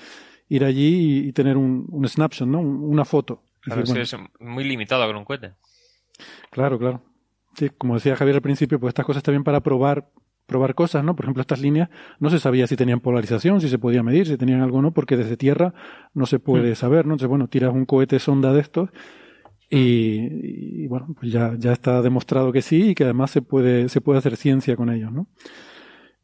[0.47, 2.59] ir allí y, tener un, un, snapshot, ¿no?
[2.59, 3.41] Una foto.
[3.61, 5.53] Claro, es muy limitado con un cohete.
[6.51, 7.01] Claro, claro.
[7.57, 10.07] Sí, como decía Javier al principio, pues estas cosas también para probar
[10.45, 11.15] probar cosas, ¿no?
[11.15, 11.89] Por ejemplo, estas líneas
[12.19, 14.91] no se sabía si tenían polarización, si se podía medir, si tenían algo o no,
[14.91, 15.73] porque desde tierra
[16.13, 16.76] no se puede hmm.
[16.76, 17.13] saber, ¿no?
[17.13, 18.89] Entonces, bueno, tiras un cohete sonda de estos
[19.69, 23.99] y, bueno, pues ya, ya está demostrado que sí y que además se puede, se
[23.99, 25.27] puede hacer ciencia con ellos, ¿no?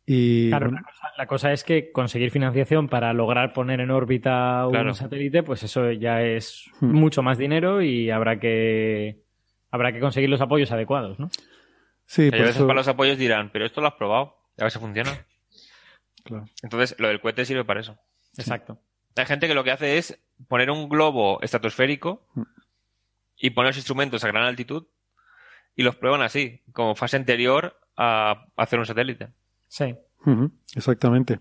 [0.06, 0.72] Y, claro,
[1.18, 5.92] la, cosa, es que conseguir financiación para lograr poner en órbita un satélite, pues eso
[5.92, 6.92] ya es hmm.
[6.92, 9.22] mucho más dinero y habrá que
[9.72, 11.30] habrá que conseguir los apoyos adecuados, ¿no?
[12.12, 14.80] Sí, a veces para los apoyos dirán, pero esto lo has probado, a ver si
[14.80, 15.12] funciona.
[16.24, 16.46] Claro.
[16.62, 17.98] Entonces, lo del cohete sirve para eso.
[18.38, 18.80] Exacto.
[19.16, 22.44] Hay gente que lo que hace es poner un globo estratosférico hmm
[23.42, 24.86] y poner los instrumentos a gran altitud
[25.76, 29.30] y los prueban así, como fase anterior a hacer un satélite.
[29.68, 29.96] Sí.
[30.76, 31.40] exactamente.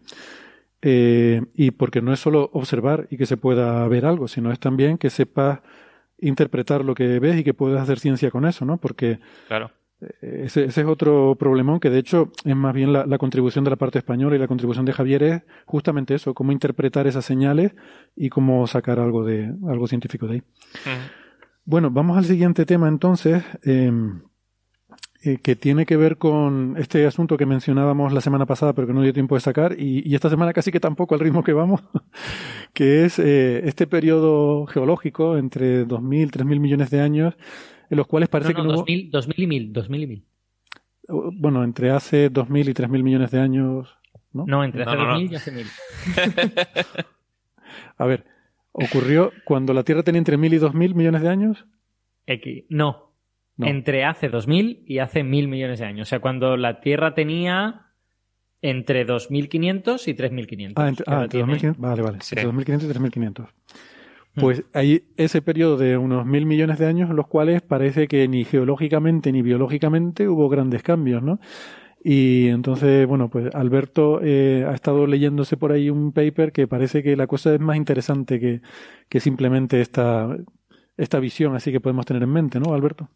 [0.83, 4.59] Eh, y porque no es solo observar y que se pueda ver algo, sino es
[4.59, 5.61] también que sepas
[6.19, 8.79] interpretar lo que ves y que puedas hacer ciencia con eso, ¿no?
[8.79, 9.19] Porque
[9.49, 9.71] claro.
[10.01, 13.77] Eh, ese, es otro problemón que de hecho es más bien la, contribución de la
[13.77, 17.73] parte española y la contribución de Javier es justamente eso, cómo interpretar esas señales
[18.17, 20.43] y cómo sacar algo de algo científico de ahí.
[21.65, 24.23] Bueno, vamos al siguiente tema entonces, em,
[25.23, 28.95] eh, que tiene que ver con este asunto que mencionábamos la semana pasada, pero que
[28.95, 31.83] no dio tiempo de sacar, y, esta semana casi que tampoco al ritmo que vamos,
[32.73, 37.37] que es eh, este periodo geológico entre 2.000, 3.000 millones de años,
[37.91, 40.25] en los cuales parece que no 2000, 2000 y 1000, 2000 y 1000.
[41.09, 43.99] Bueno, entre hace 2.000 y 3.000 millones de años,
[44.33, 44.47] ¿no?
[44.47, 47.07] No, entre hace 2.000 y hace 1.000.
[47.99, 48.25] A ver,
[48.73, 51.67] ¿Ocurrió cuando la Tierra tenía entre mil y dos mil millones de años?
[52.27, 52.65] X.
[52.69, 53.11] No.
[53.59, 56.09] Entre hace 2000 y hace mil millones de años.
[56.09, 57.89] O sea, cuando la Tierra tenía
[58.63, 60.83] entre 2500 y 3500.
[60.83, 61.79] Ah, entre, ah, entre 2500.
[61.79, 62.19] Vale, vale.
[62.23, 63.49] Entre 2500 y 3500.
[64.35, 64.41] Mm.
[64.41, 68.29] Pues hay ese periodo de unos mil millones de años en los cuales parece que
[68.29, 71.41] ni geológicamente ni biológicamente hubo grandes cambios, ¿no?
[72.03, 77.03] Y entonces, bueno, pues Alberto eh, ha estado leyéndose por ahí un paper que parece
[77.03, 78.63] que la cosa es más interesante que,
[79.09, 80.35] que simplemente esta,
[80.97, 83.11] esta visión así que podemos tener en mente, ¿no, Alberto?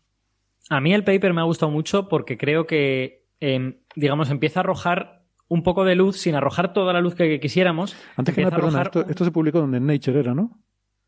[0.69, 4.63] A mí el paper me ha gustado mucho porque creo que, em, digamos, empieza a
[4.63, 7.97] arrojar un poco de luz sin arrojar toda la luz que quisiéramos.
[8.17, 10.59] Antes que nada, perdona, esto, esto, se publicó donde en Nature era, ¿no?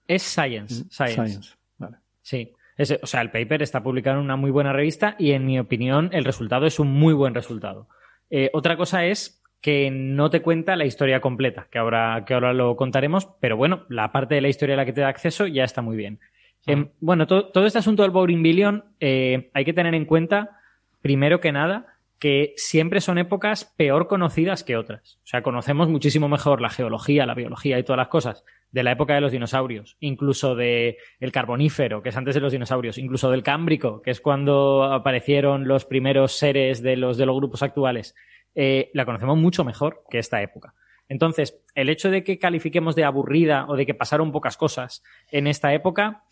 [0.07, 0.85] Es Science.
[0.85, 1.15] Mm, Science.
[1.15, 1.55] Science.
[1.79, 1.97] Vale.
[2.23, 5.59] Sí o sea, el paper está publicado en una muy buena revista y en mi
[5.59, 7.89] opinión el resultado es un muy buen resultado.
[8.29, 12.53] Eh, otra cosa es que no te cuenta la historia completa, que ahora, que ahora
[12.53, 15.47] lo contaremos, pero bueno, la parte de la historia a la que te da acceso
[15.47, 16.21] ya está muy bien.
[16.67, 16.73] Ah.
[16.73, 20.61] Em, bueno, todo este asunto del Boring Billion eh, hay que tener en cuenta,
[21.01, 25.19] primero que nada, que siempre son épocas peor conocidas que otras.
[25.25, 28.93] O sea, conocemos muchísimo mejor la geología, la biología y todas las cosas de la
[28.93, 33.31] época de los dinosaurios, incluso de el carbonífero, que es antes de los dinosaurios, incluso
[33.31, 38.15] del cámbrico, que es cuando aparecieron los primeros seres de los de los grupos actuales.
[38.55, 40.75] Eh, la conocemos mucho mejor que esta época.
[41.09, 45.47] Entonces, el hecho de que califiquemos de aburrida o de que pasaron pocas cosas en
[45.47, 46.25] esta época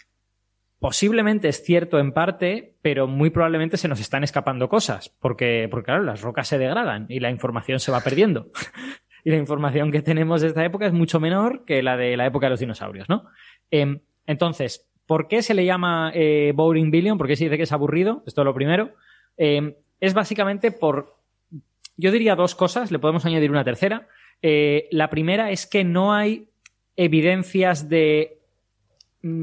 [0.84, 5.86] posiblemente es cierto en parte, pero muy probablemente se nos están escapando cosas, porque, porque
[5.86, 8.50] claro, las rocas se degradan y la información se va perdiendo.
[9.24, 12.26] y la información que tenemos de esta época es mucho menor que la de la
[12.26, 13.24] época de los dinosaurios, ¿no?
[13.70, 17.16] Em, entonces, ¿por qué se le llama eh, Boring Billion?
[17.16, 18.22] ¿Por qué se dice que es aburrido?
[18.26, 18.90] Esto es lo primero.
[19.38, 21.16] Em, es básicamente por,
[21.96, 24.06] yo diría dos cosas, le podemos añadir una tercera.
[24.42, 26.50] Eh, la primera es que no hay
[26.94, 28.43] evidencias de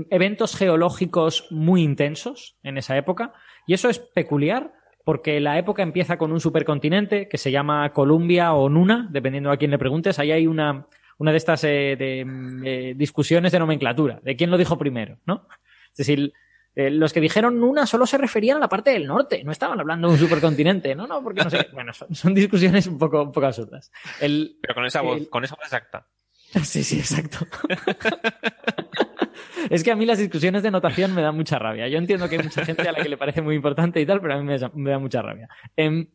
[0.10, 3.34] eventos geológicos muy intensos en esa época.
[3.68, 8.54] Y eso es peculiar porque la época empieza con un supercontinente que se llama Columbia
[8.54, 10.20] o Nuna, dependiendo a quién le preguntes.
[10.20, 10.86] Ahí hay una,
[11.18, 15.18] una de estas eh, de, mm, eh, discusiones de nomenclatura, de quién lo dijo primero,
[15.26, 15.48] ¿no?
[15.92, 16.34] Es decir,
[16.76, 19.80] eh, los que dijeron Nuna solo se referían a la parte del norte, no estaban
[19.80, 21.68] hablando de un supercontinente, no, no, porque no sé.
[21.74, 23.92] Bueno, son, discusiones un poco, un poco absurdas.
[24.20, 26.08] Pero con esa voz, con esa voz exacta.
[26.64, 27.48] Sí, sí, exacto.
[29.70, 31.88] es que a mí las discusiones de notación me dan mucha rabia.
[31.88, 34.22] Yo entiendo que hay mucha gente a la que le parece muy importante y tal,
[34.22, 35.50] pero a mí me, da, mucha rabia.
[35.76, 36.08] Em,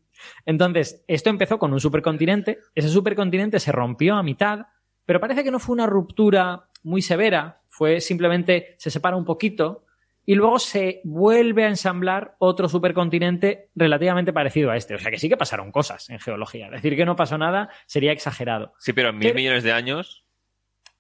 [0.45, 2.59] entonces, esto empezó con un supercontinente.
[2.75, 4.67] Ese supercontinente se rompió a mitad,
[5.05, 7.61] pero parece que no fue una ruptura muy severa.
[7.69, 9.85] Fue simplemente se separa un poquito
[10.25, 14.95] y luego se vuelve a ensamblar otro supercontinente relativamente parecido a este.
[14.95, 16.71] O sea que sí que pasaron cosas en geología.
[16.71, 18.73] Decir que no pasó nada sería exagerado.
[18.79, 20.25] Sí, pero en mil millones de años.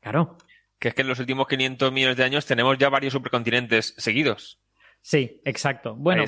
[0.00, 0.36] Claro
[0.86, 4.60] que es que en los últimos 500 millones de años tenemos ya varios supercontinentes seguidos.
[5.00, 5.96] Sí, exacto.
[5.96, 6.22] Bueno,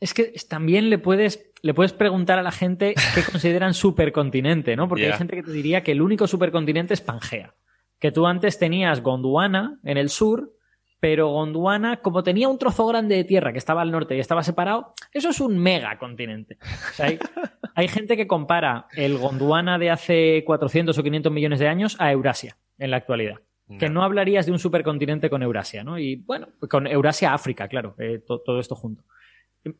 [0.00, 4.86] es que también le puedes, le puedes preguntar a la gente qué consideran supercontinente, ¿no?
[4.86, 7.54] Porque hay gente que te diría que el único supercontinente es Pangea.
[7.98, 10.52] Que tú antes tenías Gondwana en el sur,
[11.00, 14.42] pero Gondwana, como tenía un trozo grande de tierra que estaba al norte y estaba
[14.42, 16.58] separado, eso es un megacontinente.
[16.98, 17.18] hay,
[17.74, 22.12] hay gente que compara el Gondwana de hace 400 o 500 millones de años a
[22.12, 23.40] Eurasia en la actualidad.
[23.78, 25.98] Que no hablarías de un supercontinente con Eurasia, ¿no?
[25.98, 29.04] Y bueno, con Eurasia-África, claro, eh, todo esto junto.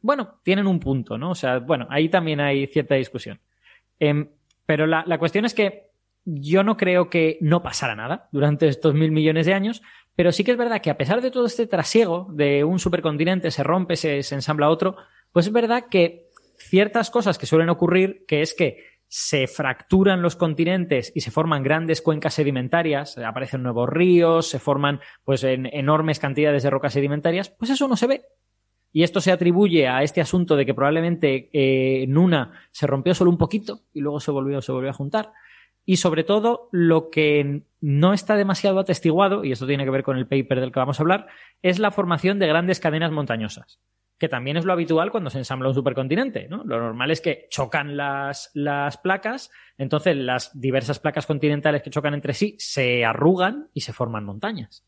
[0.00, 1.32] Bueno, tienen un punto, ¿no?
[1.32, 3.40] O sea, bueno, ahí también hay cierta discusión.
[3.98, 4.30] Em,
[4.64, 5.90] pero la, cuestión es que
[6.24, 9.82] yo no creo que no pasara nada durante estos mil millones de años,
[10.14, 13.50] pero sí que es verdad que a pesar de todo este trasiego de un supercontinente
[13.50, 14.96] se rompe, se, se ensambla otro,
[15.32, 20.36] pues es verdad que ciertas cosas que suelen ocurrir, que es que se fracturan los
[20.36, 26.18] continentes y se forman grandes cuencas sedimentarias, aparecen nuevos ríos, se forman pues en enormes
[26.18, 28.22] cantidades de rocas sedimentarias, pues eso no se ve.
[28.90, 33.30] Y esto se atribuye a este asunto de que probablemente eh, Nuna se rompió solo
[33.30, 35.34] un poquito y luego se volvió, se volvió a juntar.
[35.84, 40.16] Y sobre todo, lo que no está demasiado atestiguado, y esto tiene que ver con
[40.16, 41.26] el paper del que vamos a hablar,
[41.60, 43.78] es la formación de grandes cadenas montañosas
[44.22, 46.46] que también es lo habitual cuando se ensambla un supercontinente.
[46.48, 46.62] ¿no?
[46.62, 52.14] Lo normal es que chocan las, las placas, entonces las diversas placas continentales que chocan
[52.14, 54.86] entre sí se arrugan y se forman montañas.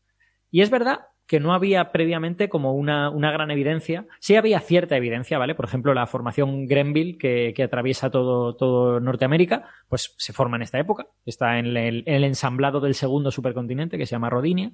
[0.51, 4.07] Y es verdad que no había previamente como una, una, gran evidencia.
[4.21, 5.53] Sí había cierta evidencia, ¿vale?
[5.53, 10.63] Por ejemplo, la formación Grenville, que, que atraviesa todo, todo, Norteamérica, pues se forma en
[10.63, 11.07] esta época.
[11.25, 14.71] Está en el, en el ensamblado del segundo supercontinente, que se llama Rodinia.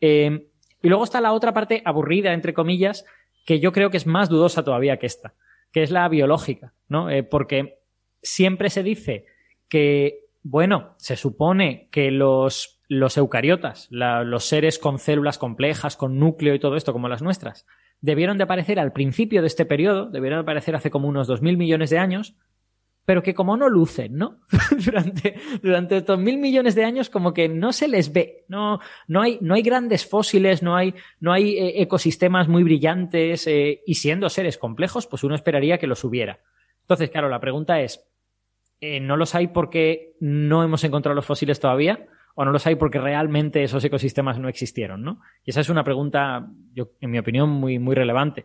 [0.00, 0.46] Eh,
[0.80, 3.04] y luego está la otra parte aburrida, entre comillas,
[3.48, 5.32] que yo creo que es más dudosa todavía que esta,
[5.72, 7.08] que es la biológica, ¿no?
[7.08, 7.78] Eh, porque
[8.20, 9.24] siempre se dice
[9.70, 16.54] que, bueno, se supone que los, los eucariotas, los seres con células complejas, con núcleo
[16.54, 17.64] y todo esto, como las nuestras,
[18.02, 21.56] debieron de aparecer al principio de este periodo, debieron de aparecer hace como unos 2.000
[21.56, 22.36] millones de años,
[23.08, 24.40] pero que como no lucen, ¿no?
[24.84, 29.22] durante, durante estos mil millones de años como que no se les ve, no, no,
[29.22, 33.94] hay, no hay grandes fósiles, no hay, no hay eh, ecosistemas muy brillantes eh, y
[33.94, 36.40] siendo seres complejos, pues uno esperaría que los hubiera.
[36.82, 38.06] Entonces, claro, la pregunta es,
[38.82, 42.08] eh, ¿no los hay porque no hemos encontrado los fósiles todavía?
[42.34, 45.22] ¿O no los hay porque realmente esos ecosistemas no existieron, ¿no?
[45.46, 48.44] Y esa es una pregunta, yo, en mi opinión, muy, muy relevante.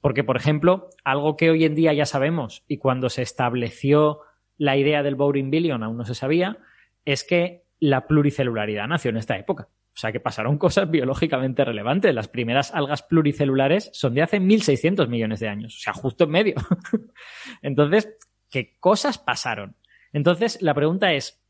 [0.00, 4.20] Porque, por ejemplo, algo que hoy en día ya sabemos y cuando se estableció
[4.56, 6.58] la idea del Boring Billion aún no se sabía,
[7.04, 9.68] es que la pluricelularidad nació en esta época.
[9.98, 12.14] O sea que pasaron cosas biológicamente relevantes.
[12.14, 16.30] Las primeras algas pluricelulares son de hace 1.600 millones de años, o sea, justo en
[16.30, 16.54] medio.
[17.62, 18.08] Entonces,
[18.48, 19.74] ¿qué cosas pasaron?
[20.12, 21.42] Entonces, la pregunta es,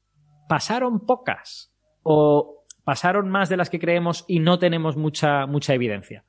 [0.48, 6.24] ¿pasaron pocas o pasaron más de las que creemos y no tenemos mucha, mucha evidencia?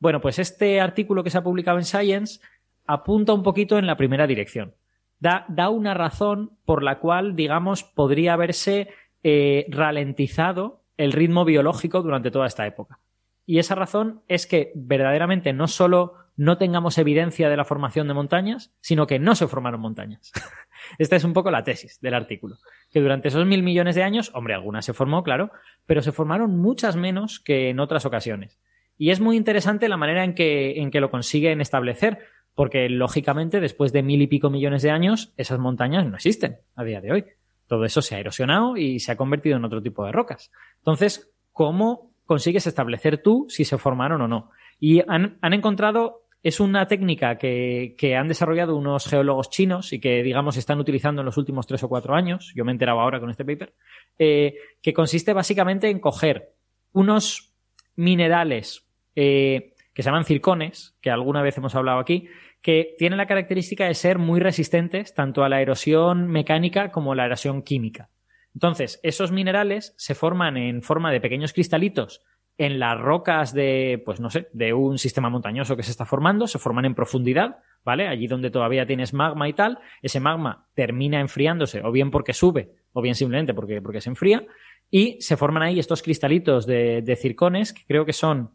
[0.00, 2.40] Bueno, pues este artículo que se ha publicado en Science
[2.86, 4.74] apunta un poquito en la primera dirección.
[5.20, 8.88] Da, da una razón por la cual, digamos, podría haberse
[9.22, 12.98] eh, ralentizado el ritmo biológico durante toda esta época.
[13.44, 18.14] Y esa razón es que verdaderamente no solo no tengamos evidencia de la formación de
[18.14, 20.32] montañas, sino que no se formaron montañas.
[20.98, 22.56] Esta es un poco la tesis del artículo.
[22.90, 25.50] Que durante esos mil millones de años, hombre, algunas se formó, claro,
[25.84, 28.58] pero se formaron muchas menos que en otras ocasiones.
[29.00, 32.18] Y es muy interesante la manera en que, en que lo consiguen establecer,
[32.54, 36.84] porque lógicamente después de mil y pico millones de años, esas montañas no existen a
[36.84, 37.24] día de hoy.
[37.66, 40.52] Todo eso se ha erosionado y se ha convertido en otro tipo de rocas.
[40.80, 44.50] Entonces, ¿cómo consigues establecer tú si se formaron o no?
[44.78, 50.58] Y han, encontrado es una técnica que, han desarrollado unos geólogos chinos y que, digamos,
[50.58, 53.30] están utilizando en los últimos tres o cuatro años, yo me he enterado ahora con
[53.30, 53.72] este paper,
[54.18, 56.52] eh, que consiste básicamente en coger
[56.92, 57.54] unos
[57.96, 62.28] minerales eh, que se llaman circones, que alguna vez hemos hablado aquí,
[62.62, 67.16] que tienen la característica de ser muy resistentes tanto a la erosión mecánica como a
[67.16, 68.10] la erosión química.
[68.54, 72.22] Entonces, esos minerales se forman en forma de pequeños cristalitos
[72.58, 76.46] en las rocas de, pues no sé, de un sistema montañoso que se está formando,
[76.46, 78.06] se forman en profundidad, ¿vale?
[78.06, 82.72] Allí donde todavía tienes magma y tal, ese magma termina enfriándose, o bien porque sube,
[82.92, 84.44] o bien simplemente porque, porque se enfría,
[84.90, 88.50] y se forman ahí estos cristalitos de, de circones, que creo que son,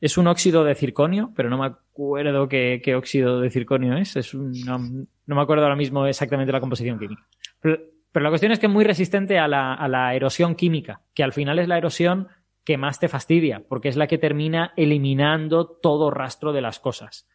[0.00, 4.34] es un óxido de circonio, pero no me acuerdo qué, óxido de circonio es, es
[4.34, 7.26] no, me acuerdo ahora mismo exactamente la composición química.
[7.60, 7.78] Pero,
[8.12, 11.22] pero la cuestión es que es muy resistente a la, a la erosión química, que
[11.22, 12.28] al final es la erosión
[12.64, 17.28] que más te fastidia, porque es la que termina eliminando todo rastro de las cosas.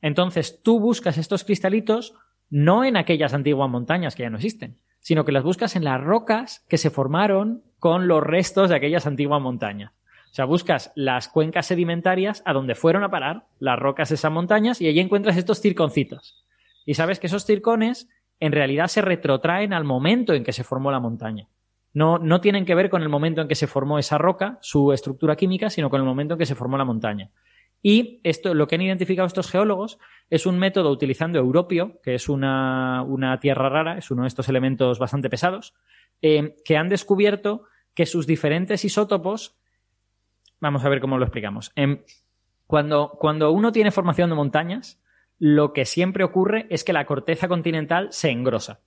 [0.00, 2.14] Entonces tú buscas estos cristalitos
[2.48, 6.00] no en aquellas antiguas montañas que ya no existen, sino que las buscas en las
[6.00, 9.92] rocas que se formaron con los restos de aquellas antiguas montañas.
[10.30, 14.32] O sea, buscas las cuencas sedimentarias a donde fueron a parar las rocas de esas
[14.32, 16.44] montañas y allí encuentras estos circoncitos.
[16.84, 18.08] Y sabes que esos circones
[18.38, 21.48] en realidad se retrotraen al momento en que se formó la montaña
[21.96, 24.92] no, no tienen que ver con el momento en que se formó esa roca, su
[24.92, 27.30] estructura química, sino con el momento en que se formó la montaña.
[27.80, 29.98] Y esto, lo que han identificado estos geólogos
[30.28, 34.98] es un método utilizando europio, que es una, tierra rara, es uno de estos elementos
[34.98, 35.72] bastante pesados,
[36.20, 37.62] eh, que han descubierto
[37.94, 39.56] que sus diferentes isótopos,
[40.60, 41.72] vamos a ver cómo lo explicamos.
[41.76, 42.02] Em,
[42.66, 45.00] cuando, cuando uno tiene formación de montañas,
[45.38, 48.80] lo que siempre ocurre es que la corteza continental se engrosa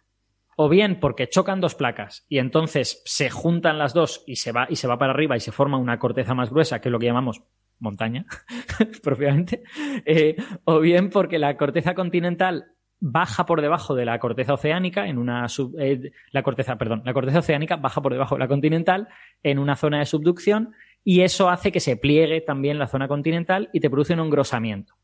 [0.61, 4.67] o bien porque chocan dos placas y entonces se juntan las dos y se va
[4.69, 6.99] y se va para arriba y se forma una corteza más gruesa, que es lo
[6.99, 7.43] que llamamos
[7.79, 8.25] montaña,
[9.03, 9.63] propiamente,
[10.05, 10.35] eh,
[10.65, 15.45] o bien porque la corteza continental baja por debajo de la corteza oceánica en una
[15.79, 19.07] eh, la corteza, perdón, la corteza oceánica baja por debajo de la continental
[19.43, 20.73] en una zona de subducción
[21.03, 24.95] y eso hace que se pliegue también la zona continental y te produce un engrosamiento.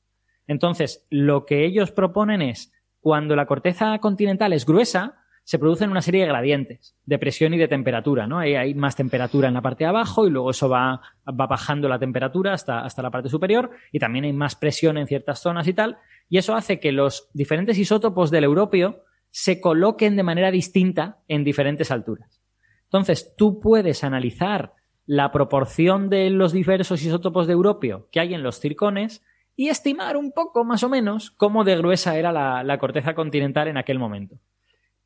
[0.47, 6.01] Entonces, lo que ellos proponen es cuando la corteza continental es gruesa, se producen una
[6.01, 8.39] serie de gradientes de presión y de temperatura, ¿no?
[8.39, 11.99] Hay, más temperatura en la parte de abajo y luego eso va, va bajando la
[11.99, 15.73] temperatura hasta, hasta la parte superior y también hay más presión en ciertas zonas y
[15.73, 15.97] tal.
[16.29, 21.43] Y eso hace que los diferentes isótopos del europio se coloquen de manera distinta en
[21.43, 22.41] diferentes alturas.
[22.85, 24.73] Entonces, tú puedes analizar
[25.05, 29.23] la proporción de los diversos isótopos de europio que hay en los circones
[29.55, 32.31] y estimar un poco más o menos cómo de gruesa era
[32.63, 34.39] la corteza continental en aquel momento.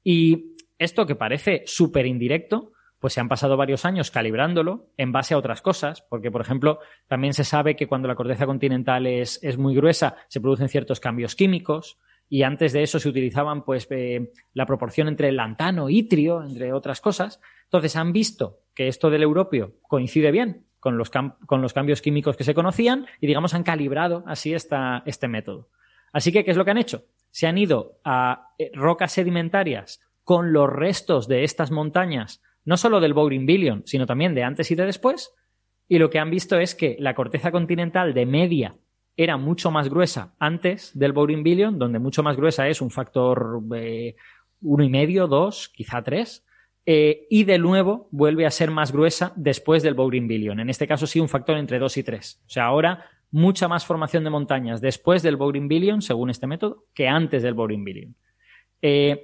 [0.03, 5.33] Y esto que parece súper indirecto, pues se han pasado varios años calibrándolo en base
[5.33, 9.39] a otras cosas, porque, por ejemplo, también se sabe que cuando la corteza continental es,
[9.57, 11.97] muy gruesa, se producen ciertos cambios químicos,
[12.31, 17.01] y antes de eso se utilizaban, pues, eh, la proporción entre lantano itrio, entre otras
[17.01, 17.41] cosas.
[17.69, 22.55] Entonces han visto que esto del europio coincide bien con los, cambios químicos que se
[22.55, 25.69] conocían y, digamos, han calibrado así este método.
[26.11, 27.03] Así que, ¿qué es lo que han hecho?
[27.29, 32.99] Se han ido a eh, rocas sedimentarias con los restos de estas montañas, no solo
[32.99, 35.31] del Bowring Billion, sino también de antes y de después,
[35.87, 38.75] y lo que han visto es que la corteza continental de media
[39.15, 43.61] era mucho más gruesa antes del Bowring Billion, donde mucho más gruesa es un factor
[43.75, 44.15] eh,
[44.61, 46.45] uno y medio, dos, quizá tres,
[46.91, 50.59] eh, y de nuevo vuelve a ser más gruesa después del Bowring Billion.
[50.59, 52.41] En este caso sí un factor entre dos y tres.
[52.47, 56.85] O sea, ahora mucha más formación de montañas después del Boring Billion, según este método,
[56.95, 58.15] que antes del Boring Billion.
[58.81, 59.23] Eh,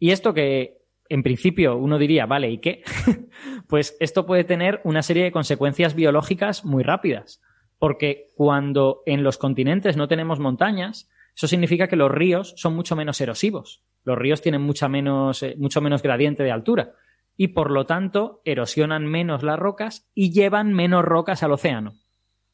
[0.00, 0.78] y esto que
[1.08, 2.82] en principio uno diría, vale, ¿y qué?
[3.68, 7.40] pues esto puede tener una serie de consecuencias biológicas muy rápidas.
[7.78, 12.96] Porque cuando en los continentes no tenemos montañas, eso significa que los ríos son mucho
[12.96, 13.84] menos erosivos.
[14.06, 16.92] Los ríos tienen mucha menos, eh, mucho menos gradiente de altura.
[17.36, 21.94] Y por lo tanto, erosionan menos las rocas y llevan menos rocas al océano.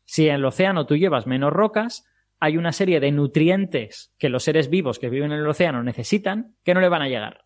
[0.05, 2.09] Si en el océano tú llevas menos rocas,
[2.41, 6.57] hay una serie de nutrientes que los seres vivos que viven en el océano necesitan
[6.65, 7.45] que no le van a llegar.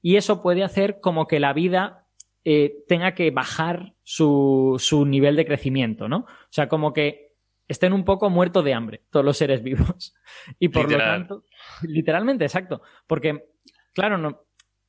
[0.00, 2.06] Y eso puede hacer como que la vida
[2.44, 6.18] eh, tenga que bajar su, su nivel de crecimiento, ¿no?
[6.18, 7.27] O sea, como que
[7.68, 10.14] estén un poco muertos de hambre todos los seres vivos.
[10.58, 11.06] Y por Literal.
[11.06, 11.44] lo tanto,
[11.82, 12.82] literalmente, exacto.
[13.06, 13.50] Porque,
[13.92, 14.48] claro, no,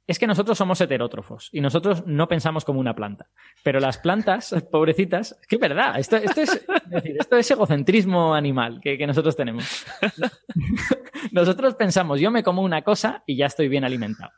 [0.10, 3.30] es que nosotros somos heterótrofos y nosotros no pensamos como una planta.
[3.64, 8.34] Pero las plantas, pobrecitas, que es verdad, esto, esto, es, es decir, esto es egocentrismo
[8.34, 9.86] animal que, que nosotros tenemos.
[11.32, 14.32] nosotros pensamos, yo me como una cosa y ya estoy bien alimentado.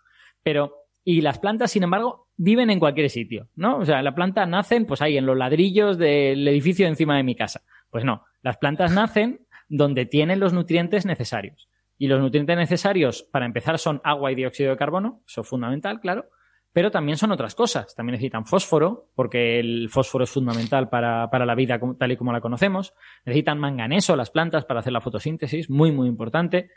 [0.44, 0.74] Pero,
[1.06, 3.78] y las plantas, sin embargo, viven en cualquier sitio, ¿no?
[3.78, 7.36] O sea, la planta nacen, pues ahí, en los ladrillos del edificio encima de mi
[7.36, 7.62] casa.
[7.90, 11.70] Pues no, las plantas nacen donde tienen los nutrientes necesarios.
[11.98, 16.00] Y los nutrientes necesarios, para empezar, son agua y dióxido de carbono, eso es fundamental,
[16.00, 16.26] claro,
[16.74, 17.96] pero también son otras cosas.
[17.96, 22.32] También necesitan fósforo, porque el fósforo es fundamental para, para la vida tal y como
[22.32, 22.94] la conocemos.
[23.26, 26.70] Necesitan manganeso las plantas para hacer la fotosíntesis, muy, muy importante.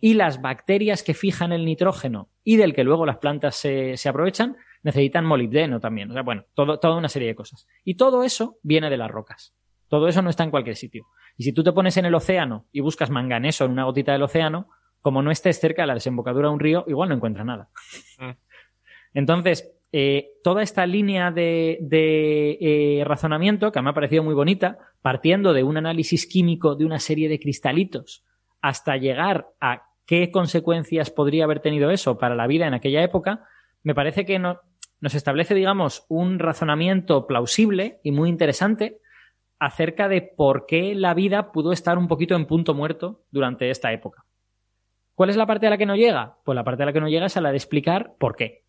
[0.00, 4.08] Y las bacterias que fijan el nitrógeno y del que luego las plantas se, se
[4.08, 6.10] aprovechan, necesitan molibdeno también.
[6.10, 7.66] O sea, bueno, toda una serie de cosas.
[7.84, 9.54] Y todo eso viene de las rocas.
[9.88, 11.06] Todo eso no está en cualquier sitio.
[11.36, 14.22] Y si tú te pones en el océano y buscas manganeso en una gotita del
[14.22, 14.68] océano,
[15.00, 17.68] como no estés cerca de la desembocadura de un río, igual no encuentras nada.
[19.14, 24.78] Entonces, eh, toda esta línea de, de, eh, razonamiento, que me ha parecido muy bonita,
[25.00, 28.24] partiendo de un análisis químico de una serie de cristalitos
[28.60, 33.44] hasta llegar a qué consecuencias podría haber tenido eso para la vida en aquella época,
[33.82, 34.60] me parece que no-
[35.00, 38.98] nos establece, digamos, un razonamiento plausible y muy interesante
[39.58, 43.92] acerca de por qué la vida pudo estar un poquito en punto muerto durante esta
[43.92, 44.24] época.
[45.14, 46.36] ¿Cuál es la parte a la que no llega?
[46.44, 48.64] Pues la parte a la que no llega es a la de explicar por qué.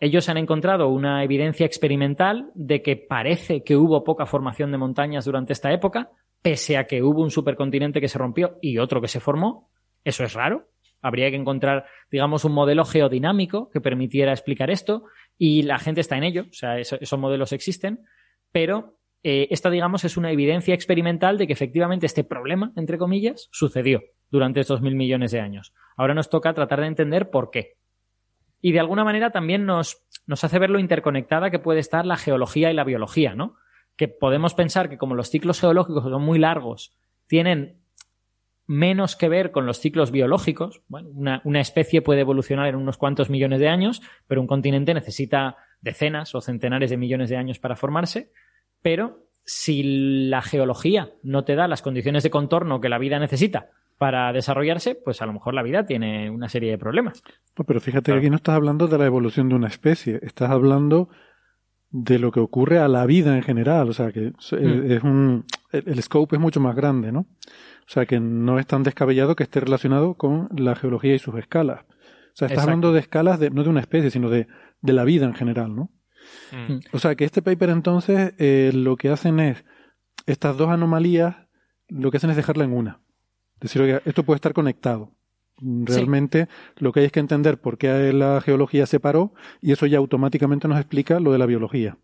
[0.00, 5.24] Ellos han encontrado una evidencia experimental de que parece que hubo poca formación de montañas
[5.24, 6.10] durante esta época,
[6.42, 9.70] pese a que hubo un supercontinente que se rompió y otro que se formó.
[10.04, 10.68] Eso es raro.
[11.00, 15.04] Habría que encontrar, digamos, un modelo geodinámico que permitiera explicar esto
[15.38, 18.00] y la gente está en ello, o sea, eso- esos modelos existen,
[18.52, 18.95] pero
[19.28, 24.04] eh, esta, digamos, es una evidencia experimental de que efectivamente este problema, entre comillas, sucedió
[24.30, 25.74] durante estos mil millones de años.
[25.96, 27.74] Ahora nos toca tratar de entender por qué.
[28.60, 32.16] Y de alguna manera también nos, nos hace ver lo interconectada que puede estar la
[32.16, 33.56] geología y la biología, ¿no?
[33.96, 36.96] Que podemos pensar que como los ciclos geológicos son muy largos,
[37.26, 37.80] tienen
[38.68, 40.82] menos que ver con los ciclos biológicos.
[40.86, 44.94] Bueno, una, una especie puede evolucionar en unos cuantos millones de años, pero un continente
[44.94, 48.30] necesita decenas o centenares de millones de años para formarse.
[48.86, 49.82] Pero si
[50.28, 54.94] la geología no te da las condiciones de contorno que la vida necesita para desarrollarse,
[54.94, 57.20] pues a lo mejor la vida tiene una serie de problemas.
[57.66, 61.08] Pero fíjate que aquí no estás hablando de la evolución de una especie, estás hablando
[61.90, 64.92] de lo que ocurre a la vida en general, o sea que es, Mm.
[64.92, 67.20] es un el, el scope es mucho más grande, ¿no?
[67.20, 71.34] O sea que no es tan descabellado que esté relacionado con la geología y sus
[71.34, 71.80] escalas.
[71.80, 72.62] O sea, estás Exacto.
[72.62, 74.46] hablando de escalas de, no de una especie, sino de,
[74.80, 75.90] de la vida en general, ¿no?
[76.52, 76.78] Mm.
[76.92, 79.64] O sea que este paper entonces eh, lo que hacen es
[80.26, 81.36] estas dos anomalías,
[81.88, 83.00] lo que hacen es dejarla en una.
[83.60, 85.12] Decir, oiga, esto puede estar conectado.
[85.58, 89.32] Realmente lo que hay es que entender por qué la geología se paró
[89.62, 91.96] y eso ya automáticamente nos explica lo de la biología.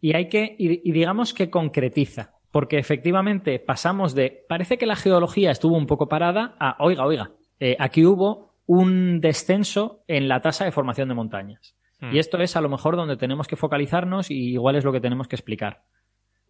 [0.00, 4.96] Y hay que, y, y digamos que concretiza, porque efectivamente pasamos de, parece que la
[4.96, 7.30] geología estuvo un poco parada, a, oiga, oiga,
[7.60, 11.74] eh, aquí hubo un descenso en la tasa de formación de montañas.
[12.00, 12.14] Hmm.
[12.14, 15.00] Y esto es a lo mejor donde tenemos que focalizarnos y igual es lo que
[15.00, 15.82] tenemos que explicar.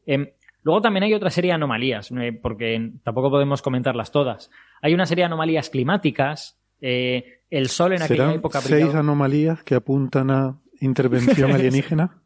[0.06, 0.28] Em,
[0.62, 4.50] luego también hay otra serie de anomalías, eh, porque tampoco podemos comentarlas todas.
[4.82, 6.58] Hay una serie de anomalías climáticas.
[6.80, 12.18] eh, el sol en aquella ¿Serán época seis anomalías que apuntan a intervención alienígena?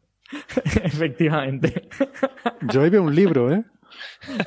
[0.83, 1.87] Efectivamente.
[2.73, 3.63] Yo ahí veo un libro, ¿eh?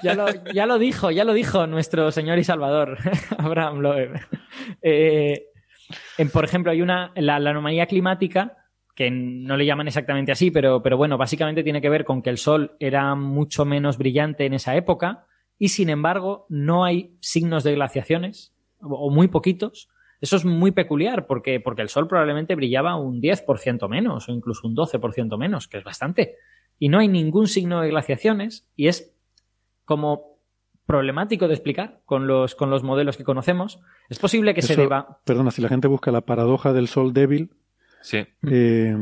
[0.03, 2.99] Ya lo, ya lo dijo, ya lo dijo nuestro señor y salvador,
[3.39, 4.21] Abraham Loeb.
[4.83, 5.45] Eh,
[6.19, 8.57] en- por ejemplo, hay una, la, la anomalía climática,
[8.97, 12.31] que no le llaman exactamente así, pero, pero bueno, básicamente tiene que ver con que
[12.31, 15.27] el Sol era mucho menos brillante en esa época
[15.59, 19.91] y sin embargo no hay signos de glaciaciones, o, muy poquitos.
[20.23, 24.67] Eso es muy peculiar porque, porque el Sol probablemente brillaba un 10% menos o incluso
[24.67, 26.37] un 12% menos, que es bastante.
[26.79, 29.15] Y no hay ningún signo de glaciaciones y es
[29.85, 30.39] como
[30.87, 33.79] problemático de explicar con los, con los modelos que conocemos.
[34.09, 35.21] Es posible que se deba.
[35.27, 37.51] Perdona, si la gente busca la paradoja del sol débil,
[38.07, 38.19] Sí.
[38.49, 38.97] eh,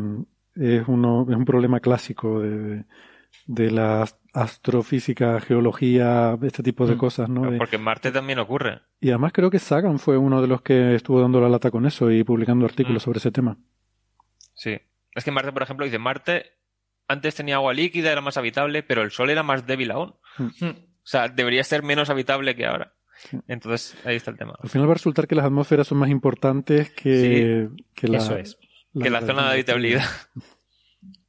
[0.56, 2.85] es, uno, es un problema clásico de,
[3.47, 6.98] de la astrofísica, geología, este tipo de Mm.
[6.98, 7.51] cosas, ¿no?
[7.51, 8.81] De- Porque en Marte también ocurre.
[9.01, 11.85] y además creo que Sagan fue uno de los que estuvo dando la lata con
[11.86, 13.05] eso y publicando artículos Mm.
[13.05, 13.59] sobre ese tema.
[14.55, 14.78] Sí.
[15.14, 16.47] Es que Marte, por ejemplo, dice Marte
[17.06, 20.14] antes tenía agua líquida, era más habitable, pero el Sol era más débil aún.
[20.39, 20.47] Mm.
[21.05, 22.94] O sea, debería ser menos habitable que ahora.
[23.47, 24.55] Entonces, ahí está el tema.
[24.59, 28.39] Al final va a resultar que las atmósferas son más importantes que, que la, Eso
[28.39, 28.59] es.
[29.01, 30.05] Que la zona de habitabilidad.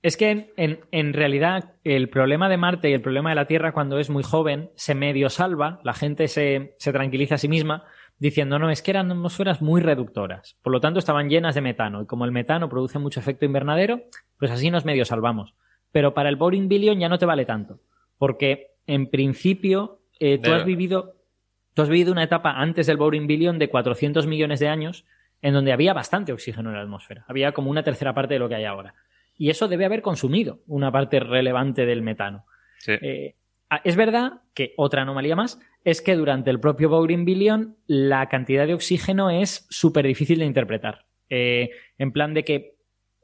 [0.02, 3.74] Es que en, en, realidad el problema de Marte y el problema de la Tierra
[3.74, 7.86] cuando es muy joven se medio salva, la gente se, se tranquiliza a sí misma
[8.18, 12.02] diciendo no, es que eran atmósferas muy reductoras, por lo tanto estaban llenas de metano
[12.02, 14.04] y como el metano produce mucho efecto invernadero,
[14.38, 15.54] pues así nos medio salvamos.
[15.92, 17.80] Pero para el Boring Billion ya no te vale tanto,
[18.18, 21.16] porque en principio eh, tú, has vivido,
[21.74, 25.06] tú has vivido una etapa antes del Boring Billion de 400 millones de años
[25.46, 28.50] en donde había bastante oxígeno en la atmósfera, había como una tercera parte de lo
[28.50, 28.96] que hay ahora
[29.38, 32.46] y eso debe haber consumido una parte relevante del metano.
[32.80, 32.94] Sí.
[33.00, 33.36] Eh,
[33.84, 38.66] es verdad que otra anomalía más es que durante el propio Bowring Billion la cantidad
[38.66, 41.06] de oxígeno es súper difícil de interpretar.
[41.30, 41.70] Eh,
[42.00, 42.76] en plan de que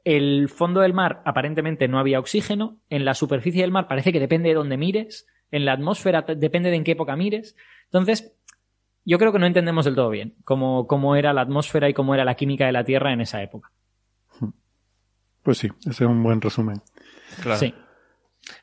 [0.04, 4.20] el fondo del mar aparentemente no había oxígeno, en la superficie del mar parece que
[4.20, 7.56] depende de dónde mires, en la atmósfera depende de en qué época mires.
[7.84, 8.36] Entonces,
[9.04, 12.14] yo creo que no entendemos del todo bien cómo, cómo era la atmósfera y cómo
[12.14, 13.70] era la química de la Tierra en esa época.
[15.42, 16.80] Pues sí, ese es un buen resumen.
[17.42, 17.58] Claro.
[17.58, 17.74] Sí.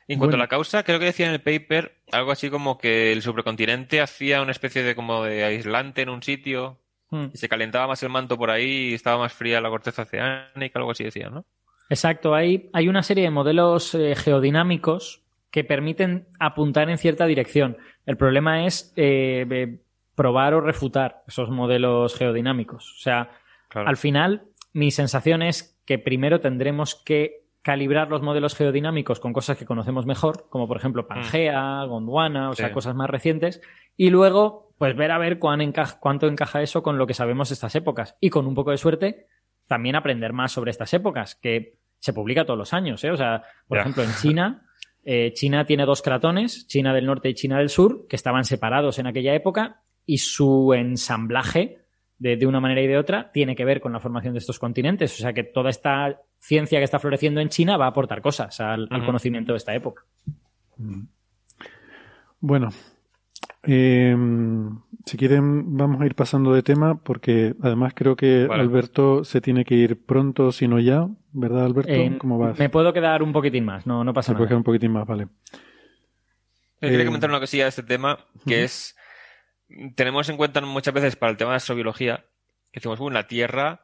[0.08, 0.42] En cuanto bueno.
[0.42, 4.00] a la causa, creo que decía en el paper algo así como que el supercontinente
[4.00, 6.80] hacía una especie de como de aislante en un sitio
[7.10, 7.26] Hmm.
[7.34, 10.78] y se calentaba más el manto por ahí y estaba más fría la corteza oceánica,
[10.78, 11.44] algo así decía, ¿no?
[11.88, 17.76] Exacto, hay, hay una serie de modelos eh, geodinámicos que permiten apuntar en cierta dirección.
[18.06, 19.80] El problema es eh,
[20.20, 22.92] probar o refutar esos modelos geodinámicos.
[22.92, 23.30] O sea,
[23.70, 23.88] Claro.
[23.88, 24.42] al final,
[24.74, 30.04] mi sensación es que primero tendremos que calibrar los modelos geodinámicos con cosas que conocemos
[30.04, 33.62] mejor, como por ejemplo Pangea, Gondwana, o sea, cosas más recientes,
[33.96, 37.54] y luego, pues ver a ver cuán cuánto encaja eso con lo que sabemos de
[37.54, 38.18] estas épocas.
[38.20, 39.26] Y con un poco de suerte,
[39.66, 43.10] también aprender más sobre estas épocas, que se publica todos los años, ¿eh?
[43.10, 44.66] O sea, por ejemplo, en China,
[45.02, 48.98] eh, China tiene dos cratones, China del norte y China del sur, que estaban separados
[48.98, 49.80] en aquella época,
[50.12, 51.78] y su ensamblaje
[52.18, 54.58] de, de una manera y de otra tiene que ver con la formación de estos
[54.58, 55.12] continentes.
[55.14, 58.60] O sea que toda esta ciencia que está floreciendo en China va a aportar cosas
[58.60, 60.02] al, conocimiento de esta época.
[62.40, 62.68] Bueno,
[63.64, 64.16] eh,
[65.04, 68.62] si quieren vamos a ir pasando de tema porque además creo que Vale.
[68.62, 71.92] Alberto se tiene que ir pronto, si no ya, ¿verdad Alberto?
[71.92, 72.58] Eh, ¿Cómo vas?
[72.58, 74.48] Me puedo quedar un poquitín más, no, no pasa Se puede nada.
[74.48, 75.24] quedar un poquitín más, vale.
[76.82, 78.96] Yo quería Eh, comentar una cosilla de este tema, que es,
[79.94, 82.24] tenemos en cuenta muchas veces para el tema de astrobiología,
[82.72, 83.82] que decimos, bueno, la Tierra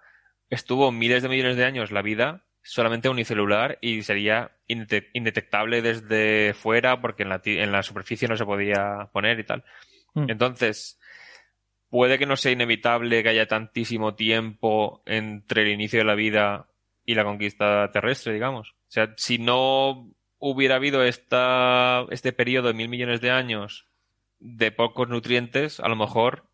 [0.51, 6.53] estuvo miles de millones de años la vida solamente unicelular y sería indete- indetectable desde
[6.55, 9.65] fuera porque en la, en la superficie no se podía poner y tal.
[10.15, 10.31] Mm.
[10.31, 10.99] Entonces,
[11.89, 16.69] puede que no sea inevitable que haya tantísimo tiempo entre el inicio de la vida
[17.05, 18.71] y la conquista terrestre, digamos.
[18.71, 23.87] O sea, si no hubiera habido esta, este periodo de mil millones de años
[24.39, 26.45] de pocos nutrientes, a lo mejor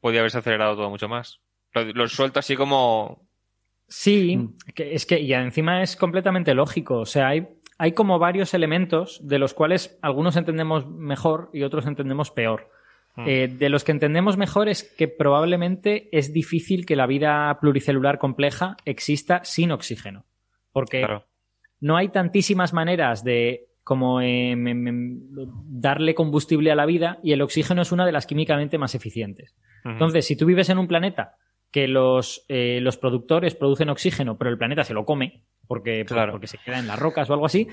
[0.00, 1.40] podría haberse acelerado todo mucho más.
[1.74, 3.28] Lo, lo suelto así como...
[3.88, 4.56] Sí, Mm.
[4.74, 6.98] que es que y encima es completamente lógico.
[6.98, 7.46] O sea, hay,
[7.78, 12.70] hay como varios elementos de los cuales algunos entendemos mejor y otros entendemos peor.
[13.16, 13.24] Mm.
[13.28, 18.18] Eh, de los que entendemos mejor es que probablemente es difícil que la vida pluricelular
[18.18, 20.24] compleja exista sin oxígeno.
[20.72, 21.26] Porque Claro.
[21.80, 25.20] no hay tantísimas maneras de como em,
[25.66, 29.54] darle combustible a la vida y el oxígeno es una de las químicamente más eficientes.
[29.84, 31.36] Entonces, si tú vives en un planeta
[31.72, 36.16] que los, eh, los productores producen oxígeno, pero el planeta se lo come porque, por-
[36.16, 36.32] Claro.
[36.32, 37.66] porque se queda en las rocas o algo así,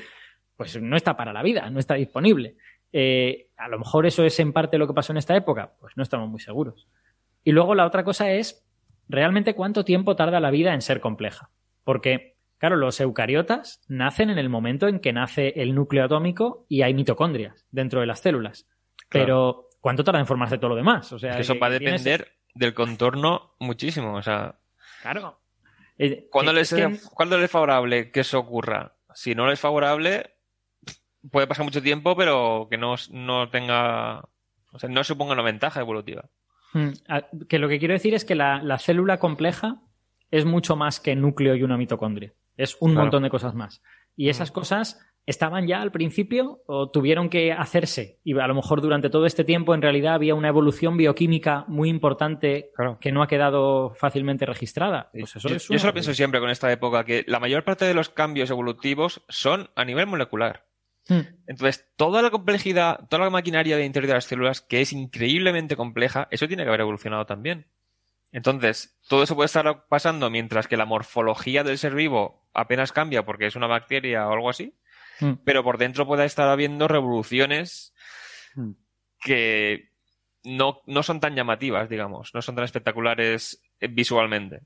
[0.56, 2.56] pues no está para la vida, no está disponible.
[2.92, 5.96] Eh, a lo mejor eso es en parte lo que pasó en esta época, pues
[5.96, 6.88] no estamos muy seguros.
[7.44, 8.66] Y luego la otra cosa es
[9.08, 11.50] realmente cuánto tiempo tarda la vida en ser compleja.
[11.84, 16.84] Porque, claro, los eucariotas nacen en el momento en que nace el núcleo atómico y
[16.84, 18.68] hay mitocondrias dentro de las células.
[19.10, 19.26] Claro.
[19.26, 21.12] Pero, ¿cuánto tarda en formarse todo lo demás?
[21.12, 24.14] O sea, Que eso que- va a tienes- depender del contorno muchísimo.
[24.16, 24.60] O sea,
[25.02, 25.40] Claro.
[25.98, 28.94] Eh, ¿cuándo que- le es es, que- ¿cuándo le es favorable que eso ocurra?
[29.14, 30.36] Si no le es favorable,
[31.32, 34.20] puede pasar mucho tiempo, pero que no, no tenga...
[34.72, 36.26] O sea, no suponga una ventaja evolutiva.
[36.74, 39.82] Mm, a- que lo que quiero decir es que la, la célula compleja
[40.32, 42.34] es mucho más que núcleo y una mitocondria.
[42.60, 43.06] Es un Claro.
[43.06, 43.82] montón de cosas más.
[44.16, 48.20] Y esas cosas estaban ya al principio o tuvieron que hacerse.
[48.24, 51.88] Y a lo mejor durante todo este tiempo en realidad había una evolución bioquímica muy
[51.90, 52.98] importante Claro.
[53.00, 55.10] que no ha quedado fácilmente registrada.
[55.14, 57.40] Pues eso yo, es yo una- eso lo pienso siempre con esta época, que la
[57.40, 60.66] mayor parte de los cambios evolutivos son a nivel molecular.
[61.08, 64.92] Mm, Entonces, toda la complejidad, toda la maquinaria de interior de las células, que es
[64.94, 67.68] increíblemente compleja, eso tiene que haber evolucionado también.
[68.32, 73.26] Entonces, todo eso puede estar pasando mientras que la morfología del ser vivo apenas cambia
[73.26, 74.76] porque es una bacteria o algo así,
[75.20, 75.34] mm.
[75.44, 77.94] pero por dentro puede estar habiendo revoluciones
[78.56, 78.72] Mm.
[79.22, 79.90] que
[80.44, 84.62] no, no son tan llamativas, digamos, no son tan espectaculares eh, visualmente.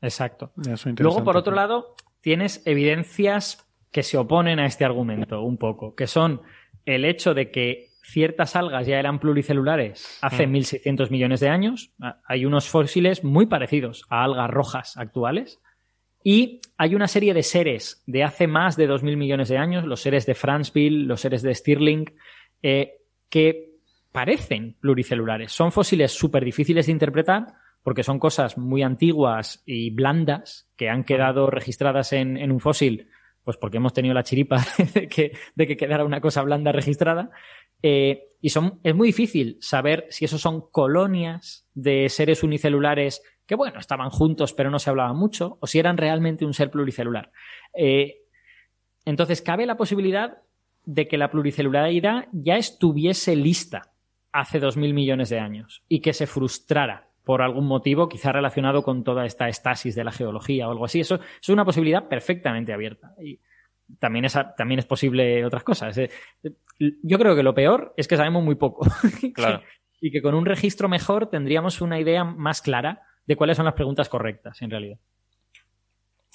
[0.00, 0.52] Exacto.
[0.98, 6.06] Luego, por otro lado, tienes evidencias que se oponen a este argumento un poco, que
[6.06, 6.42] son
[6.84, 10.52] el hecho de que ciertas algas ya eran pluricelulares hace Mm.
[10.54, 11.92] 1.600 millones de años.
[12.00, 15.60] Ah, Hay unos fósiles muy parecidos a algas rojas actuales.
[16.22, 20.00] Y hay una serie de seres de hace más de 2.000 millones de años, los
[20.00, 22.04] seres de Fransville, los seres de Stirling,
[22.62, 22.94] eh,
[23.28, 23.74] que
[24.10, 25.52] parecen pluricelulares.
[25.52, 27.46] Son fósiles súper difíciles de interpretar
[27.82, 33.08] porque son cosas muy antiguas y blandas que han quedado registradas en, en un fósil,
[33.44, 34.64] pues porque hemos tenido la chiripa
[34.94, 37.30] de que, de que quedara una cosa blanda registrada.
[37.82, 43.78] Eh, y es muy difícil saber si esos son colonias de seres unicelulares que, bueno,
[43.78, 47.32] estaban juntos pero no se hablaban mucho, o si eran realmente un ser pluricelular.
[47.74, 48.18] Eh,
[49.04, 50.38] entonces, cabe la posibilidad
[50.84, 53.92] de que la pluricelularidad ya estuviese lista
[54.32, 59.02] hace 2.000 millones de años y que se frustrara por algún motivo, quizá relacionado con
[59.02, 61.00] toda esta estasis de la geología o algo así.
[61.00, 63.14] Eso, es una posibilidad perfectamente abierta.
[63.98, 65.98] También es, también es posible otras cosas.
[66.78, 68.86] Yo creo que lo peor es que sabemos muy poco.
[69.34, 69.62] Claro.
[70.00, 73.74] y que con un registro mejor tendríamos una idea más clara de cuáles son las
[73.74, 74.98] preguntas correctas, en realidad.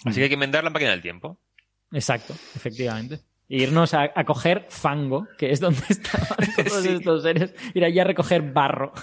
[0.06, 1.40] Así que hay que enmendar la máquina del tiempo.
[1.92, 3.20] Exacto, efectivamente.
[3.50, 8.00] E irnos a, a coger fango, que es donde estaban todos estos seres, ir allí
[8.00, 8.94] a recoger barro.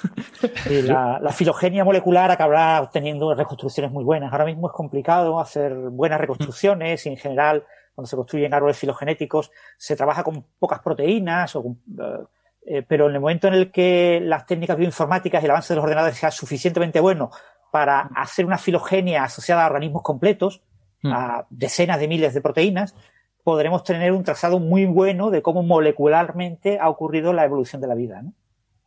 [0.70, 4.32] Y la, la filogenia molecular acabará obteniendo reconstrucciones muy buenas.
[4.32, 7.64] Ahora mismo es complicado hacer buenas reconstrucciones y en general
[7.98, 12.24] cuando se construyen árboles filogenéticos se trabaja con pocas proteínas o con, eh,
[12.64, 15.78] eh, pero en el momento en el que las técnicas bioinformáticas y el avance de
[15.78, 17.32] los ordenadores sea suficientemente bueno
[17.72, 20.62] para hacer una filogenia asociada a organismos completos,
[21.06, 22.94] a decenas de miles de proteínas,
[23.42, 27.96] podremos tener un trazado muy bueno de cómo molecularmente ha ocurrido la evolución de la
[27.96, 28.22] vida.
[28.22, 28.32] ¿no?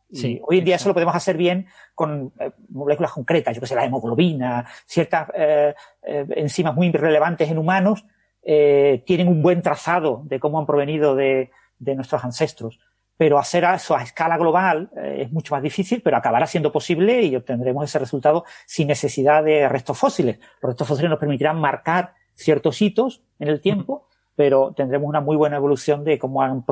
[0.08, 3.60] Y Sí, hoy en día eso lo podemos hacer bien con eh, moléculas concretas, yo
[3.60, 8.06] que sé, la hemoglobina, ciertas eh, eh, enzimas muy relevantes en humanos
[8.44, 12.80] eh, tienen un buen trazado de cómo han provenido de, de nuestros ancestros.
[13.16, 17.22] Pero hacer eso a escala global eh, es mucho más difícil, pero acabará siendo posible
[17.22, 20.38] y obtendremos ese resultado sin necesidad de restos fósiles.
[20.60, 25.36] Los restos fósiles nos permitirán marcar ciertos hitos en el tiempo, pero tendremos una muy
[25.36, 26.64] buena evolución de cómo han,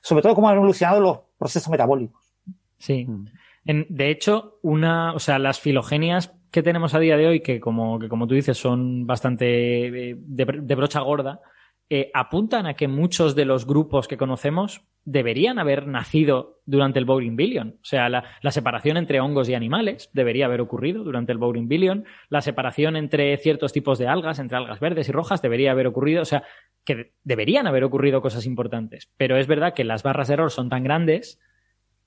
[0.00, 2.20] sobre todo cómo han evolucionado los procesos metabólicos.
[2.78, 3.06] Sí.
[3.64, 7.58] En- de hecho, una, o sea, las filogenias que tenemos a día de hoy, que
[7.58, 11.40] como, que como tú dices, son bastante eh, de, brocha gorda,
[11.90, 17.06] eh, apuntan a que muchos de los grupos que conocemos deberían haber nacido durante el
[17.06, 17.70] Bowling Billion.
[17.82, 21.66] O sea, la, la separación entre hongos y animales debería haber ocurrido durante el Bowling
[21.66, 22.04] Billion.
[22.28, 26.22] La separación entre ciertos tipos de algas, entre algas verdes y rojas, debería haber ocurrido.
[26.22, 26.44] O sea,
[26.84, 29.10] que de- deberían haber ocurrido cosas importantes.
[29.16, 31.40] Pero es verdad que las barras de error son tan grandes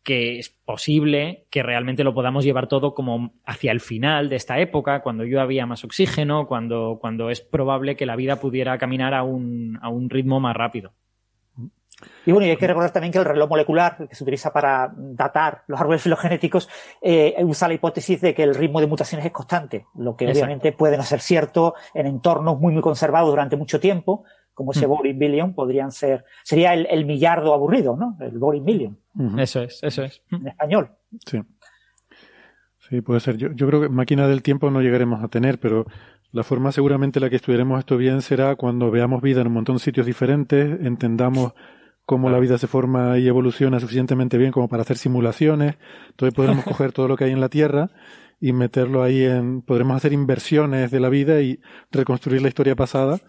[0.04, 4.60] que es posible que realmente lo podamos llevar todo como hacia el final de esta
[4.60, 9.14] época, cuando yo había más oxígeno, cuando, cuando es probable que la vida pudiera caminar
[9.14, 10.94] a un, a un ritmo más rápido.
[12.26, 14.94] Y bueno, y hay que recordar también que el reloj molecular que se utiliza para
[14.96, 16.70] datar los árboles filogenéticos
[17.02, 20.46] eh, usa la hipótesis de que el ritmo de mutaciones es constante, lo que Exacto.
[20.46, 24.26] obviamente puede no ser cierto en entornos muy muy conservados durante mucho tiempo,
[24.58, 24.90] como ese Mm.
[24.90, 28.18] Boring Billion podrían ser, sería el, el millardo aburrido, ¿no?
[28.20, 28.98] El Boring Billion
[29.38, 30.24] Eso es, eso es.
[30.32, 30.90] en español.
[31.28, 31.44] Sí.
[32.90, 33.38] Sí, puede ser.
[33.38, 35.86] Yo, yo creo que máquina del tiempo no llegaremos a tener, pero
[36.32, 39.54] la forma seguramente en la que estudiaremos esto bien será cuando veamos vida en un
[39.54, 41.54] montón de sitios diferentes, entendamos
[42.08, 45.76] cómo la vida se forma y evoluciona suficientemente bien como para hacer simulaciones.
[46.10, 47.92] Entonces podremos coger todo lo que hay en la Tierra
[48.42, 49.62] y meterlo ahí en...
[49.62, 51.60] Podremos hacer inversiones de la vida y
[51.92, 53.20] reconstruir la historia pasada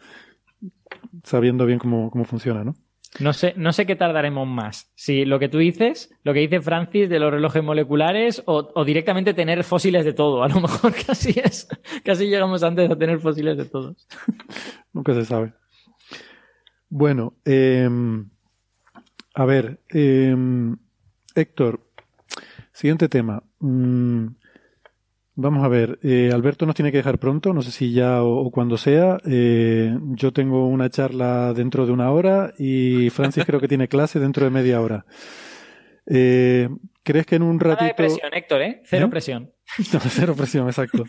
[1.24, 2.74] sabiendo bien cómo, cómo funciona, ¿no?
[3.20, 4.92] No sé, no sé qué tardaremos más.
[4.94, 8.84] Si lo que tú dices, lo que dice Francis de los relojes moleculares, o, o
[8.84, 10.42] directamente tener fósiles de todo.
[10.42, 11.68] A lo mejor casi es,
[12.04, 14.06] casi llegamos antes a tener fósiles de todos.
[14.92, 15.52] Nunca se sabe.
[16.90, 17.88] Bueno, eh,
[19.34, 20.34] a ver, eh,
[21.34, 21.80] Héctor,
[22.72, 23.42] siguiente tema.
[23.60, 24.26] Mm,
[25.40, 28.44] vamos a ver, eh, Alberto nos tiene que dejar pronto, no sé si ya o,
[28.44, 29.18] o cuando sea.
[29.24, 34.18] Eh, yo tengo una charla dentro de una hora y Francis creo que tiene clase
[34.18, 35.06] dentro de media hora.
[36.06, 36.68] Eh,
[37.04, 37.96] ¿Crees que en un Nada de ratito...
[37.96, 38.82] presión, Héctor, ¿eh?
[38.84, 39.10] Cero ¿Eh?
[39.10, 39.52] presión.
[39.92, 41.04] No, cero presión, exacto.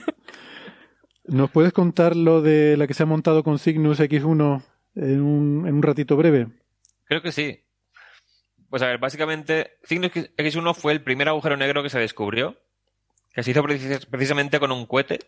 [1.25, 4.63] ¿Nos puedes contar lo de la que se ha montado con Cygnus X1
[4.95, 6.47] en un, en un ratito breve?
[7.05, 7.63] Creo que sí.
[8.69, 12.57] Pues a ver, básicamente, Cygnus X1 fue el primer agujero negro que se descubrió,
[13.33, 15.19] que se hizo precis- precisamente con un cohete,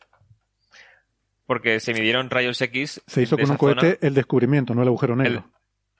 [1.45, 3.01] porque se midieron rayos X.
[3.07, 3.57] Se hizo con un zona.
[3.57, 5.49] cohete el descubrimiento, no el agujero negro.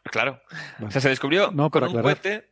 [0.03, 0.41] Claro.
[0.80, 0.88] Vale.
[0.88, 2.03] O sea, se descubrió No, con un aclarar.
[2.22, 2.52] cohete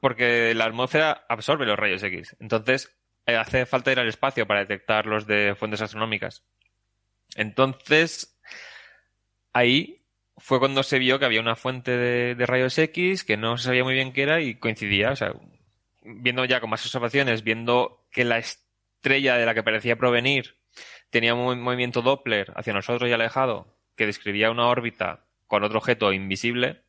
[0.00, 2.36] porque la atmósfera absorbe los rayos X.
[2.40, 2.96] Entonces,
[3.26, 6.42] eh, hace falta ir al espacio para detectar los de fuentes astronómicas.
[7.36, 8.38] Entonces,
[9.52, 10.02] ahí
[10.38, 13.64] fue cuando se vio que había una fuente de, de rayos X que no se
[13.66, 15.10] sabía muy bien qué era y coincidía.
[15.10, 15.34] O sea,
[16.02, 18.69] viendo ya con más observaciones, viendo que la estrella
[19.02, 20.56] de la que parecía provenir
[21.10, 26.12] tenía un movimiento Doppler hacia nosotros y alejado, que describía una órbita con otro objeto
[26.12, 26.82] invisible,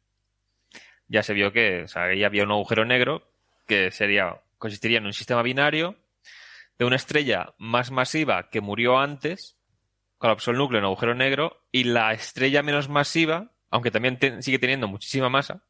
[1.08, 3.28] ya se vio que o sea, ahí había un agujero negro
[3.68, 5.96] que sería, consistiría en un sistema binario
[6.78, 9.58] de una estrella más masiva que murió antes,
[10.18, 14.88] colapsó el núcleo en agujero negro, y la estrella menos masiva, aunque también sigue teniendo
[14.88, 15.64] muchísima masa,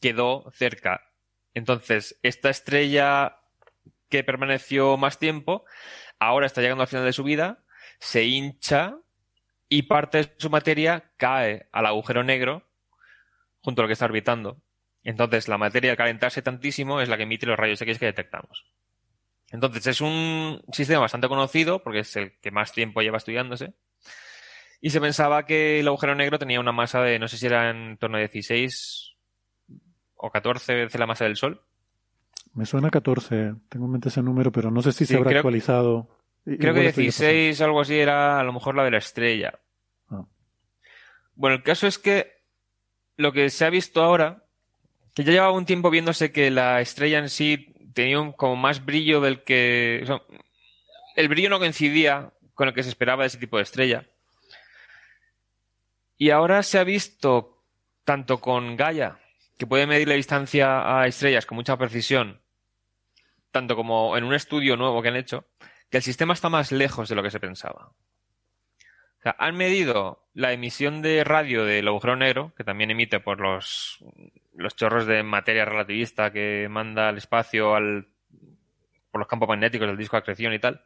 [0.00, 1.12] quedó cerca.
[1.54, 3.38] Entonces, esta estrella
[4.08, 5.64] que permaneció más tiempo,
[6.18, 7.64] ahora está llegando al final de su vida,
[7.98, 8.96] se hincha
[9.68, 12.68] y parte de su materia cae al agujero negro
[13.60, 14.62] junto a lo que está orbitando.
[15.02, 18.66] Entonces, la materia al calentarse tantísimo es la que emite los rayos X que detectamos.
[19.50, 23.74] Entonces, es un sistema bastante conocido porque es el que más tiempo lleva estudiándose.
[24.80, 27.70] Y se pensaba que el agujero negro tenía una masa de, no sé si era
[27.70, 29.14] en torno a 16
[30.16, 31.62] o 14 veces la masa del Sol.
[32.56, 35.28] Me suena 14, tengo en mente ese número, pero no sé si Sí, se habrá
[35.30, 36.08] creo- actualizado.
[36.44, 39.58] Creo que igual estoy 16 algo así era a lo mejor la de la estrella.
[40.10, 40.24] Ah.
[41.34, 42.32] Bueno, el caso es que
[43.16, 44.44] lo que se ha visto ahora,
[45.14, 48.84] que ya llevaba un tiempo viéndose que la estrella en sí tenía un, como más
[48.84, 50.00] brillo del que...
[50.04, 50.22] o sea,
[51.16, 54.06] el brillo no coincidía con el que se esperaba de ese tipo de estrella.
[56.16, 57.64] Y ahora se ha visto
[58.04, 59.18] tanto con Gaia,
[59.58, 62.40] que puede medir la distancia a estrellas con mucha precisión,
[63.56, 65.46] tanto como en un estudio nuevo que han hecho,
[65.90, 67.86] que el sistema está más lejos de lo que se pensaba.
[67.86, 73.40] O sea, han medido la emisión de radio del agujero negro, que también emite por
[73.40, 74.04] los,
[74.52, 78.08] los chorros de materia relativista que manda al espacio al,
[79.10, 80.84] por los campos magnéticos del disco de acreción y tal.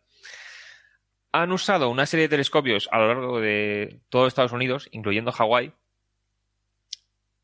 [1.33, 5.73] Han usado una serie de telescopios a lo largo de todo Estados Unidos, incluyendo Hawái.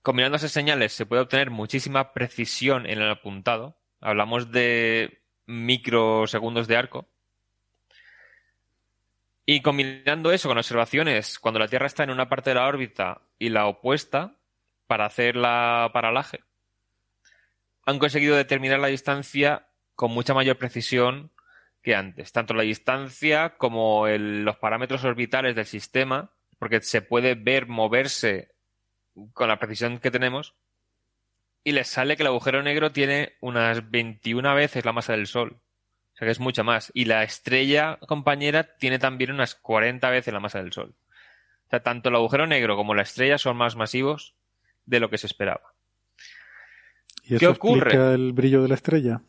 [0.02, 3.76] Combinando esas señales se puede obtener muchísima precisión en el apuntado.
[4.00, 7.08] Hablamos de microsegundos de arco.
[9.44, 13.22] Y combinando eso con observaciones cuando la Tierra está en una parte de la órbita
[13.38, 14.36] y la opuesta
[14.88, 16.42] para hacer la paralaje,
[17.84, 21.30] han conseguido determinar la distancia con mucha mayor precisión
[21.82, 22.32] que antes.
[22.32, 28.56] Tanto la distancia como los parámetros orbitales del sistema, porque se puede ver moverse
[29.32, 30.56] con la precisión que tenemos.
[31.66, 35.58] Y les sale que el agujero negro tiene unas 21 veces la masa del Sol.
[36.14, 36.92] O sea que es mucha más.
[36.94, 40.94] Y la estrella compañera tiene también unas 40 veces la masa del Sol.
[41.66, 44.36] O sea, tanto el agujero negro como la estrella son más masivos
[44.84, 45.74] de lo que se esperaba.
[47.24, 47.80] ¿Y eso ¿Qué ocurre?
[47.80, 49.22] explica el brillo de la estrella?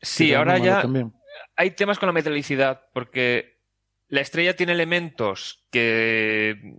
[0.00, 1.12] Sí, ahora ya también.
[1.56, 3.58] hay temas con la metalicidad, porque
[4.06, 6.76] la estrella tiene elementos que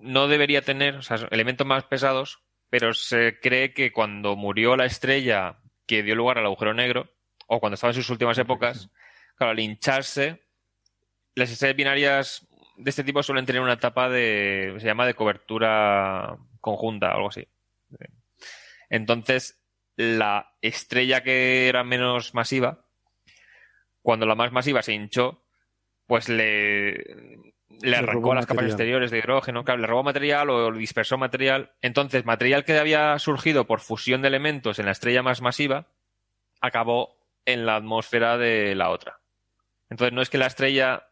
[0.00, 4.86] no debería tener, o sea, elementos más pesados, pero se cree que cuando murió la
[4.86, 7.10] estrella que dio lugar al agujero negro,
[7.46, 8.90] o cuando estaba en sus últimas épocas,
[9.36, 10.42] claro, al hincharse,
[11.34, 16.36] las estrellas binarias de este tipo suelen tener una etapa de, se llama de cobertura
[16.60, 17.46] conjunta, algo así.
[18.90, 19.62] Entonces,
[19.96, 22.86] la estrella que era menos masiva,
[24.02, 25.44] cuando la más masiva se hinchó,
[26.06, 31.18] pues le, le arrancó las capas exteriores de hidrógeno, claro, le robó material o dispersó
[31.18, 31.72] material.
[31.82, 35.86] Entonces, material que había surgido por fusión de elementos en la estrella más masiva,
[36.60, 39.20] acabó en la atmósfera de la otra.
[39.90, 41.08] Entonces, no es que la estrella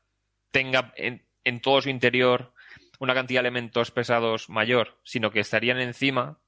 [0.51, 2.53] tenga en, en todo su interior
[2.99, 6.39] una cantidad de elementos pesados mayor, sino que estarían encima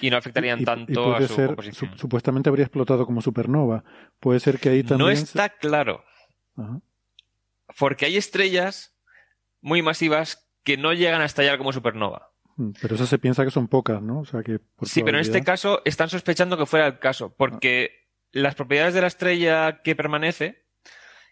[0.00, 1.92] y no afectarían Y- y tanto puede a su ser, composición.
[1.92, 3.84] su- supuestamente habría explotado como supernova.
[4.20, 5.10] Puede ser que ahí también...
[5.10, 6.04] No se- está claro,
[6.56, 6.80] Ajá.
[7.78, 8.96] Porque hay estrellas
[9.60, 12.32] muy masivas que no llegan a estallar como supernova.
[12.56, 14.20] Mm, Pero eso se piensa que son pocas, ¿no?
[14.20, 17.34] O sea que por Sí, pero en este caso están sospechando que fuera el caso,
[17.36, 20.66] porque las propiedades de la estrella que permanece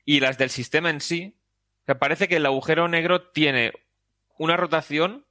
[0.05, 1.37] y las del sistema en sí,
[1.83, 3.73] o sea, parece que el agujero negro tiene
[4.39, 5.27] una rotación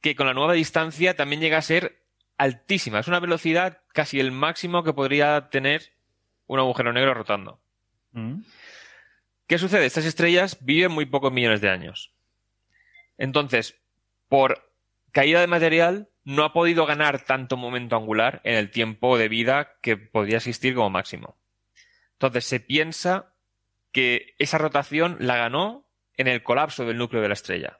[0.00, 2.04] que con la nueva distancia también llega a ser
[2.36, 2.98] altísima.
[2.98, 5.92] Es una velocidad casi el máximo que podría tener
[6.46, 7.60] un agujero negro rotando.
[9.52, 9.84] ¿Qué sucede?
[9.84, 12.10] Estas estrellas viven muy pocos millones de años.
[13.18, 13.78] Entonces,
[14.30, 14.72] por
[15.10, 19.74] caída de material, no ha podido ganar tanto momento angular en el tiempo de vida
[19.82, 21.36] que podría existir como máximo.
[22.14, 23.34] Entonces, se piensa
[23.92, 27.78] que esa rotación la ganó en el colapso del núcleo de la estrella.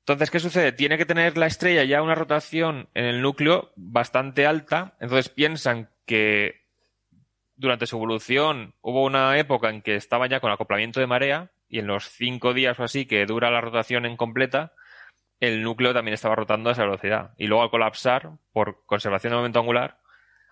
[0.00, 0.72] Entonces, ¿qué sucede?
[0.72, 4.96] Tiene que tener la estrella ya una rotación en el núcleo bastante alta.
[4.98, 6.65] Entonces piensan que
[7.56, 11.78] durante su evolución hubo una época en que estaba ya con acoplamiento de marea y
[11.80, 14.72] en los cinco días o así que dura la rotación en completa,
[15.40, 17.34] el núcleo también estaba rotando a esa velocidad.
[17.36, 19.98] Y luego al colapsar, por conservación de momento angular,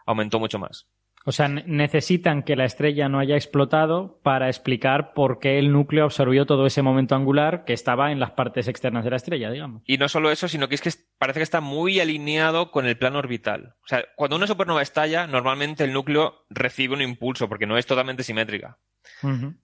[0.07, 0.89] aumentó mucho más.
[1.27, 6.05] O sea, necesitan que la estrella no haya explotado para explicar por qué el núcleo
[6.05, 9.83] absorbió todo ese momento angular que estaba en las partes externas de la estrella, digamos.
[9.87, 12.99] Y no solo eso, sino que es que parece que está muy alineado con el
[12.99, 13.75] plano orbital.
[13.83, 17.87] O sea, cuando una supernova estalla, normalmente el núcleo recibe un impulso porque no es
[17.87, 18.79] totalmente simétrica.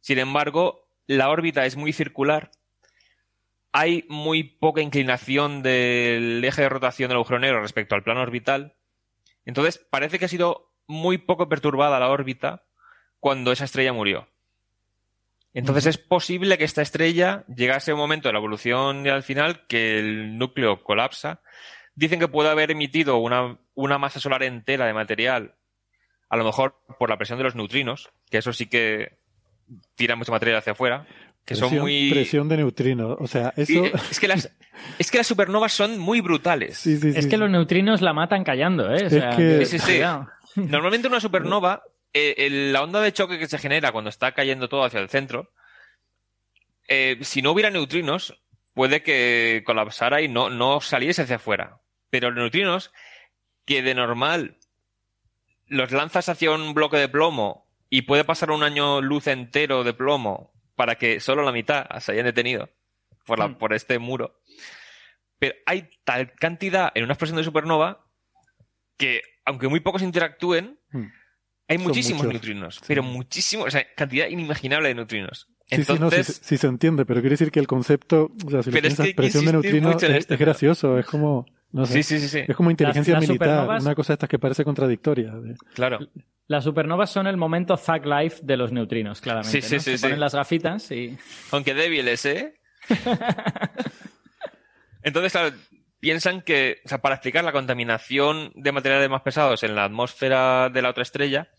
[0.01, 2.53] Sin embargo, la órbita es muy circular.
[3.73, 8.77] Hay muy poca inclinación del eje de rotación del agujero negro respecto al plano orbital.
[9.45, 12.65] Entonces, parece que ha sido muy poco perturbada la órbita
[13.21, 14.29] cuando esa estrella murió.
[15.53, 19.23] Entonces es posible que esta estrella llegase a un momento de la evolución y al
[19.23, 21.43] final que el núcleo colapsa.
[21.95, 25.57] Dicen que puede haber emitido una, una masa solar entera de material,
[26.29, 29.19] a lo mejor por la presión de los neutrinos, que eso sí que
[29.97, 31.07] tira mucho material hacia afuera.
[31.45, 32.11] Que presión, son muy.
[32.11, 33.17] Presión de neutrinos.
[33.19, 33.85] O sea, eso.
[34.11, 34.51] es, que las,
[34.99, 36.87] es que las supernovas son muy brutales.
[36.87, 39.07] es que los neutrinos la matan callando, ¿eh?
[39.07, 39.67] O sea, que...
[40.57, 41.83] Normalmente una supernova,
[42.13, 45.53] eh, la onda de choque que se genera cuando está cayendo todo hacia el centro,
[46.89, 48.43] eh, si no hubiera neutrinos,
[48.75, 51.81] puede que colapsara y no, no saliese hacia afuera.
[52.11, 52.93] Pero los neutrinos,
[53.65, 54.57] que de normal
[55.67, 59.95] los lanzas hacia un bloque de plomo y puede pasar un año luz entero de
[59.95, 62.69] plomo para que solo la mitad se hayan detenido
[63.25, 64.41] por, la, por este muro.
[65.39, 68.05] Pero hay tal cantidad en una explosión de supernova
[69.01, 71.05] que aunque muy pocos interactúen, Hmm.
[71.69, 75.49] hay Son muchísimos muchos, neutrinos, pero muchísimos, o sea, cantidad inimaginable de neutrinos.
[75.67, 78.51] Sí, sí, no, sí, Entonces, sí se entiende, pero quiere decir que el concepto, o
[78.51, 81.07] sea, si lo es piensas, que que presión de neutrinos es, esto, es gracioso, es
[81.07, 82.45] como, no sé, Sí, sí, sí, sí.
[82.47, 85.33] es como inteligencia Las- las militar, supernovas- una cosa de estas que parece contradictoria.
[85.75, 85.99] claro.
[86.49, 89.63] Las supernovas son el momento Thug Life de los neutrinos, claramente.
[89.63, 89.81] Sí, sí, ¿no?
[89.81, 90.03] sí, Se sí.
[90.03, 91.17] ponen las gafitas y.
[91.53, 92.55] Aunque débiles, ¿eh?
[95.03, 95.55] Entonces, claro,
[96.01, 100.71] piensan que, o sea, para explicar la contaminación de materiales más pesados en la atmósfera
[100.71, 101.51] de la otra estrella,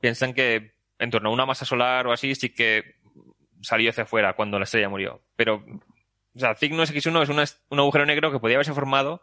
[0.00, 2.96] piensan que en torno a una masa solar o así sí que
[3.62, 5.22] salió hacia afuera cuando la estrella murió.
[5.36, 5.64] Pero,
[6.34, 9.22] o sea, Cygnus X1 es un agujero negro que podía haberse formado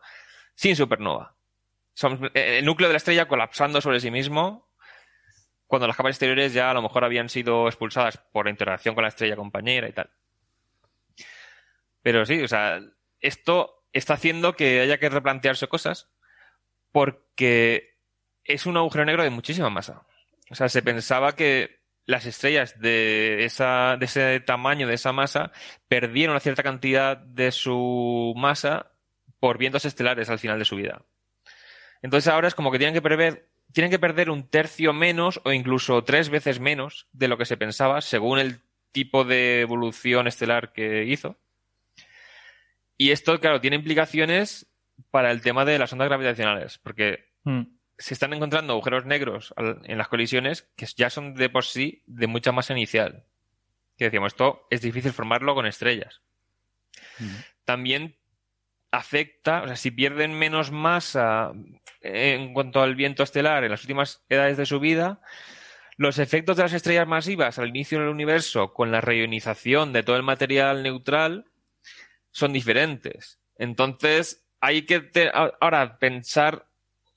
[0.54, 1.36] sin supernova.
[2.34, 4.68] Eh, el núcleo de la estrella colapsando sobre sí mismo
[5.66, 9.02] cuando las capas exteriores ya a lo mejor habían sido expulsadas por la interacción con
[9.04, 10.10] la estrella compañera y tal.
[12.02, 12.80] Pero sí, o sea,
[13.20, 16.10] esto está haciendo que haya que replantearse cosas
[16.92, 17.98] porque
[18.44, 20.04] es un agujero negro de muchísima masa.
[20.50, 25.52] O sea, se pensaba que las estrellas de, esa, de ese tamaño, de esa masa,
[25.88, 28.92] perdieron una cierta cantidad de su masa
[29.40, 31.04] por vientos estelares al final de su vida.
[32.02, 35.52] Entonces ahora es como que tienen que prever, tienen que perder un tercio menos o
[35.52, 38.62] incluso tres veces menos de lo que se pensaba según el
[38.92, 41.38] tipo de evolución estelar que hizo.
[42.98, 44.68] Y esto, claro, tiene implicaciones
[45.12, 47.62] para el tema de las ondas gravitacionales, porque Hmm.
[47.98, 52.28] se están encontrando agujeros negros en las colisiones que ya son de por sí de
[52.28, 53.24] mucha masa inicial.
[53.98, 56.22] Que decíamos, esto es difícil formarlo con estrellas.
[57.64, 58.18] También
[58.92, 61.54] afecta, o sea, si pierden menos masa
[62.02, 65.22] en cuanto al viento estelar en las últimas edades de su vida,
[65.96, 70.18] los efectos de las estrellas masivas al inicio del universo con la reionización de todo
[70.18, 71.46] el material neutral
[72.38, 73.40] son diferentes.
[73.58, 76.68] Entonces, hay que te- ahora pensar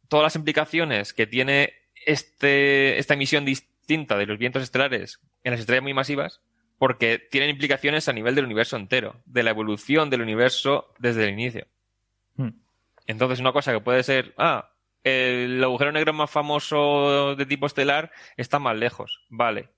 [0.09, 1.75] todas las implicaciones que tiene
[2.07, 6.41] este, esta emisión distinta de los vientos estelares en las estrellas muy masivas,
[6.79, 11.35] porque tienen implicaciones a nivel del universo entero, de la evolución del universo desde el
[11.35, 11.67] inicio.
[12.37, 12.53] Hmm.
[13.07, 14.71] Entonces, una cosa que puede ser, ah,
[15.05, 19.69] el agujero negro más famoso de tipo estelar está más lejos, vale.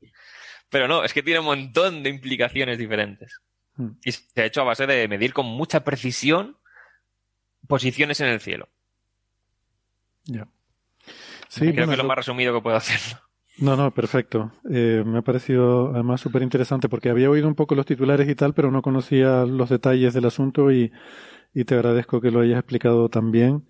[0.68, 3.40] Pero no, es que tiene un montón de implicaciones diferentes.
[3.82, 3.96] Hmm.
[4.04, 6.56] Y se ha hecho a base de medir con mucha precisión
[7.66, 8.68] posiciones en el cielo.
[10.26, 10.46] Ya.
[11.48, 13.20] Sí, Creo bueno, que es lo lo- más resumido que puedo hacerlo.
[13.58, 14.50] No, no, perfecto.
[14.70, 18.34] Eh, me ha parecido además súper interesante porque había oído un poco los titulares y
[18.34, 20.90] tal, pero no conocía los detalles del asunto y,
[21.54, 23.66] y te agradezco que lo hayas explicado tan bien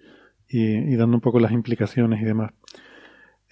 [0.49, 0.63] y,
[0.95, 2.53] y dando un poco las implicaciones y demás.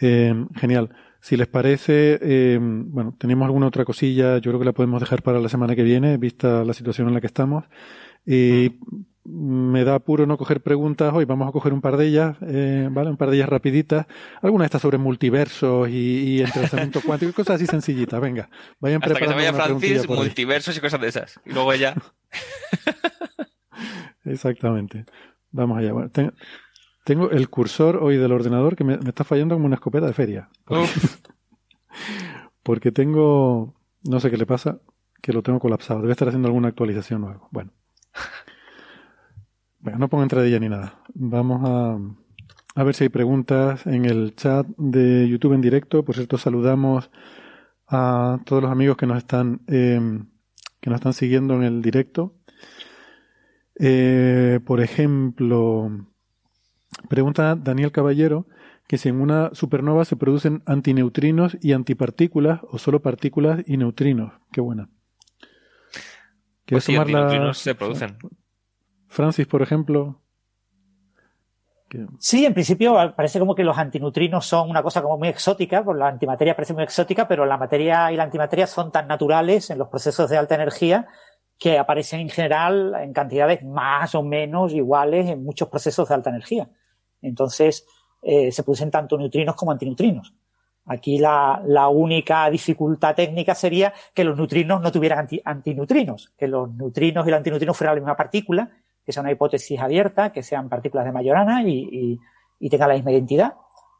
[0.00, 0.90] Eh, genial.
[1.20, 5.22] Si les parece, eh, bueno, tenemos alguna otra cosilla, yo creo que la podemos dejar
[5.22, 7.64] para la semana que viene, vista la situación en la que estamos.
[8.26, 8.78] Y
[9.24, 12.88] me da apuro no coger preguntas hoy, vamos a coger un par de ellas, eh,
[12.90, 13.10] ¿vale?
[13.10, 14.06] Un par de ellas rapiditas.
[14.40, 18.48] Alguna de estas sobre multiversos y, y entrelazamiento cuántico, y cosas así sencillitas, venga.
[18.80, 20.16] Vayan Hasta que se preparando vaya Francis, ahí.
[20.16, 21.40] multiversos y cosas de esas.
[21.44, 21.94] Y luego ya.
[24.24, 25.04] Exactamente.
[25.50, 25.92] Vamos allá.
[25.92, 26.32] Bueno, ten-
[27.04, 30.12] tengo el cursor hoy del ordenador que me, me está fallando como una escopeta de
[30.12, 30.48] feria.
[30.64, 30.88] Porque,
[32.62, 33.74] porque tengo,
[34.04, 34.80] no sé qué le pasa,
[35.20, 36.00] que lo tengo colapsado.
[36.00, 37.48] Debe estar haciendo alguna actualización o algo.
[37.50, 37.72] Bueno.
[39.82, 41.02] Bueno, no pongo entradilla ni nada.
[41.14, 41.98] Vamos a,
[42.74, 46.04] a ver si hay preguntas en el chat de YouTube en directo.
[46.04, 47.10] Por cierto, saludamos
[47.88, 49.98] a todos los amigos que nos están, eh,
[50.80, 52.34] que nos están siguiendo en el directo.
[53.78, 56.09] Eh, por ejemplo,
[57.08, 58.46] pregunta Daniel Caballero
[58.86, 64.32] que si en una supernova se producen antineutrinos y antipartículas o solo partículas y neutrinos.
[64.50, 64.88] Qué buena.
[64.88, 66.04] Pues
[66.66, 68.18] ¿Quieres sí, tomar la- antineutrinos se producen.
[69.06, 70.20] Francis, por ejemplo?
[72.20, 75.98] Sí, en principio parece como que los antineutrinos son una cosa como muy exótica, por
[75.98, 79.78] la antimateria parece muy exótica, pero la materia y la antimateria son tan naturales en
[79.78, 81.08] los procesos de alta energía
[81.58, 86.30] que aparecen en general en cantidades más o menos iguales en muchos procesos de alta
[86.30, 86.70] energía.
[87.22, 87.86] Entonces,
[88.22, 90.34] eh, se producen tanto neutrinos como antineutrinos.
[90.86, 96.48] Aquí la, la única dificultad técnica sería que los neutrinos no tuvieran anti- antineutrinos, que
[96.48, 98.70] los neutrinos y los antineutrinos fueran la misma partícula,
[99.04, 102.20] que sea una hipótesis abierta, que sean partículas de Majorana y, y,
[102.58, 103.54] y tengan la misma identidad,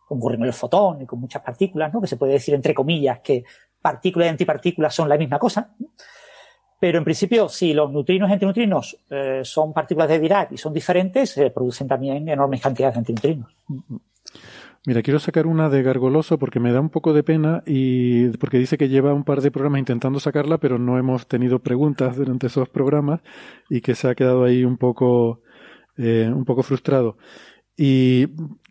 [0.06, 2.00] como ocurre con el fotón y con muchas partículas, ¿no?
[2.00, 3.44] que se puede decir entre comillas que
[3.80, 5.74] partículas y antipartículas son la misma cosa.
[5.78, 5.88] ¿no?
[6.80, 10.72] Pero en principio, si los neutrinos y antineutrinos eh, son partículas de Dirac y son
[10.72, 13.48] diferentes, se producen también enormes cantidades de antineutrinos.
[14.86, 18.58] Mira, quiero sacar una de Gargoloso porque me da un poco de pena y porque
[18.58, 22.46] dice que lleva un par de programas intentando sacarla, pero no hemos tenido preguntas durante
[22.46, 23.20] esos programas
[23.68, 25.42] y que se ha quedado ahí un poco,
[25.98, 27.18] eh, un poco frustrado.
[27.76, 28.28] Y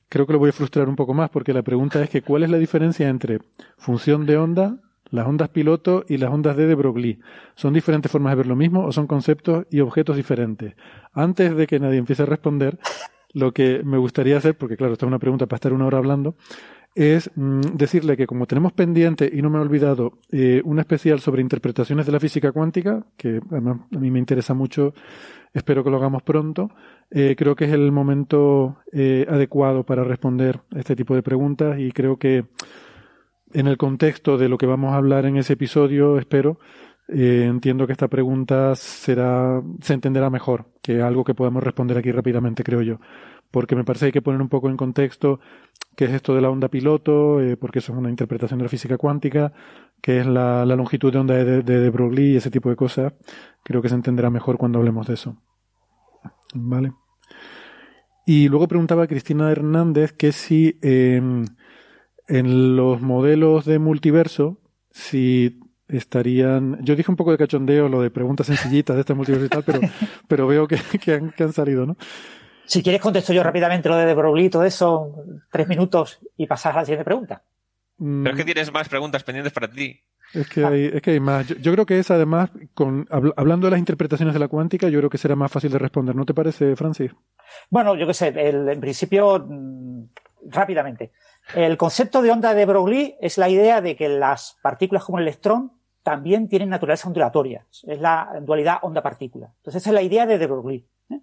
[0.10, 2.42] creo que lo voy a frustrar un poco más porque la pregunta es que ¿cuál
[2.42, 3.38] es la diferencia entre
[3.78, 4.80] función de onda,
[5.12, 7.20] las ondas piloto y las ondas D de Broglie?
[7.56, 10.76] ¿Son diferentes formas de ver lo mismo o son conceptos y objetos diferentes?
[11.14, 12.80] Antes de que nadie empiece a responder,
[13.34, 15.98] lo que me gustaría hacer, porque claro, esta es una pregunta para estar una hora
[15.98, 16.36] hablando,
[16.96, 21.20] es mm, decirle que como tenemos pendiente, y no me he olvidado, eh, un especial
[21.20, 24.94] sobre interpretaciones de la física cuántica, que además a mí me interesa mucho,
[25.54, 26.72] espero que lo hagamos pronto,
[27.12, 31.80] eh, creo que es el momento eh, adecuado para responder a este tipo de preguntas
[31.80, 32.46] y creo que
[33.54, 36.60] en el contexto de lo que vamos a hablar en ese episodio, espero,
[37.08, 42.12] eh, entiendo que esta pregunta será, se entenderá mejor que algo que podamos responder aquí
[42.12, 43.00] rápidamente, creo yo.
[43.52, 45.40] Porque me parece que hay que poner un poco en contexto
[45.96, 48.70] qué es esto de la onda piloto, eh, porque eso es una interpretación de la
[48.70, 49.54] física cuántica,
[50.02, 53.14] qué es la, longitud de onda de, de, Broglie y ese tipo de cosas.
[53.64, 55.36] Creo que se entenderá mejor cuando hablemos de eso.
[56.54, 56.94] Vale.
[58.26, 61.20] Y luego preguntaba Cristina Hernández que si eh,
[62.30, 64.60] en los modelos de multiverso,
[64.92, 66.78] si estarían.
[66.84, 69.64] Yo dije un poco de cachondeo lo de preguntas sencillitas de este multiverso y tal,
[69.64, 69.80] pero,
[70.28, 71.98] pero veo que, que, han, que han salido, ¿no?
[72.66, 75.16] Si quieres contesto yo rápidamente lo de De Broglie y todo eso,
[75.52, 77.42] tres minutos y pasar a la siguiente pregunta.
[77.98, 80.00] Pero es que tienes más preguntas pendientes para ti.
[80.34, 81.48] Es que hay, es que hay más.
[81.48, 84.88] Yo, yo creo que es además, con, habl hablando de las interpretaciones de la cuántica,
[84.88, 86.16] yo creo que será más fácil de responder.
[86.16, 87.12] ¿No te parece, Francis?
[87.70, 90.04] Bueno, yo qué sé, el, en principio, mmm,
[90.50, 91.12] rápidamente.
[91.56, 95.24] El concepto de onda de Broglie es la idea de que las partículas como el
[95.24, 95.74] electrón
[96.04, 97.66] también tienen naturaleza ondulatoria.
[97.84, 99.52] Es la dualidad onda-partícula.
[99.58, 100.88] Entonces, esa es la idea de de Broglie.
[101.10, 101.22] ¿eh?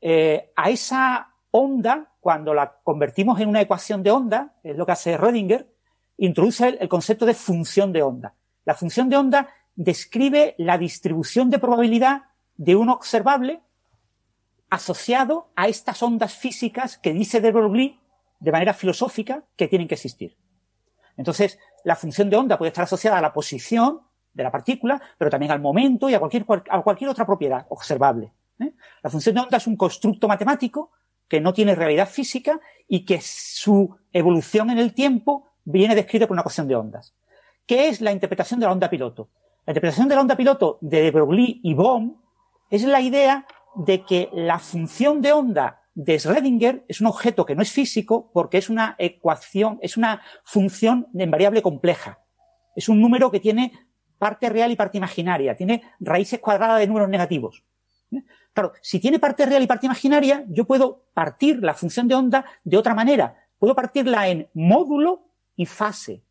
[0.00, 4.92] Eh, a esa onda, cuando la convertimos en una ecuación de onda, es lo que
[4.92, 5.68] hace Rödinger,
[6.16, 8.34] introduce el, el concepto de función de onda.
[8.64, 12.22] La función de onda describe la distribución de probabilidad
[12.56, 13.60] de un observable
[14.70, 18.01] asociado a estas ondas físicas que dice de Broglie
[18.42, 20.36] de manera filosófica que tienen que existir.
[21.16, 24.00] Entonces, la función de onda puede estar asociada a la posición
[24.32, 26.44] de la partícula, pero también al momento y a cualquier,
[27.08, 28.32] otra propiedad observable.
[28.58, 28.72] ¿eh?
[29.02, 30.90] La función de onda es un constructo matemático
[31.28, 36.34] que no tiene realidad física y que su evolución en el tiempo viene descrita por
[36.34, 37.14] una ecuación de ondas.
[37.64, 39.28] ¿Qué es la interpretación de la onda piloto?
[39.66, 42.16] La interpretación de la onda piloto de de Broglie y Bohm
[42.70, 43.46] es la idea
[43.76, 48.30] de que la función de onda de Schrödinger es un objeto que no es físico
[48.32, 52.20] porque es una ecuación, es una función de variable compleja.
[52.74, 53.72] Es un número que tiene
[54.18, 57.64] parte real y parte imaginaria, tiene raíces cuadradas de números negativos.
[58.52, 62.44] Claro, si tiene parte real y parte imaginaria, yo puedo partir la función de onda
[62.64, 63.48] de otra manera.
[63.58, 66.22] Puedo partirla en módulo y fase.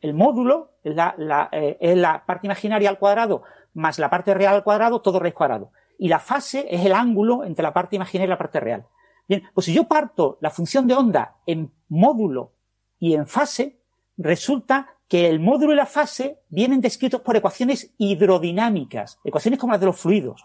[0.00, 3.42] El módulo es la, la, eh, es la parte imaginaria al cuadrado
[3.76, 5.70] más la parte real al cuadrado, todo raíz cuadrado.
[5.98, 8.86] Y la fase es el ángulo entre la parte imaginaria y la parte real.
[9.28, 12.52] Bien, pues si yo parto la función de onda en módulo
[12.98, 13.80] y en fase,
[14.16, 19.80] resulta que el módulo y la fase vienen descritos por ecuaciones hidrodinámicas, ecuaciones como las
[19.80, 20.44] de los fluidos.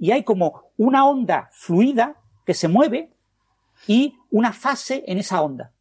[0.00, 2.14] y hay como una onda fluida
[2.46, 3.10] que se mueve
[3.88, 5.72] y una fase en esa onda.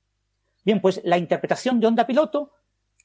[0.65, 2.51] Bien, pues la interpretación de onda piloto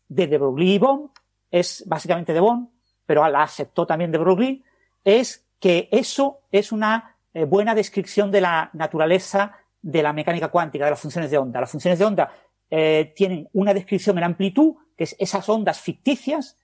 [0.08, 1.10] de de Broglie y Bohm
[1.52, 2.70] es básicamente de Bohm,
[3.06, 4.64] pero la aceptó también de Broglie,
[5.04, 10.84] es que eso es una eh, buena descripción de la naturaleza de la mecánica cuántica,
[10.84, 11.60] de las funciones de onda.
[11.60, 12.32] Las funciones de onda
[12.68, 16.56] eh, tienen una descripción en amplitud, que es esas ondas ficticias,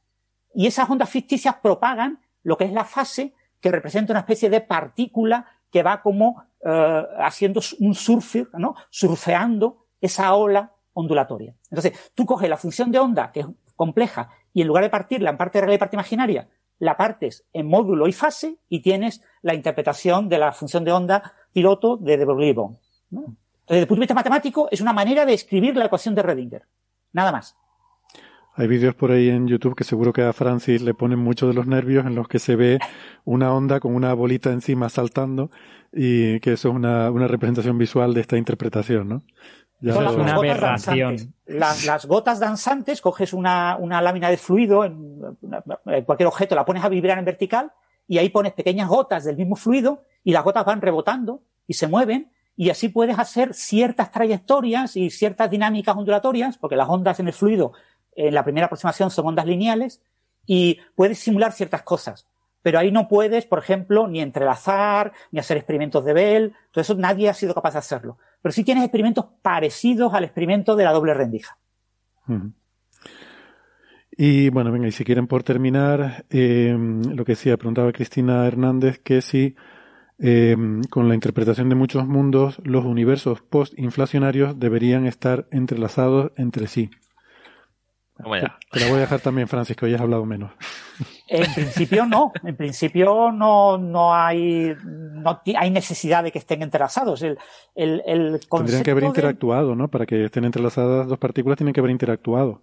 [0.52, 4.62] y esas ondas ficticias propagan lo que es la fase que representa una especie de
[4.62, 8.74] partícula que va como eh, haciendo un surfer, ¿no?
[8.90, 11.54] surfeando esa ola ondulatoria.
[11.70, 13.46] Entonces, tú coges la función de onda, que es
[13.76, 16.48] compleja, y en lugar de partirla en parte real y parte imaginaria,
[16.78, 21.34] la partes en módulo y fase y tienes la interpretación de la función de onda
[21.52, 23.36] piloto de de Broglie ¿no?
[23.68, 26.22] Entonces, desde el punto de vista matemático, es una manera de escribir la ecuación de
[26.22, 26.62] Redinger.
[27.12, 27.55] Nada más.
[28.55, 31.55] Hay vídeos por ahí en YouTube que seguro que a Francis le ponen mucho de
[31.55, 32.78] los nervios en los que se ve
[33.24, 35.50] una onda con una bolita encima saltando
[35.92, 39.22] y que eso es una, una representación visual de esta interpretación, ¿no?
[39.80, 41.34] Ya Son las, una aberración.
[41.46, 45.20] Las, las, gotas danzantes, coges una, una lámina de fluido en,
[45.86, 47.72] en, cualquier objeto, la pones a vibrar en vertical
[48.09, 51.86] y ahí pones pequeñas gotas del mismo fluido y las gotas van rebotando y se
[51.86, 57.28] mueven y así puedes hacer ciertas trayectorias y ciertas dinámicas ondulatorias, porque las ondas en
[57.28, 57.72] el fluido
[58.16, 60.02] en la primera aproximación son ondas lineales
[60.44, 62.26] y puedes simular ciertas cosas.
[62.69, 66.53] Pero ahí no puedes, por ejemplo, ni entrelazar, ni hacer experimentos de Bell.
[66.70, 68.19] Todo eso nadie ha sido capaz de hacerlo.
[68.43, 71.57] Pero sí tienes experimentos parecidos al experimento de la doble rendija.
[74.11, 78.99] Y bueno, venga, y si quieren por terminar, eh, lo que decía, preguntaba Cristina Hernández
[78.99, 79.57] que si
[80.19, 80.55] eh,
[80.90, 86.90] con la interpretación de muchos mundos, los universos post-inflacionarios deberían estar entrelazados entre sí.
[88.19, 90.53] Te, la voy a dejar también, Francis, que hoy has hablado menos.
[91.28, 97.22] En principio no, en principio no, no hay no hay necesidad de que estén entrelazados.
[97.22, 97.38] El,
[97.74, 99.88] el, el Tendrían que haber interactuado, ¿no?
[99.88, 102.62] Para que estén entrelazadas dos partículas tienen que haber interactuado.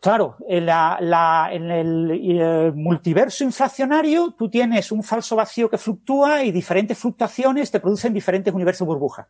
[0.00, 5.78] Claro, en, la, la, en el, el, multiverso inflacionario tú tienes un falso vacío que
[5.78, 9.28] fluctúa y diferentes fluctuaciones te producen diferentes universos burbuja.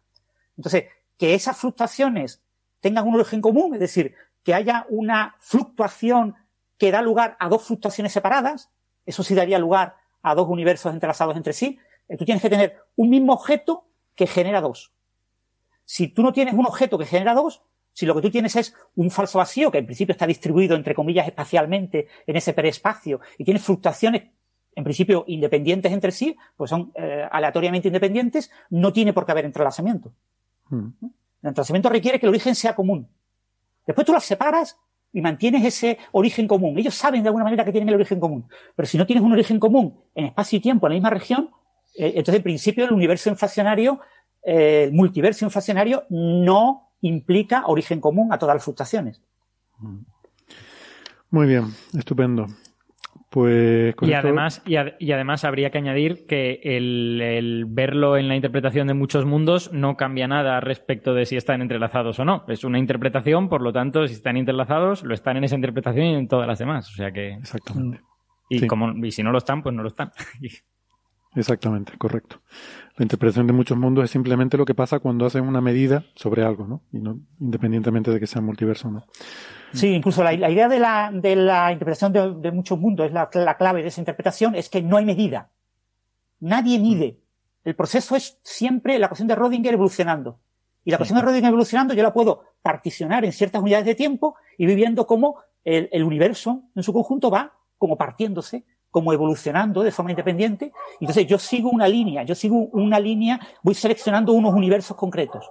[0.57, 0.87] Entonces,
[1.17, 2.43] que esas fluctuaciones
[2.81, 6.35] tengan un origen común, es decir, que haya una fluctuación
[6.79, 8.71] que da lugar a dos fluctuaciones separadas,
[9.05, 11.79] eso sí daría lugar a dos universos entrelazados entre sí.
[12.09, 14.93] Eh, tú tienes que tener un mismo objeto que genera dos.
[15.85, 18.75] Si tú no tienes un objeto que genera dos, si lo que tú tienes es
[18.95, 23.45] un falso vacío, que en principio está distribuido, entre comillas, espacialmente en ese perespacio, y
[23.45, 24.25] tienes fluctuaciones,
[24.75, 29.47] en principio, independientes entre sí, pues son eh, aleatoriamente independientes, no tiene por qué haber
[29.47, 30.13] entrelazamiento.
[30.69, 30.91] Hmm.
[31.43, 33.09] El entrelazamiento requiere que el origen sea común.
[33.87, 34.79] Después tú las separas
[35.13, 36.79] y mantienes ese origen común.
[36.79, 38.49] Ellos saben de alguna manera que tienen el origen común.
[38.77, 41.51] Pero si no tienes un origen común en espacio y tiempo en la misma región,
[41.97, 44.01] eh, entonces en principio el universo inflacionario,
[44.43, 49.23] eh, el multiverso inflacionario no implica origen común a todas las fluctuaciones.
[51.31, 51.67] Muy bien,
[51.97, 52.47] estupendo.
[53.31, 58.95] Pues y además y, además habría que añadir que el, verlo en la interpretación de
[58.95, 62.45] muchos mundos no cambia nada respecto de si están entrelazados o no.
[62.49, 66.15] Es una interpretación, por lo tanto, si están entrelazados, lo están en esa interpretación y
[66.15, 66.89] en todas las demás.
[66.91, 68.01] O sea que exactamente.
[68.49, 70.11] Y como y si no lo están, pues no lo están.
[71.35, 72.41] Exactamente, correcto.
[72.97, 76.43] La interpretación de muchos mundos es simplemente lo que pasa cuando hacen una medida sobre
[76.43, 76.83] algo, ¿no?
[76.91, 79.05] Y no independientemente de que sea multiverso o no.
[79.73, 83.57] Sí, incluso la, idea de la, de la interpretación de, muchos mundos, es la, la,
[83.57, 85.51] clave de esa interpretación, es que no hay medida.
[86.41, 87.19] Nadie mide.
[87.65, 90.39] El proceso es siempre la cuestión de Rodinger evolucionando.
[90.85, 94.37] Y la cuestión de Rodinger evolucionando yo la puedo particionar en ciertas unidades de tiempo
[94.57, 99.91] y viviendo cómo el, el universo en su conjunto va como partiéndose como evolucionando de
[99.91, 100.73] forma independiente.
[101.01, 105.51] Entonces yo sigo una línea, yo sigo una línea, voy seleccionando unos universos concretos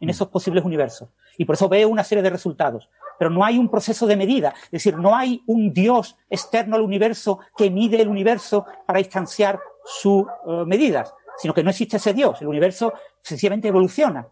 [0.00, 1.10] en esos posibles universos.
[1.36, 2.88] Y por eso veo una serie de resultados.
[3.20, 4.54] Pero no hay un proceso de medida.
[4.64, 9.60] Es decir, no hay un Dios externo al universo que mide el universo para instanciar
[9.84, 12.40] sus uh, medidas, sino que no existe ese Dios.
[12.40, 14.26] El universo sencillamente evoluciona.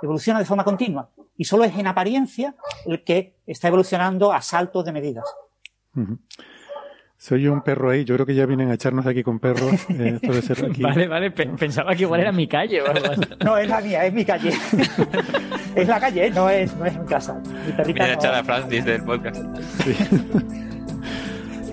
[0.00, 1.10] Evoluciona de forma continua.
[1.36, 2.54] Y solo es en apariencia
[2.86, 5.24] el que está evolucionando a saltos de medidas.
[7.18, 9.72] Se oye un perro ahí, yo creo que ya vienen a echarnos aquí con perros.
[9.90, 10.80] Eh, esto ser aquí.
[10.80, 12.80] Vale, vale, pensaba que igual era mi calle.
[13.44, 14.52] no, es la mía, es mi calle.
[15.74, 17.34] es la calle, no es, no es mi casa.
[17.66, 19.42] Mi perrita Viene a echar a Francis del podcast.
[19.82, 19.96] Sí.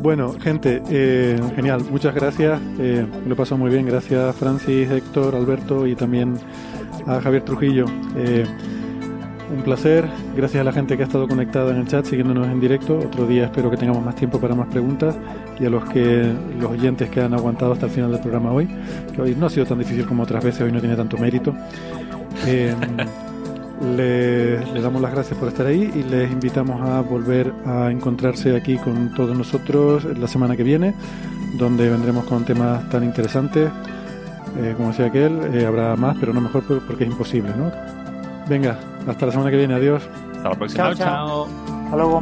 [0.02, 2.60] bueno, gente, eh, genial, muchas gracias.
[2.80, 3.86] Eh, lo paso muy bien.
[3.86, 6.40] Gracias, Francis, Héctor, Alberto y también
[7.06, 7.86] a Javier Trujillo.
[8.18, 8.46] Eh,
[9.52, 10.06] un placer.
[10.36, 12.98] Gracias a la gente que ha estado conectada en el chat, siguiéndonos en directo.
[12.98, 15.18] Otro día espero que tengamos más tiempo para más preguntas.
[15.60, 18.68] Y a los que los oyentes que han aguantado hasta el final del programa hoy,
[19.14, 21.54] que hoy no ha sido tan difícil como otras veces, hoy no tiene tanto mérito.
[22.46, 22.76] Eh,
[23.96, 28.56] le, le, damos las gracias por estar ahí y les invitamos a volver a encontrarse
[28.56, 30.94] aquí con todos nosotros la semana que viene,
[31.58, 33.70] donde vendremos con temas tan interesantes.
[34.58, 38.05] Eh, como decía aquel, eh, habrá más, pero no mejor porque es imposible, ¿no?
[38.48, 38.78] Venga,
[39.08, 40.04] hasta la semana que viene, adiós.
[40.36, 40.84] Hasta la próxima.
[40.84, 41.48] Chao, chao.
[41.86, 42.22] Hasta luego.